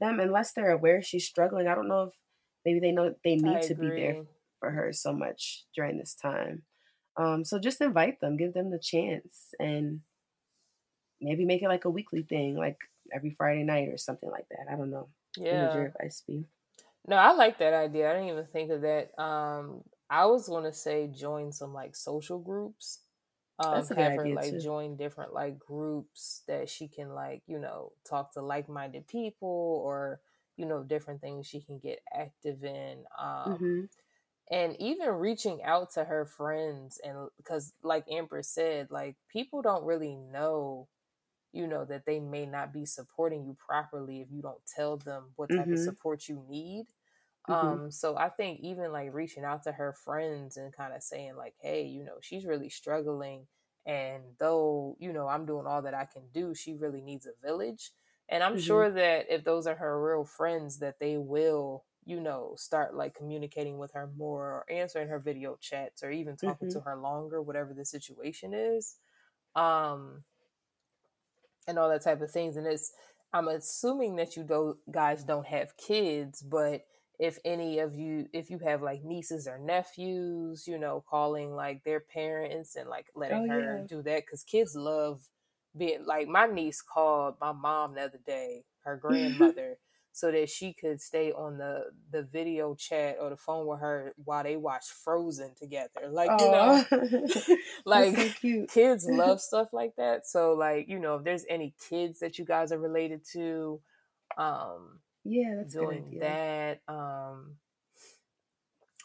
them 0.00 0.20
unless 0.20 0.52
they're 0.52 0.72
aware 0.72 1.02
she's 1.02 1.26
struggling. 1.26 1.68
I 1.68 1.74
don't 1.74 1.88
know 1.88 2.04
if 2.04 2.14
maybe 2.64 2.80
they 2.80 2.92
know 2.92 3.14
they 3.24 3.36
need 3.36 3.62
to 3.62 3.74
be 3.74 3.90
there 3.90 4.16
for 4.60 4.70
her 4.70 4.92
so 4.92 5.12
much 5.12 5.64
during 5.74 5.98
this 5.98 6.14
time. 6.14 6.64
Um, 7.16 7.44
so 7.44 7.58
just 7.58 7.80
invite 7.80 8.20
them, 8.20 8.36
give 8.36 8.54
them 8.54 8.70
the 8.70 8.78
chance, 8.78 9.54
and 9.58 10.02
maybe 11.20 11.44
make 11.44 11.62
it 11.62 11.68
like 11.68 11.84
a 11.84 11.90
weekly 11.90 12.22
thing, 12.22 12.56
like 12.56 12.78
every 13.12 13.30
Friday 13.30 13.62
night 13.62 13.88
or 13.88 13.98
something 13.98 14.30
like 14.30 14.48
that. 14.50 14.66
I 14.70 14.76
don't 14.76 14.90
know. 14.90 15.08
What 15.38 15.52
would 15.52 15.74
your 15.74 15.84
Yeah. 15.84 15.90
advice 15.94 16.22
be? 16.26 16.44
No, 17.06 17.16
I 17.16 17.32
like 17.32 17.58
that 17.58 17.72
idea. 17.74 18.10
I 18.10 18.14
didn't 18.14 18.28
even 18.28 18.46
think 18.46 18.70
of 18.70 18.82
that. 18.82 19.18
Um, 19.20 19.82
I 20.10 20.26
was 20.26 20.48
going 20.48 20.64
to 20.64 20.74
say 20.74 21.08
join 21.08 21.52
some 21.52 21.74
like 21.74 21.96
social 21.96 22.40
groups. 22.40 23.00
Um, 23.58 23.86
That's 23.86 23.90
a 23.90 23.94
have 23.94 24.14
her 24.14 24.28
like 24.28 24.36
too. 24.38 24.58
join 24.58 24.96
different 24.96 25.34
like 25.34 25.58
groups 25.58 26.42
that 26.48 26.68
she 26.70 26.88
can 26.88 27.10
like 27.14 27.42
you 27.46 27.58
know 27.58 27.92
talk 28.08 28.32
to 28.34 28.42
like-minded 28.42 29.06
people 29.08 29.82
or 29.84 30.20
you 30.56 30.66
know 30.66 30.82
different 30.84 31.20
things 31.20 31.46
she 31.46 31.60
can 31.62 31.78
get 31.78 32.00
active 32.12 32.64
in. 32.64 33.04
Um, 33.18 33.58
hmm 33.58 33.84
and 34.50 34.76
even 34.80 35.08
reaching 35.10 35.62
out 35.62 35.92
to 35.92 36.04
her 36.04 36.24
friends 36.24 36.98
and 37.04 37.28
because 37.36 37.74
like 37.82 38.04
amber 38.10 38.42
said 38.42 38.90
like 38.90 39.16
people 39.28 39.62
don't 39.62 39.84
really 39.84 40.16
know 40.16 40.88
you 41.52 41.66
know 41.66 41.84
that 41.84 42.06
they 42.06 42.20
may 42.20 42.46
not 42.46 42.72
be 42.72 42.86
supporting 42.86 43.44
you 43.44 43.56
properly 43.58 44.20
if 44.20 44.28
you 44.30 44.42
don't 44.42 44.64
tell 44.66 44.96
them 44.98 45.32
what 45.36 45.52
type 45.52 45.72
of 45.72 45.78
hmm 45.78 45.80
support 45.80 46.28
you 46.28 46.44
need 46.48 46.86
hmm 47.48 47.78
um 47.78 47.90
so 47.90 48.16
i 48.16 48.28
think 48.28 48.60
even 48.60 48.92
like 48.92 49.12
reaching 49.14 49.44
out 49.44 49.62
to 49.62 49.72
her 49.72 49.92
friends 50.04 50.56
and 50.56 50.72
kind 50.74 50.94
of 50.94 51.02
saying 51.02 51.36
like 51.36 51.54
hey 51.60 51.84
you 51.84 52.04
know 52.04 52.16
she's 52.20 52.44
really 52.44 52.68
struggling 52.68 53.46
and 53.86 54.22
though 54.38 54.96
you 55.00 55.12
know 55.12 55.26
i'm 55.28 55.46
doing 55.46 55.66
all 55.66 55.82
that 55.82 55.94
i 55.94 56.04
can 56.04 56.22
do 56.32 56.54
she 56.54 56.74
really 56.74 57.00
needs 57.00 57.26
a 57.26 57.46
village. 57.46 57.92
And 58.28 58.42
i'm 58.44 58.56
hmm 58.56 58.56
sure 58.56 58.90
that 58.90 59.26
if 59.28 59.44
those 59.44 59.66
are 59.66 59.74
her 59.74 60.02
real 60.02 60.24
friends 60.24 60.78
that 60.78 60.98
they 61.00 61.16
will 61.16 61.84
you 62.04 62.20
know 62.20 62.54
start 62.56 62.94
like 62.94 63.14
communicating 63.14 63.78
with 63.78 63.92
her 63.92 64.08
more 64.16 64.44
or 64.44 64.66
answering 64.70 65.08
her 65.08 65.18
video 65.18 65.56
chats 65.60 66.02
or 66.02 66.10
even 66.10 66.36
talking 66.36 66.66
hmm 66.66 66.72
to 66.72 66.80
her 66.80 66.96
longer 66.96 67.42
whatever 67.42 67.74
the 67.74 67.84
situation 67.84 68.52
is 68.54 68.96
um 69.56 70.24
and 71.66 71.78
all 71.78 71.88
that 71.88 72.02
type 72.02 72.20
of 72.20 72.30
things. 72.30 72.56
And 72.56 72.66
it's 72.66 72.92
I'm 73.32 73.48
assuming 73.48 74.16
that 74.16 74.36
you 74.36 74.42
do 74.44 74.78
guys 74.90 75.24
don't 75.24 75.46
have 75.46 75.76
kids, 75.76 76.42
but 76.42 76.82
if 77.20 77.38
any 77.44 77.80
of 77.80 77.94
you 77.96 78.28
if 78.34 78.50
you 78.50 78.58
have 78.60 78.82
like 78.82 79.04
nieces 79.04 79.48
or 79.48 79.58
nephews, 79.58 80.66
you 80.68 80.78
know, 80.78 81.04
calling 81.08 81.54
like 81.54 81.84
their 81.84 82.00
parents 82.00 82.76
and 82.76 82.90
like 82.90 83.08
Oh 83.30 83.44
letting 83.44 83.44
her 83.48 83.80
yeah. 83.80 83.86
do 83.88 84.02
that 84.02 84.26
because 84.26 84.44
kids 84.44 84.76
love 84.76 85.22
being 85.76 86.04
like 86.06 86.28
my 86.28 86.46
niece 86.46 86.82
called 86.82 87.36
my 87.40 87.52
mom 87.52 87.94
the 87.94 88.02
other 88.02 88.20
day, 88.26 88.64
her 88.84 88.96
grandmother, 89.10 89.78
so 90.12 90.32
that 90.32 90.50
she 90.50 90.74
could 90.74 91.00
stay 91.02 91.32
on 91.32 91.58
the 91.58 91.86
the 92.12 92.22
video 92.24 92.74
chat 92.74 93.18
or 93.20 93.30
the 93.30 93.36
phone 93.36 93.66
with 93.66 93.80
her 93.80 94.14
while 94.24 94.44
they 94.44 94.56
watch 94.56 94.86
Frozen 95.04 95.54
together. 95.60 96.08
Like, 96.10 96.34
you 96.38 96.50
know, 96.50 96.78
Oh, 96.78 97.34
like 97.86 98.16
so 98.16 98.34
kids 98.68 99.06
love 99.06 99.40
stuff 99.40 99.68
like 99.72 99.94
that 99.96 100.26
so 100.26 100.54
like 100.54 100.88
you 100.88 100.98
know 100.98 101.16
if 101.16 101.24
there's 101.24 101.44
any 101.48 101.74
kids 101.88 102.20
that 102.20 102.38
you 102.38 102.44
guys 102.44 102.72
are 102.72 102.78
related 102.78 103.22
to 103.32 103.80
um 104.38 105.00
Yeah, 105.24 105.54
that's 105.56 105.74
a 105.74 105.78
good 105.78 105.90
doing 105.90 106.04
idea. 106.06 106.38
that 106.58 106.80
um 106.88 107.56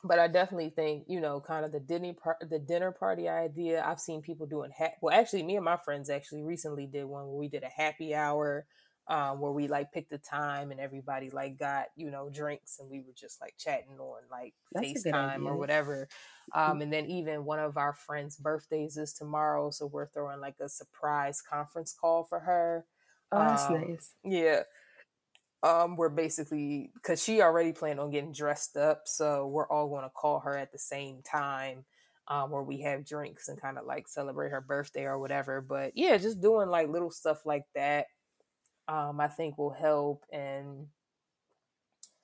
but 0.03 0.19
i 0.19 0.27
definitely 0.27 0.69
think 0.69 1.05
you 1.07 1.19
know 1.19 1.39
kind 1.39 1.65
of 1.65 1.71
the 1.71 1.79
dinner 1.79 2.13
par- 2.13 2.37
the 2.49 2.59
dinner 2.59 2.91
party 2.91 3.27
idea 3.27 3.83
i've 3.85 3.99
seen 3.99 4.21
people 4.21 4.45
doing 4.45 4.71
ha- 4.77 4.93
well 5.01 5.17
actually 5.17 5.43
me 5.43 5.55
and 5.55 5.65
my 5.65 5.77
friends 5.77 6.09
actually 6.09 6.43
recently 6.43 6.85
did 6.85 7.05
one 7.05 7.25
where 7.27 7.35
we 7.37 7.47
did 7.47 7.63
a 7.63 7.69
happy 7.69 8.13
hour 8.13 8.65
um, 9.07 9.39
where 9.39 9.51
we 9.51 9.67
like 9.67 9.91
picked 9.91 10.11
a 10.13 10.17
time 10.17 10.71
and 10.71 10.79
everybody 10.79 11.29
like 11.29 11.57
got 11.59 11.87
you 11.95 12.09
know 12.09 12.29
drinks 12.29 12.79
and 12.79 12.89
we 12.89 13.01
were 13.01 13.13
just 13.15 13.39
like 13.39 13.55
chatting 13.57 13.99
on 13.99 14.21
like 14.31 14.55
That's 14.71 14.93
FaceTime 14.93 15.45
or 15.45 15.55
whatever. 15.57 16.07
Um, 16.53 16.81
and 16.81 16.91
then 16.91 17.05
even 17.05 17.45
one 17.45 17.59
of 17.59 17.77
our 17.77 17.93
friends' 17.93 18.35
birthdays 18.37 18.97
is 18.97 19.13
tomorrow, 19.13 19.69
so 19.69 19.85
we're 19.85 20.07
throwing 20.07 20.39
like 20.39 20.55
a 20.59 20.69
surprise 20.69 21.41
conference 21.41 21.93
call 21.93 22.23
for 22.23 22.39
her. 22.39 22.85
Oh, 23.31 23.43
that's 23.45 23.69
Um, 23.69 23.69
nice. 23.69 24.15
yeah, 24.23 24.63
um, 25.65 25.97
we're 25.97 26.09
basically 26.09 26.91
because 26.95 27.23
she 27.23 27.41
already 27.41 27.73
planned 27.73 27.99
on 27.99 28.11
getting 28.11 28.33
dressed 28.33 28.77
up, 28.77 29.03
so 29.05 29.47
we're 29.47 29.67
all 29.69 29.89
going 29.89 30.03
to 30.03 30.09
call 30.09 30.39
her 30.41 30.57
at 30.57 30.71
the 30.71 30.79
same 30.79 31.21
time. 31.23 31.85
Um, 32.27 32.49
where 32.49 32.63
we 32.63 32.81
have 32.81 33.05
drinks 33.05 33.49
and 33.49 33.61
kind 33.61 33.77
of 33.77 33.85
like 33.85 34.07
celebrate 34.07 34.49
her 34.51 34.61
birthday 34.61 35.03
or 35.03 35.19
whatever. 35.19 35.61
But 35.61 35.91
yeah, 35.95 36.17
just 36.17 36.41
doing 36.41 36.69
like 36.69 36.89
little 36.89 37.11
stuff 37.11 37.45
like 37.45 37.65
that 37.75 38.07
um, 38.87 39.19
I 39.19 39.27
think 39.27 39.57
will 39.57 39.71
help. 39.73 40.25
And 40.31 40.87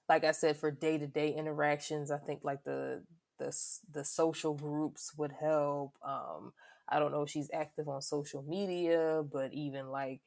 like 0.10 0.24
I 0.24 0.32
said, 0.32 0.58
for 0.58 0.72
day 0.72 0.98
to 0.98 1.08
day 1.08 1.34
interactions, 1.34 2.12
I 2.12 2.18
think 2.18 2.42
like 2.44 2.64
the 2.64 3.04
the 3.40 3.56
the 3.92 4.04
social 4.04 4.54
groups 4.54 5.14
would 5.18 5.34
help. 5.40 5.94
Um, 6.06 6.54
I 6.90 7.00
don't 7.00 7.12
know 7.12 7.24
if 7.24 7.30
she's 7.30 7.50
active 7.54 7.88
on 7.88 8.02
social 8.02 8.44
media, 8.44 9.24
but 9.32 9.54
even 9.54 9.88
like 9.90 10.22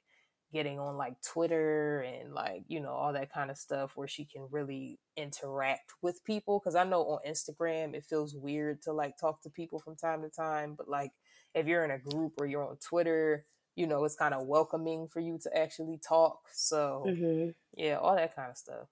getting 0.55 0.81
on 0.81 0.97
like 0.97 1.21
Twitter 1.23 2.01
and 2.03 2.35
like 2.35 2.65
you 2.69 2.81
know 2.81 2.93
all 2.95 3.13
that 3.15 3.33
kind 3.33 3.51
of 3.51 3.59
stuff 3.59 3.93
where 3.97 4.09
she 4.09 4.25
can 4.27 4.49
really 4.51 5.01
interact 5.17 5.93
with 6.03 6.25
people. 6.25 6.61
Because 6.61 6.77
I 6.77 6.85
know 6.85 7.03
on 7.05 7.21
Instagram 7.29 7.95
it 7.95 8.07
feels 8.07 8.35
weird 8.37 8.83
to 8.85 8.93
like 8.95 9.19
talk 9.19 9.43
to 9.43 9.51
people 9.51 9.81
from 9.81 9.97
time 9.97 10.23
to 10.23 10.31
time, 10.31 10.77
but 10.77 10.89
like 10.89 11.13
if 11.55 11.67
you're 11.67 11.85
in 11.85 11.93
a 11.93 11.99
group 11.99 12.35
or 12.39 12.47
you're 12.47 12.69
on 12.69 12.79
Twitter, 12.79 13.47
you 13.77 13.87
know 13.87 14.05
it's 14.05 14.17
kind 14.17 14.35
of 14.35 14.47
welcoming 14.47 15.09
for 15.09 15.21
you 15.21 15.39
to 15.43 15.59
actually 15.59 15.99
talk. 16.07 16.41
So 16.55 17.13
hmm 17.13 17.51
yeah, 17.77 17.97
all 17.99 18.17
that 18.17 18.37
kind 18.37 18.51
of 18.51 18.59
stuff. 18.59 18.89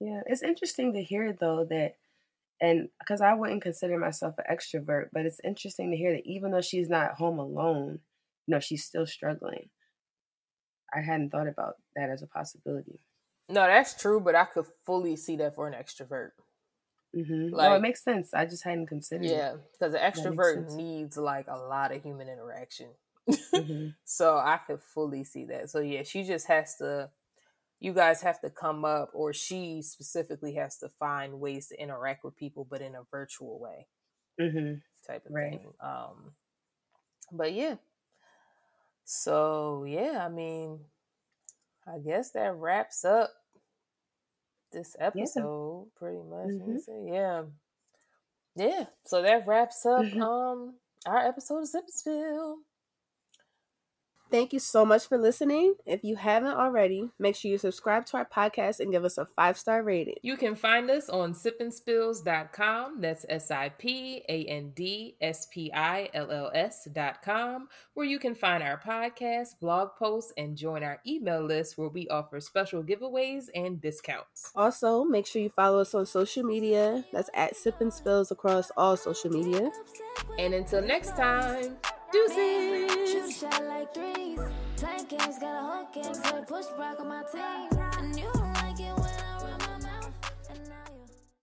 Yeah, 0.00 0.22
it's 0.26 0.42
interesting 0.42 0.92
to 0.94 1.02
hear 1.02 1.32
though 1.32 1.64
that, 1.66 1.96
and 2.60 2.90
because 3.00 3.20
I 3.20 3.34
wouldn't 3.34 3.62
consider 3.62 3.98
myself 3.98 4.36
an 4.38 4.44
extrovert, 4.56 5.08
but 5.12 5.26
it's 5.26 5.40
interesting 5.44 5.90
to 5.90 5.96
hear 5.96 6.12
that 6.14 6.26
even 6.26 6.52
though 6.52 6.62
she's 6.62 6.88
not 6.88 7.14
home 7.14 7.38
alone, 7.38 8.00
you 8.46 8.52
know, 8.54 8.60
she's 8.60 8.84
still 8.84 9.06
struggling. 9.06 9.70
I 10.94 11.00
hadn't 11.00 11.30
thought 11.30 11.48
about 11.48 11.76
that 11.96 12.10
as 12.10 12.22
a 12.22 12.26
possibility. 12.26 13.00
No, 13.48 13.66
that's 13.66 13.94
true, 13.94 14.18
but 14.18 14.34
I 14.34 14.44
could 14.46 14.66
fully 14.84 15.14
see 15.16 15.36
that 15.36 15.54
for 15.54 15.68
an 15.68 15.74
extrovert. 15.74 16.32
hmm 17.14 17.50
no, 17.50 17.74
it 17.74 17.80
makes 17.80 18.02
sense. 18.02 18.32
I 18.34 18.46
just 18.46 18.64
hadn't 18.64 18.86
considered 18.86 19.24
Yeah, 19.24 19.54
because 19.72 19.94
an 19.94 20.00
extrovert 20.00 20.70
needs 20.74 21.16
like 21.16 21.46
a 21.48 21.56
lot 21.56 21.92
of 21.92 22.02
human 22.02 22.28
interaction. 22.28 22.88
it. 23.26 23.64
hmm 23.68 23.88
so 24.04 24.36
I 24.36 24.58
could 24.66 24.82
fully 24.82 25.24
see 25.24 25.44
that. 25.46 25.70
So 25.70 25.80
yeah, 25.80 26.02
she 26.02 26.24
just 26.24 26.46
has 26.48 26.76
to. 26.76 27.10
You 27.80 27.92
guys 27.92 28.22
have 28.22 28.40
to 28.42 28.50
come 28.50 28.84
up, 28.84 29.10
or 29.12 29.32
she 29.32 29.82
specifically 29.82 30.54
has 30.54 30.78
to 30.78 30.88
find 30.88 31.40
ways 31.40 31.68
to 31.68 31.80
interact 31.82 32.24
with 32.24 32.36
people, 32.36 32.64
but 32.68 32.80
in 32.80 32.94
a 32.94 33.02
virtual 33.10 33.58
way, 33.58 33.88
hmm 34.38 34.82
type 35.06 35.26
of 35.26 35.32
Right. 35.32 35.50
thing. 35.50 35.72
Um, 35.80 36.32
but 37.32 37.52
yeah. 37.52 37.76
So 39.04 39.84
yeah, 39.84 40.24
I 40.24 40.28
mean, 40.28 40.80
I 41.86 41.98
guess 41.98 42.30
that 42.32 42.54
wraps 42.56 43.04
up 43.04 43.30
this 44.72 44.96
episode 44.98 45.88
pretty 45.96 46.22
much. 46.22 46.48
Mhm. 46.48 47.08
Yeah. 47.12 47.44
Yeah. 48.54 48.86
So 49.04 49.22
that 49.22 49.46
wraps 49.46 49.84
up 49.86 50.02
Mhm. 50.04 50.20
um 50.22 50.78
our 51.06 51.18
episode 51.18 51.62
of 51.62 51.68
Spill. 51.90 52.58
Thank 54.32 54.54
you 54.54 54.60
so 54.60 54.86
much 54.86 55.08
for 55.08 55.18
listening. 55.18 55.74
If 55.84 56.02
you 56.02 56.16
haven't 56.16 56.54
already, 56.54 57.10
make 57.18 57.36
sure 57.36 57.50
you 57.50 57.58
subscribe 57.58 58.06
to 58.06 58.16
our 58.16 58.24
podcast 58.24 58.80
and 58.80 58.90
give 58.90 59.04
us 59.04 59.18
a 59.18 59.26
five 59.26 59.58
star 59.58 59.82
rating. 59.82 60.14
You 60.22 60.38
can 60.38 60.54
find 60.54 60.90
us 60.90 61.10
on 61.10 61.34
sipandspills.com. 61.34 63.02
That's 63.02 63.26
S 63.28 63.50
I 63.50 63.68
P 63.68 64.22
A 64.30 64.44
N 64.46 64.72
D 64.74 65.16
S 65.20 65.48
P 65.52 65.70
I 65.74 66.08
L 66.14 66.30
L 66.30 66.50
S.com, 66.54 67.68
where 67.92 68.06
you 68.06 68.18
can 68.18 68.34
find 68.34 68.62
our 68.62 68.80
podcast, 68.80 69.60
blog 69.60 69.90
posts, 69.98 70.32
and 70.38 70.56
join 70.56 70.82
our 70.82 70.98
email 71.06 71.44
list 71.44 71.76
where 71.76 71.90
we 71.90 72.08
offer 72.08 72.40
special 72.40 72.82
giveaways 72.82 73.48
and 73.54 73.82
discounts. 73.82 74.50
Also, 74.54 75.04
make 75.04 75.26
sure 75.26 75.42
you 75.42 75.50
follow 75.50 75.82
us 75.82 75.94
on 75.94 76.06
social 76.06 76.42
media. 76.42 77.04
That's 77.12 77.28
at 77.34 77.54
Sip 77.54 77.82
and 77.82 77.92
Spills 77.92 78.30
across 78.30 78.70
all 78.78 78.96
social 78.96 79.30
media. 79.30 79.70
And 80.38 80.54
until 80.54 80.80
next 80.80 81.16
time, 81.18 81.76
Shoot 83.12 83.30
shot 83.30 83.64
like 83.66 83.92
threes. 83.92 84.40
Playing 84.78 85.04
games, 85.04 85.38
got 85.38 85.54
a 85.54 85.60
whole 85.60 85.86
gang, 85.92 86.14
so 86.14 86.42
push 86.44 86.64
rock 86.78 86.98
on 86.98 87.08
my 87.08 87.22
team. 87.30 87.68
And 87.98 88.18
you 88.18 88.41